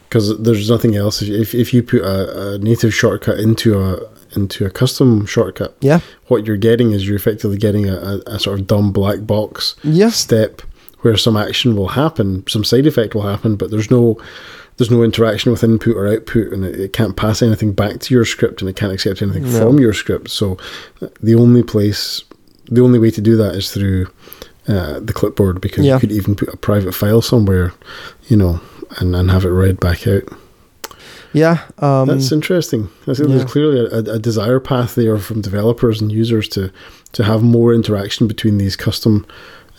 Because 0.09 0.31
uh, 0.31 0.35
there's 0.39 0.69
nothing 0.69 0.95
else. 0.95 1.21
If 1.21 1.53
if 1.53 1.73
you 1.73 1.83
put 1.83 2.01
a, 2.01 2.53
a 2.53 2.57
native 2.57 2.93
shortcut 2.93 3.39
into 3.39 3.79
a 3.79 3.99
into 4.35 4.65
a 4.65 4.69
custom 4.69 5.25
shortcut, 5.25 5.75
yeah, 5.81 5.99
what 6.27 6.45
you're 6.45 6.57
getting 6.57 6.91
is 6.91 7.07
you're 7.07 7.15
effectively 7.15 7.57
getting 7.57 7.89
a, 7.89 7.95
a, 7.95 8.17
a 8.35 8.39
sort 8.39 8.59
of 8.59 8.67
dumb 8.67 8.91
black 8.91 9.25
box 9.25 9.75
yeah. 9.83 10.09
step 10.09 10.61
where 11.01 11.15
some 11.15 11.37
action 11.37 11.75
will 11.75 11.89
happen, 11.89 12.43
some 12.47 12.63
side 12.63 12.87
effect 12.87 13.13
will 13.15 13.21
happen, 13.21 13.55
but 13.55 13.71
there's 13.71 13.91
no 13.91 14.19
there's 14.77 14.91
no 14.91 15.03
interaction 15.03 15.51
with 15.51 15.63
input 15.63 15.95
or 15.95 16.07
output, 16.07 16.53
and 16.53 16.63
it, 16.63 16.79
it 16.79 16.93
can't 16.93 17.15
pass 17.15 17.41
anything 17.41 17.73
back 17.73 17.99
to 17.99 18.13
your 18.13 18.25
script, 18.25 18.61
and 18.61 18.69
it 18.69 18.75
can't 18.75 18.93
accept 18.93 19.21
anything 19.21 19.43
no. 19.43 19.59
from 19.59 19.79
your 19.79 19.93
script. 19.93 20.29
So 20.29 20.57
the 21.21 21.35
only 21.35 21.63
place, 21.63 22.23
the 22.69 22.81
only 22.81 22.99
way 22.99 23.11
to 23.11 23.21
do 23.21 23.35
that 23.37 23.55
is 23.55 23.71
through 23.71 24.07
uh, 24.67 24.99
the 24.99 25.13
clipboard, 25.13 25.61
because 25.61 25.85
yeah. 25.85 25.95
you 25.95 25.99
could 25.99 26.11
even 26.11 26.35
put 26.35 26.49
a 26.49 26.57
private 26.57 26.93
file 26.93 27.21
somewhere, 27.21 27.73
you 28.27 28.37
know, 28.37 28.59
and, 28.99 29.15
and 29.15 29.31
have 29.31 29.45
it 29.45 29.49
read 29.49 29.79
back 29.79 30.07
out. 30.07 30.23
Yeah, 31.33 31.63
um, 31.79 32.07
that's 32.07 32.31
interesting. 32.31 32.89
I 33.03 33.13
think 33.13 33.29
yeah. 33.29 33.37
there's 33.37 33.51
clearly 33.51 33.79
a, 33.79 34.15
a, 34.15 34.19
desire 34.19 34.59
path 34.59 34.95
there 34.95 35.17
from 35.17 35.41
developers 35.41 36.01
and 36.01 36.11
users 36.11 36.47
to 36.49 36.71
to 37.11 37.23
have 37.23 37.43
more 37.43 37.73
interaction 37.73 38.27
between 38.27 38.57
these 38.57 38.75
custom 38.75 39.25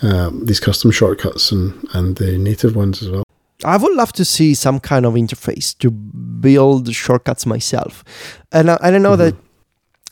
um, 0.03 0.45
these 0.45 0.61
custom 0.61 0.91
shortcuts 0.91 1.51
and 1.51 1.87
and 1.95 2.17
the 2.17 2.39
native 2.39 2.77
ones 2.77 3.03
as 3.03 3.11
well. 3.11 3.25
I 3.65 3.77
would 3.77 3.95
love 3.97 4.13
to 4.13 4.25
see 4.25 4.55
some 4.55 4.79
kind 4.79 5.05
of 5.05 5.15
interface 5.15 5.77
to 5.79 5.91
build 5.91 6.95
shortcuts 6.95 7.45
myself, 7.45 8.05
and 8.53 8.71
I, 8.71 8.79
I 8.81 8.91
don't 8.91 9.03
know 9.03 9.17
mm-hmm. 9.17 9.37
that 9.37 9.48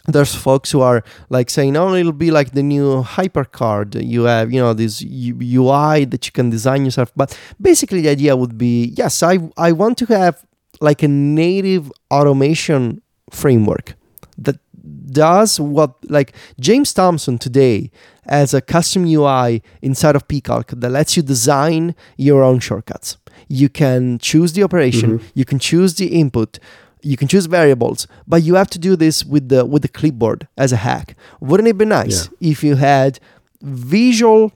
there's 0.07 0.35
folks 0.35 0.71
who 0.71 0.81
are 0.81 1.03
like 1.29 1.51
saying, 1.51 1.77
"Oh, 1.77 1.95
it'll 1.95 2.13
be 2.13 2.31
like 2.31 2.53
the 2.53 2.63
new 2.63 3.03
HyperCard. 3.03 4.07
You 4.07 4.25
have, 4.25 4.53
you 4.53 4.61
know, 4.61 4.73
this 4.73 5.03
UI 5.03 6.05
that 6.05 6.27
you 6.27 6.33
can 6.33 6.51
design 6.51 6.85
yourself." 6.85 7.13
But 7.17 7.39
basically, 7.61 8.01
the 8.01 8.11
idea 8.11 8.37
would 8.37 8.57
be, 8.57 8.95
yes, 8.97 9.23
I 9.23 9.39
I 9.57 9.73
want 9.73 9.99
to 9.99 10.07
have 10.07 10.45
like 10.81 11.03
a 11.03 11.09
native 11.09 11.91
automation 12.11 13.03
framework 13.31 13.95
that 14.39 14.59
does 15.11 15.59
what 15.59 15.95
like 16.11 16.35
James 16.61 16.93
Thompson 16.93 17.39
today 17.39 17.91
as 18.27 18.53
a 18.55 18.61
custom 18.61 19.05
UI 19.07 19.63
inside 19.83 20.17
of 20.17 20.27
pcalc 20.29 20.81
that 20.81 20.91
lets 20.91 21.17
you 21.17 21.23
design 21.23 21.95
your 22.17 22.43
own 22.43 22.59
shortcuts. 22.61 23.17
You 23.49 23.69
can 23.69 24.19
choose 24.19 24.53
the 24.53 24.63
operation, 24.63 25.19
mm-hmm. 25.19 25.27
you 25.35 25.45
can 25.45 25.59
choose 25.59 25.95
the 25.95 26.07
input, 26.07 26.59
you 27.03 27.17
can 27.17 27.29
choose 27.29 27.47
variables, 27.47 28.07
but 28.27 28.43
you 28.43 28.55
have 28.55 28.69
to 28.71 28.79
do 28.79 28.97
this 28.97 29.25
with 29.25 29.49
the 29.49 29.65
with 29.65 29.83
the 29.83 29.89
clipboard 29.89 30.49
as 30.57 30.73
a 30.73 30.77
hack. 30.77 31.17
Wouldn't 31.41 31.69
it 31.69 31.79
be 31.79 31.85
nice 31.85 32.29
yeah. 32.41 32.51
if 32.51 32.65
you 32.65 32.77
had 32.77 33.19
visual 33.63 34.53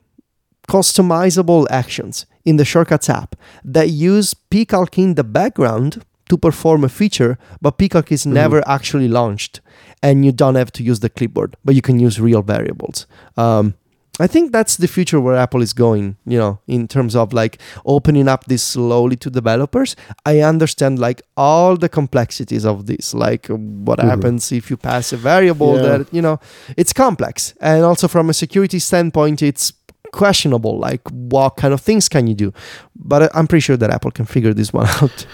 customizable 0.67 1.67
actions 1.69 2.25
in 2.45 2.57
the 2.57 2.65
shortcuts 2.65 3.09
app 3.09 3.35
that 3.63 3.89
use 3.89 4.33
pcalc 4.33 4.97
in 4.97 5.15
the 5.15 5.23
background 5.23 6.03
to 6.31 6.37
perform 6.37 6.85
a 6.85 6.89
feature, 6.89 7.37
but 7.61 7.77
PCalc 7.77 8.09
is 8.09 8.21
mm-hmm. 8.21 8.33
never 8.33 8.63
actually 8.65 9.09
launched, 9.09 9.59
and 10.01 10.23
you 10.25 10.31
don't 10.31 10.55
have 10.55 10.71
to 10.71 10.81
use 10.81 11.01
the 11.01 11.09
clipboard, 11.09 11.57
but 11.65 11.75
you 11.75 11.81
can 11.81 11.99
use 11.99 12.21
real 12.21 12.41
variables. 12.41 13.05
Um, 13.35 13.73
I 14.19 14.27
think 14.27 14.51
that's 14.51 14.77
the 14.77 14.87
future 14.87 15.21
where 15.21 15.35
Apple 15.35 15.61
is 15.61 15.73
going, 15.73 16.17
you 16.25 16.37
know, 16.37 16.59
in 16.67 16.87
terms 16.87 17.15
of 17.15 17.31
like 17.33 17.59
opening 17.85 18.27
up 18.27 18.45
this 18.45 18.61
slowly 18.61 19.15
to 19.17 19.29
developers. 19.29 19.95
I 20.25 20.41
understand 20.41 20.99
like 20.99 21.21
all 21.37 21.77
the 21.77 21.87
complexities 21.87 22.65
of 22.65 22.87
this, 22.87 23.13
like 23.13 23.47
what 23.47 23.99
mm-hmm. 23.99 24.09
happens 24.09 24.51
if 24.51 24.69
you 24.69 24.77
pass 24.77 25.13
a 25.13 25.17
variable 25.17 25.77
yeah. 25.77 25.81
that, 25.97 26.13
you 26.13 26.21
know, 26.21 26.39
it's 26.75 26.91
complex. 26.91 27.53
And 27.61 27.85
also 27.85 28.07
from 28.07 28.29
a 28.29 28.33
security 28.33 28.79
standpoint, 28.79 29.41
it's 29.41 29.71
questionable, 30.11 30.77
like 30.77 31.07
what 31.09 31.55
kind 31.55 31.73
of 31.73 31.79
things 31.79 32.09
can 32.09 32.27
you 32.27 32.35
do? 32.35 32.53
But 32.95 33.33
I'm 33.35 33.47
pretty 33.47 33.61
sure 33.61 33.77
that 33.77 33.89
Apple 33.89 34.11
can 34.11 34.25
figure 34.25 34.53
this 34.53 34.73
one 34.73 34.87
out. 35.01 35.25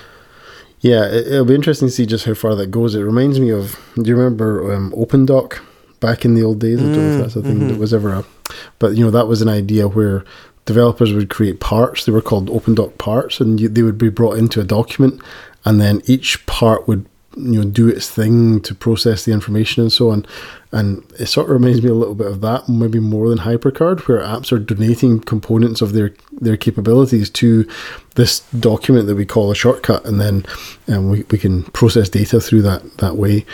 Yeah, 0.82 1.10
it'll 1.10 1.46
be 1.46 1.56
interesting 1.56 1.88
to 1.88 1.94
see 1.94 2.06
just 2.06 2.26
how 2.26 2.36
far 2.36 2.54
that 2.56 2.68
goes. 2.68 2.94
It 2.94 3.02
reminds 3.02 3.40
me 3.40 3.52
of, 3.52 3.80
do 3.96 4.04
you 4.04 4.16
remember 4.16 4.74
um, 4.74 4.92
OpenDoc 4.92 5.60
back 6.00 6.24
in 6.24 6.36
the 6.36 6.44
old 6.44 6.60
days? 6.60 6.80
Mm, 6.80 6.92
I 6.92 6.96
don't 6.96 6.96
know 6.96 7.16
if 7.16 7.22
that's 7.22 7.36
a 7.36 7.42
thing 7.42 7.56
mm-hmm. 7.58 7.68
that 7.70 7.80
was 7.80 7.94
ever 7.94 8.14
a 8.14 8.24
but 8.80 8.96
you 8.96 9.04
know 9.04 9.12
that 9.12 9.28
was 9.28 9.42
an 9.42 9.50
idea 9.50 9.88
where 9.88 10.24
developers 10.66 11.14
would 11.14 11.30
create 11.30 11.60
parts. 11.60 12.06
They 12.06 12.12
were 12.12 12.22
called 12.22 12.50
OpenDoc 12.50 13.00
parts, 13.00 13.40
and 13.40 13.60
you, 13.60 13.70
they 13.70 13.82
would 13.82 13.98
be 13.98 14.10
brought 14.10 14.38
into 14.38 14.62
a 14.62 14.66
document, 14.66 15.22
and 15.66 15.82
then 15.82 16.02
each 16.06 16.46
part 16.46 16.88
would 16.88 17.06
you 17.36 17.62
know 17.62 17.64
do 17.64 17.88
its 17.88 18.10
thing 18.10 18.60
to 18.62 18.74
process 18.76 19.26
the 19.26 19.32
information 19.32 19.82
and 19.82 19.92
so 19.92 20.12
on. 20.12 20.26
And 20.72 21.04
it 21.18 21.28
sort 21.28 21.48
of 21.48 21.54
reminds 21.54 21.82
me 21.82 21.90
a 21.90 21.94
little 21.94 22.16
bit 22.16 22.28
of 22.28 22.42
that, 22.42 22.68
maybe 22.68 23.00
more 23.00 23.30
than 23.30 23.40
HyperCard, 23.40 24.02
where 24.02 24.20
apps 24.20 24.52
are 24.52 24.60
donating 24.60 25.22
components 25.22 25.82
of 25.82 25.94
their 25.94 26.14
their 26.32 26.58
capabilities 26.58 27.30
to 27.32 27.68
this 28.16 28.42
document 28.60 29.08
that 29.08 29.16
we 29.16 29.26
call 29.26 29.52
a 29.52 29.56
shortcut, 29.56 30.06
and 30.06 30.20
then 30.20 30.46
um, 30.88 31.10
we, 31.10 31.24
we 31.32 31.38
can 31.38 31.64
process 31.64 32.10
data 32.10 32.40
through 32.42 32.64
that 32.64 32.98
that 32.98 33.16
way. 33.16 33.46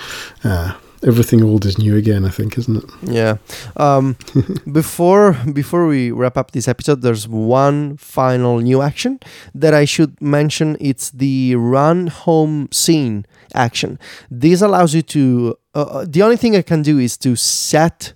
Uh, 0.44 0.74
everything 1.06 1.44
old 1.44 1.66
is 1.66 1.78
new 1.78 1.96
again. 1.96 2.26
I 2.26 2.30
think, 2.30 2.58
isn't 2.58 2.78
it? 2.78 2.90
Yeah. 3.04 3.38
Um, 3.78 4.18
before 4.72 5.34
before 5.52 5.88
we 5.88 6.12
wrap 6.12 6.38
up 6.38 6.52
this 6.52 6.68
episode, 6.68 7.02
there's 7.02 7.28
one 7.28 7.98
final 7.98 8.60
new 8.60 8.82
action 8.82 9.20
that 9.54 9.74
I 9.74 9.86
should 9.86 10.20
mention. 10.22 10.78
It's 10.80 11.12
the 11.12 11.56
run 11.56 12.08
home 12.08 12.70
scene 12.72 13.26
action. 13.54 14.00
This 14.30 14.62
allows 14.62 14.94
you 14.94 15.02
to. 15.02 15.58
Uh, 15.76 15.82
uh 15.82 16.06
the 16.08 16.22
only 16.22 16.38
thing 16.38 16.56
I 16.56 16.62
can 16.62 16.82
do 16.82 17.00
is 17.00 17.18
to 17.18 17.36
set 17.36 18.14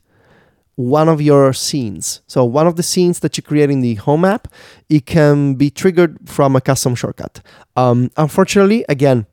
one 0.77 1.09
of 1.09 1.19
your 1.19 1.53
scenes. 1.53 2.21
So 2.27 2.45
one 2.45 2.67
of 2.67 2.75
the 2.75 2.83
scenes 2.83 3.19
that 3.21 3.35
you 3.35 3.41
create 3.41 3.71
in 3.71 3.81
the 3.81 3.95
home 3.95 4.23
app, 4.23 4.47
it 4.89 5.07
can 5.07 5.55
be 5.55 5.71
triggered 5.71 6.17
from 6.25 6.55
a 6.55 6.61
custom 6.61 6.93
shortcut. 6.93 7.41
Um, 7.75 8.11
unfortunately, 8.15 8.85
again, 8.87 9.25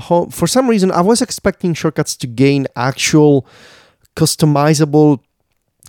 for 0.00 0.46
some 0.46 0.68
reason, 0.68 0.90
I 0.90 1.00
was 1.00 1.20
expecting 1.20 1.74
shortcuts 1.74 2.16
to 2.16 2.26
gain 2.26 2.66
actual 2.76 3.46
customizable 4.16 5.20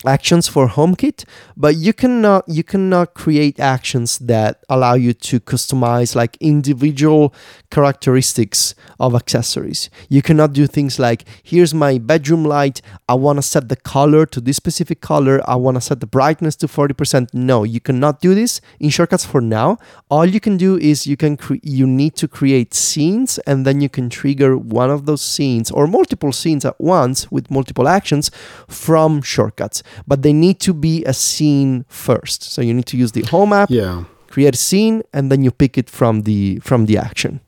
actions 0.06 0.48
for 0.48 0.68
HomeKit, 0.68 1.26
but 1.56 1.76
you 1.76 1.94
cannot 1.94 2.44
you 2.48 2.64
cannot 2.64 3.14
create 3.14 3.60
actions 3.60 4.18
that 4.20 4.64
allow 4.70 4.94
you 4.94 5.14
to 5.14 5.40
customize 5.40 6.16
like 6.16 6.38
individual 6.40 7.34
characteristics 7.72 8.76
of 9.00 9.16
accessories. 9.16 9.90
You 10.10 10.22
cannot 10.22 10.54
do 10.54 10.68
things 10.68 11.00
like 11.00 11.26
here's 11.44 11.74
my 11.74 11.98
bedroom 11.98 12.44
light, 12.44 12.82
I 13.08 13.16
want 13.16 13.38
to 13.38 13.44
set 13.44 13.70
the 13.70 13.76
color 13.76 14.26
to 14.28 14.42
this 14.42 14.58
specific 14.58 15.02
color, 15.02 15.42
I 15.48 15.56
want 15.56 15.76
to 15.76 15.82
set 15.82 16.00
the 16.00 16.08
brightness 16.08 16.56
to 16.58 16.68
40%. 16.68 17.34
No, 17.34 17.64
you 17.64 17.80
cannot 17.80 18.22
do 18.22 18.36
this 18.36 18.62
in 18.80 18.90
shortcuts 18.90 19.26
for 19.26 19.42
now. 19.42 19.78
All 20.10 20.26
you 20.26 20.40
can 20.40 20.58
do 20.58 20.78
is 20.78 21.08
you 21.08 21.18
can 21.18 21.38
cre- 21.38 21.64
you 21.64 21.88
need 21.88 22.16
to 22.18 22.28
create 22.28 22.74
scenes 22.74 23.40
and 23.40 23.66
then 23.66 23.82
you 23.82 23.90
can 23.90 24.10
trigger 24.10 24.58
one 24.58 24.90
of 24.90 25.06
those 25.06 25.22
scenes 25.22 25.72
or 25.72 25.88
multiple 25.88 26.32
scenes 26.32 26.66
at 26.66 26.80
once 26.80 27.32
with 27.32 27.50
multiple 27.50 27.88
actions 27.88 28.30
from 28.68 29.22
shortcuts 29.22 29.84
but 30.08 30.22
they 30.22 30.34
need 30.34 30.60
to 30.62 30.74
be 30.74 31.04
a 31.06 31.14
scene 31.14 31.86
first. 31.88 32.44
So 32.44 32.62
you 32.62 32.74
need 32.74 32.88
to 32.88 32.98
use 32.98 33.12
the 33.12 33.24
home 33.24 33.54
app, 33.54 33.70
yeah. 33.70 34.06
create 34.30 34.56
a 34.56 34.58
scene, 34.58 35.04
and 35.14 35.32
then 35.32 35.44
you 35.44 35.52
pick 35.52 35.78
it 35.78 35.90
from 35.90 36.24
the 36.24 36.60
from 36.60 36.86
the 36.86 36.98
action. 36.98 37.42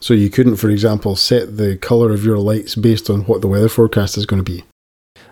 So 0.00 0.14
you 0.14 0.30
couldn't, 0.30 0.56
for 0.56 0.70
example, 0.70 1.16
set 1.16 1.56
the 1.56 1.76
color 1.76 2.12
of 2.12 2.24
your 2.24 2.38
lights 2.38 2.76
based 2.76 3.10
on 3.10 3.22
what 3.22 3.40
the 3.40 3.48
weather 3.48 3.68
forecast 3.68 4.16
is 4.16 4.26
going 4.26 4.42
to 4.44 4.52
be. 4.52 4.64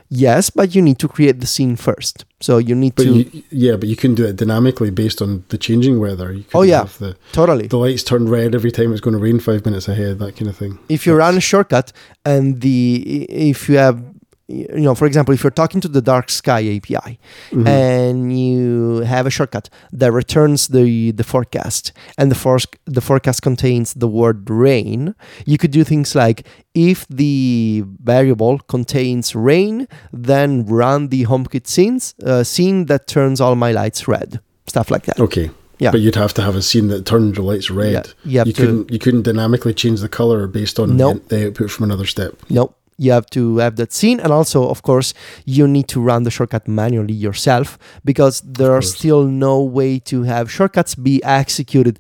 Yes, 0.09 0.51
but 0.51 0.75
you 0.75 0.83
need 0.83 0.99
to 1.01 1.09
create 1.09 1.41
the 1.41 1.47
scene 1.47 1.75
first. 1.75 2.25
So 2.41 2.59
you 2.59 2.75
need 2.75 2.95
but 2.95 3.05
to. 3.05 3.13
You, 3.13 3.43
yeah, 3.51 3.77
but 3.77 3.89
you 3.89 3.97
can 3.97 4.15
do 4.15 4.25
it 4.25 4.37
dynamically 4.37 4.91
based 4.91 5.21
on 5.21 5.45
the 5.49 5.59
changing 5.59 5.99
weather. 5.99 6.37
oh 6.55 6.63
yeah, 6.63 6.85
the, 6.85 7.17
totally. 7.33 7.67
The 7.67 7.77
lights 7.77 8.05
turn 8.05 8.29
red 8.29 8.55
every 8.55 8.71
time 8.71 8.93
it's 8.93 9.01
going 9.01 9.17
to 9.17 9.23
rain 9.23 9.41
five 9.41 9.65
minutes 9.65 9.89
ahead. 9.89 10.19
That 10.21 10.37
kind 10.37 10.49
of 10.49 10.57
thing. 10.57 10.79
If 10.89 11.07
you 11.07 11.13
That's, 11.13 11.19
run 11.19 11.37
a 11.37 11.41
shortcut 11.41 11.93
and 12.25 12.61
the 12.61 13.27
if 13.29 13.69
you 13.69 13.79
have 13.79 14.01
you 14.49 14.69
know, 14.81 14.95
for 14.95 15.07
example, 15.07 15.35
if 15.35 15.43
you're 15.43 15.51
talking 15.51 15.81
to 15.81 15.89
the 15.89 16.01
Dark 16.01 16.31
Sky 16.31 16.61
API 16.77 17.19
mm-hmm. 17.51 17.67
and 17.67 18.39
you 18.39 19.01
have 19.01 19.27
a 19.27 19.31
shortcut 19.31 19.69
that 19.93 20.13
returns 20.13 20.69
the 20.69 21.11
the 21.11 21.25
forecast, 21.25 21.93
and 22.17 22.31
the 22.31 22.37
for- 22.37 22.59
the 22.85 23.01
forecast 23.01 23.43
contains 23.43 23.95
the 23.95 24.07
word 24.07 24.49
rain, 24.49 25.15
you 25.47 25.59
could 25.59 25.73
do 25.73 25.83
things 25.83 26.15
like 26.15 26.47
if 26.75 27.09
the 27.09 27.85
variable 28.03 28.59
contains 28.61 29.35
rain, 29.35 29.89
then 30.13 30.65
run 30.65 31.09
the 31.09 31.25
HomeKit 31.25 31.67
scenes 31.67 32.15
uh, 32.25 32.45
scene 32.45 32.87
that 32.87 33.09
turns 33.09 33.41
all 33.41 33.57
my 33.57 33.73
lights 33.73 34.07
red, 34.07 34.41
stuff 34.67 34.91
like 34.91 35.07
that. 35.07 35.19
Okay. 35.19 35.51
Yeah. 35.79 35.91
But 35.91 36.01
you'd 36.01 36.15
have 36.15 36.33
to 36.35 36.43
have 36.43 36.57
a 36.57 36.63
scene 36.63 36.89
that 36.89 37.05
turned 37.05 37.37
your 37.37 37.45
lights 37.45 37.69
red. 37.69 38.15
Yeah, 38.25 38.45
you, 38.45 38.51
you 38.51 38.53
couldn't 38.55 38.91
you 38.93 38.99
couldn't 39.01 39.23
dynamically 39.23 39.75
change 39.75 40.01
the 40.01 40.09
color 40.09 40.47
based 40.47 40.79
on 40.79 40.97
nope. 40.97 41.29
the 41.29 41.49
output 41.49 41.71
from 41.71 41.85
another 41.85 42.07
step. 42.07 42.35
Nope 42.49 42.79
you 42.99 43.13
have 43.13 43.27
to 43.31 43.59
have 43.59 43.77
that 43.77 43.93
scene. 43.93 44.21
And 44.21 44.33
also 44.33 44.69
of 44.69 44.83
course 44.83 45.15
you 45.45 45.67
need 45.69 45.89
to 45.89 46.01
run 46.01 46.23
the 46.23 46.31
shortcut 46.31 46.67
manually 46.69 47.15
yourself 47.15 47.79
because 48.05 48.41
there 48.41 48.73
are 48.73 48.83
still 48.83 49.25
no 49.25 49.63
way 49.63 49.99
to 50.01 50.23
have 50.23 50.51
shortcuts 50.51 50.95
be 50.95 51.23
executed 51.25 51.99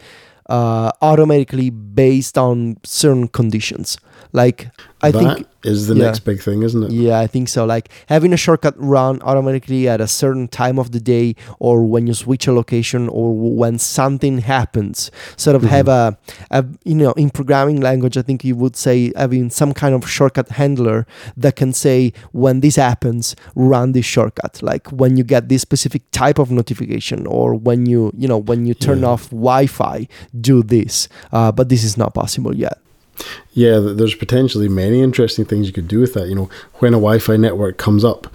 uh, 0.48 0.90
automatically 1.02 1.70
based 1.70 2.38
on 2.38 2.76
certain 2.84 3.28
conditions. 3.28 3.98
Like 4.32 4.70
I 5.06 5.10
that 5.10 5.36
think 5.36 5.48
is 5.64 5.86
the 5.86 5.94
yeah. 5.94 6.04
next 6.06 6.20
big 6.20 6.40
thing, 6.40 6.62
isn't 6.62 6.82
it? 6.82 6.90
Yeah, 6.90 7.18
I 7.20 7.26
think 7.26 7.48
so. 7.48 7.64
Like 7.64 7.90
having 8.08 8.32
a 8.32 8.36
shortcut 8.36 8.74
run 8.76 9.20
automatically 9.22 9.88
at 9.88 10.00
a 10.00 10.06
certain 10.06 10.48
time 10.48 10.78
of 10.78 10.92
the 10.92 11.00
day, 11.00 11.34
or 11.58 11.84
when 11.84 12.06
you 12.06 12.14
switch 12.14 12.46
a 12.46 12.52
location, 12.52 13.08
or 13.08 13.34
when 13.34 13.78
something 13.78 14.38
happens. 14.38 15.10
Sort 15.36 15.56
of 15.56 15.62
mm-hmm. 15.62 15.70
have 15.70 15.88
a, 15.88 16.18
a, 16.50 16.64
you 16.84 16.94
know, 16.94 17.12
in 17.12 17.30
programming 17.30 17.80
language, 17.80 18.16
I 18.16 18.22
think 18.22 18.44
you 18.44 18.56
would 18.56 18.76
say 18.76 19.12
having 19.16 19.50
some 19.50 19.72
kind 19.72 19.94
of 19.94 20.08
shortcut 20.08 20.50
handler 20.50 21.06
that 21.36 21.56
can 21.56 21.72
say 21.72 22.12
when 22.32 22.60
this 22.60 22.76
happens, 22.76 23.36
run 23.54 23.92
this 23.92 24.06
shortcut. 24.06 24.62
Like 24.62 24.88
when 24.88 25.16
you 25.16 25.24
get 25.24 25.48
this 25.48 25.62
specific 25.62 26.02
type 26.10 26.38
of 26.38 26.50
notification, 26.50 27.26
or 27.26 27.54
when 27.54 27.86
you, 27.86 28.12
you 28.16 28.28
know, 28.28 28.38
when 28.38 28.66
you 28.66 28.74
turn 28.74 29.00
yeah. 29.00 29.08
off 29.08 29.30
Wi-Fi, 29.30 30.08
do 30.40 30.62
this. 30.62 31.08
Uh, 31.32 31.52
but 31.52 31.68
this 31.68 31.84
is 31.84 31.96
not 31.96 32.14
possible 32.14 32.54
yet. 32.54 32.78
Yeah, 33.52 33.78
there's 33.78 34.14
potentially 34.14 34.68
many 34.68 35.00
interesting 35.00 35.44
things 35.44 35.66
you 35.66 35.72
could 35.72 35.88
do 35.88 36.00
with 36.00 36.14
that. 36.14 36.28
You 36.28 36.34
know, 36.34 36.50
when 36.74 36.92
a 36.92 36.98
Wi-Fi 36.98 37.36
network 37.36 37.78
comes 37.78 38.04
up, 38.04 38.26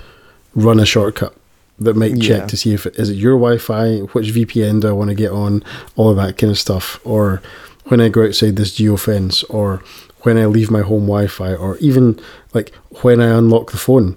run 0.56 0.80
a 0.80 0.86
shortcut 0.86 1.36
that 1.80 1.96
might 1.96 2.20
check 2.22 2.42
yeah. 2.42 2.46
to 2.48 2.58
see 2.58 2.74
if 2.74 2.86
it, 2.86 2.96
is 2.96 3.10
it 3.10 3.16
your 3.16 3.38
Wi-Fi, 3.38 4.00
which 4.14 4.28
VPN 4.28 4.82
do 4.82 4.90
I 4.90 4.92
want 4.92 5.10
to 5.10 5.16
get 5.16 5.32
on, 5.32 5.64
all 5.96 6.12
of 6.12 6.18
that 6.18 6.38
kind 6.38 6.52
of 6.52 6.60
stuff. 6.60 7.00
Or 7.04 7.42
when 7.86 8.00
I 8.00 8.10
go 8.10 8.26
outside 8.26 8.56
this 8.56 8.76
geo 8.76 8.98
fence, 8.98 9.44
or 9.46 9.84
when 10.22 10.38
I 10.38 10.46
leave 10.46 10.70
my 10.70 10.82
home 10.82 11.08
Wi-Fi, 11.08 11.56
or 11.56 11.78
even 11.78 12.20
like 12.54 12.74
when 13.02 13.20
I 13.20 13.28
unlock 13.28 13.72
the 13.72 13.78
phone, 13.78 14.16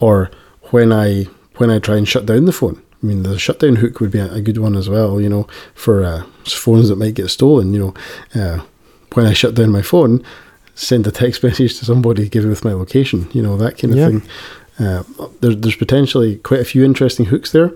or 0.00 0.30
when 0.70 0.92
I 0.92 1.24
when 1.56 1.70
I 1.70 1.78
try 1.78 1.96
and 1.96 2.06
shut 2.06 2.26
down 2.26 2.44
the 2.44 2.52
phone. 2.52 2.82
I 3.02 3.06
mean, 3.06 3.22
the 3.22 3.38
shutdown 3.38 3.76
hook 3.76 4.00
would 4.00 4.10
be 4.10 4.18
a, 4.18 4.40
good 4.40 4.58
one 4.58 4.74
as 4.74 4.88
well. 4.88 5.20
You 5.20 5.28
know, 5.28 5.46
for 5.74 6.04
uh, 6.04 6.24
phones 6.44 6.88
that 6.88 6.96
might 6.96 7.14
get 7.14 7.28
stolen. 7.28 7.72
You 7.72 7.94
know. 8.34 8.40
Uh, 8.40 8.62
when 9.14 9.26
I 9.26 9.32
shut 9.32 9.54
down 9.54 9.70
my 9.70 9.82
phone, 9.82 10.24
send 10.74 11.06
a 11.06 11.10
text 11.10 11.42
message 11.44 11.78
to 11.78 11.84
somebody, 11.84 12.28
give 12.28 12.44
it 12.44 12.48
with 12.48 12.64
my 12.64 12.72
location, 12.72 13.28
you 13.32 13.42
know, 13.42 13.56
that 13.56 13.78
kind 13.78 13.92
of 13.92 13.98
yeah. 13.98 14.08
thing. 14.08 14.22
Uh, 14.80 15.02
there, 15.40 15.54
there's 15.54 15.74
potentially 15.74 16.36
quite 16.36 16.60
a 16.60 16.64
few 16.64 16.84
interesting 16.84 17.26
hooks 17.26 17.50
there. 17.50 17.72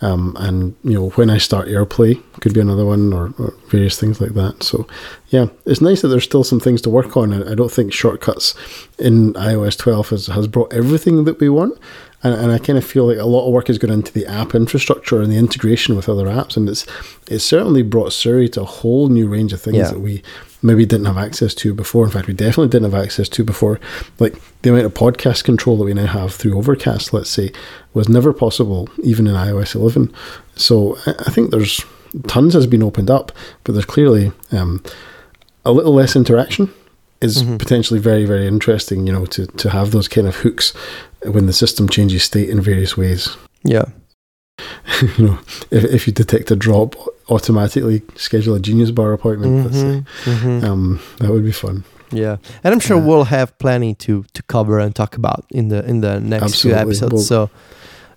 Um, 0.00 0.36
and, 0.38 0.74
you 0.84 0.94
know, 0.94 1.10
when 1.10 1.28
I 1.28 1.38
start 1.38 1.68
AirPlay, 1.68 2.22
could 2.40 2.54
be 2.54 2.60
another 2.60 2.84
one 2.84 3.12
or, 3.12 3.34
or, 3.38 3.54
various 3.68 3.98
things 3.98 4.20
like 4.20 4.32
that. 4.34 4.62
So, 4.62 4.86
yeah, 5.28 5.46
it's 5.64 5.80
nice 5.80 6.02
that 6.02 6.08
there's 6.08 6.24
still 6.24 6.44
some 6.44 6.60
things 6.60 6.82
to 6.82 6.90
work 6.90 7.16
on. 7.16 7.32
I, 7.32 7.52
I 7.52 7.54
don't 7.54 7.70
think 7.70 7.92
shortcuts 7.92 8.54
in 8.98 9.32
iOS 9.34 9.76
12 9.78 10.10
has, 10.10 10.26
has 10.28 10.46
brought 10.48 10.72
everything 10.72 11.24
that 11.24 11.40
we 11.40 11.48
want. 11.48 11.78
And, 12.26 12.34
and 12.34 12.52
I 12.52 12.58
kind 12.58 12.76
of 12.76 12.84
feel 12.84 13.06
like 13.06 13.18
a 13.18 13.24
lot 13.24 13.46
of 13.46 13.52
work 13.52 13.68
has 13.68 13.78
gone 13.78 13.90
into 13.90 14.12
the 14.12 14.26
app 14.26 14.54
infrastructure 14.54 15.22
and 15.22 15.30
the 15.30 15.36
integration 15.36 15.94
with 15.94 16.08
other 16.08 16.26
apps. 16.26 16.56
And 16.56 16.68
it's, 16.68 16.84
it's 17.28 17.44
certainly 17.44 17.82
brought 17.82 18.12
Siri 18.12 18.48
to 18.50 18.62
a 18.62 18.64
whole 18.64 19.08
new 19.08 19.28
range 19.28 19.52
of 19.52 19.60
things 19.60 19.76
yeah. 19.76 19.90
that 19.90 20.00
we 20.00 20.24
maybe 20.60 20.84
didn't 20.84 21.06
have 21.06 21.18
access 21.18 21.54
to 21.54 21.72
before. 21.72 22.04
In 22.04 22.10
fact, 22.10 22.26
we 22.26 22.34
definitely 22.34 22.68
didn't 22.68 22.90
have 22.90 23.00
access 23.00 23.28
to 23.28 23.44
before. 23.44 23.78
Like 24.18 24.34
the 24.62 24.70
amount 24.70 24.86
of 24.86 24.94
podcast 24.94 25.44
control 25.44 25.76
that 25.78 25.84
we 25.84 25.94
now 25.94 26.06
have 26.06 26.34
through 26.34 26.58
Overcast, 26.58 27.12
let's 27.12 27.30
say, 27.30 27.52
was 27.94 28.08
never 28.08 28.32
possible 28.32 28.88
even 29.04 29.28
in 29.28 29.34
iOS 29.34 29.76
11. 29.76 30.12
So 30.56 30.96
I 31.06 31.30
think 31.30 31.52
there's 31.52 31.84
tons 32.26 32.54
has 32.54 32.66
been 32.66 32.82
opened 32.82 33.10
up, 33.10 33.30
but 33.62 33.72
there's 33.72 33.84
clearly 33.84 34.32
um, 34.50 34.82
a 35.64 35.70
little 35.70 35.94
less 35.94 36.16
interaction 36.16 36.72
is 37.20 37.42
mm-hmm. 37.42 37.56
potentially 37.56 38.00
very, 38.00 38.24
very 38.24 38.46
interesting, 38.46 39.06
you 39.06 39.12
know, 39.12 39.26
to, 39.26 39.46
to 39.46 39.70
have 39.70 39.90
those 39.90 40.08
kind 40.08 40.26
of 40.26 40.36
hooks 40.36 40.72
when 41.22 41.46
the 41.46 41.52
system 41.52 41.88
changes 41.88 42.24
state 42.24 42.48
in 42.48 42.60
various 42.60 42.96
ways. 42.96 43.36
Yeah. 43.64 43.86
you 45.18 45.26
know, 45.26 45.38
if, 45.70 45.84
if 45.84 46.06
you 46.06 46.12
detect 46.12 46.50
a 46.50 46.56
drop, 46.56 46.94
automatically 47.28 48.02
schedule 48.14 48.54
a 48.54 48.60
Genius 48.60 48.90
Bar 48.90 49.12
appointment. 49.12 49.72
Mm-hmm. 49.72 50.30
Mm-hmm. 50.30 50.64
Um, 50.64 51.00
that 51.18 51.30
would 51.30 51.44
be 51.44 51.52
fun. 51.52 51.84
Yeah, 52.12 52.36
and 52.62 52.72
I'm 52.72 52.80
sure 52.80 52.98
we'll 52.98 53.24
have 53.24 53.58
plenty 53.58 53.94
to 53.94 54.24
to 54.32 54.42
cover 54.44 54.78
and 54.78 54.94
talk 54.94 55.16
about 55.16 55.44
in 55.50 55.68
the 55.68 55.84
in 55.84 56.02
the 56.02 56.20
next 56.20 56.44
Absolutely. 56.44 56.70
few 56.70 56.88
episodes. 56.88 57.12
We'll, 57.12 57.22
so 57.22 57.50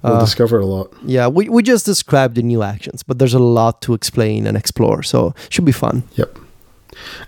we'll 0.03 0.13
uh, 0.13 0.19
discover 0.19 0.59
a 0.59 0.65
lot. 0.65 0.93
Yeah, 1.03 1.27
we 1.27 1.49
we 1.49 1.63
just 1.63 1.85
described 1.85 2.35
the 2.35 2.43
new 2.43 2.61
actions, 2.61 3.03
but 3.03 3.17
there's 3.17 3.33
a 3.33 3.39
lot 3.39 3.81
to 3.83 3.93
explain 3.93 4.45
and 4.45 4.55
explore. 4.55 5.01
So 5.01 5.33
should 5.49 5.65
be 5.65 5.71
fun. 5.71 6.03
Yep. 6.15 6.37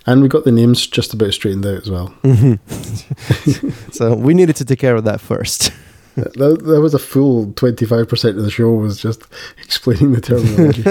And 0.05 0.21
we 0.21 0.27
got 0.27 0.43
the 0.43 0.51
names 0.51 0.87
just 0.87 1.13
about 1.13 1.33
straightened 1.33 1.65
out 1.65 1.81
as 1.81 1.89
well. 1.89 2.13
Mm-hmm. 2.23 3.69
so 3.91 4.15
we 4.15 4.33
needed 4.33 4.55
to 4.57 4.65
take 4.65 4.79
care 4.79 4.95
of 4.95 5.03
that 5.05 5.21
first. 5.21 5.71
that, 6.15 6.63
that 6.63 6.81
was 6.81 6.93
a 6.93 6.99
full 6.99 7.47
25% 7.47 8.29
of 8.29 8.43
the 8.43 8.51
show 8.51 8.71
was 8.73 9.01
just 9.01 9.23
explaining 9.57 10.11
the 10.13 10.21
terminology. 10.21 10.83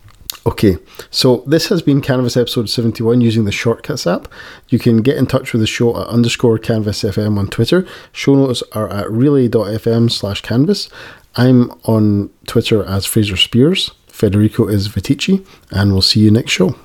Okay, 0.47 0.77
so 1.11 1.43
this 1.45 1.67
has 1.67 1.81
been 1.81 1.99
Canvas 1.99 2.37
episode 2.37 2.69
71 2.69 3.19
using 3.19 3.43
the 3.43 3.51
Shortcuts 3.51 4.07
app. 4.07 4.29
You 4.69 4.79
can 4.79 5.01
get 5.01 5.17
in 5.17 5.27
touch 5.27 5.51
with 5.51 5.59
the 5.59 5.67
show 5.67 5.99
at 5.99 6.07
underscore 6.07 6.57
Canvas 6.57 7.03
FM 7.03 7.37
on 7.37 7.49
Twitter. 7.49 7.85
Show 8.13 8.35
notes 8.35 8.63
are 8.71 8.87
at 8.87 9.11
relay.fm 9.11 10.09
slash 10.09 10.39
canvas. 10.41 10.87
I'm 11.35 11.69
on 11.83 12.29
Twitter 12.45 12.81
as 12.85 13.05
Fraser 13.05 13.35
Speirs. 13.35 13.91
Federico 14.07 14.69
is 14.69 14.87
Viticci, 14.87 15.45
and 15.69 15.91
we'll 15.91 16.01
see 16.01 16.21
you 16.21 16.31
next 16.31 16.51
show. 16.51 16.75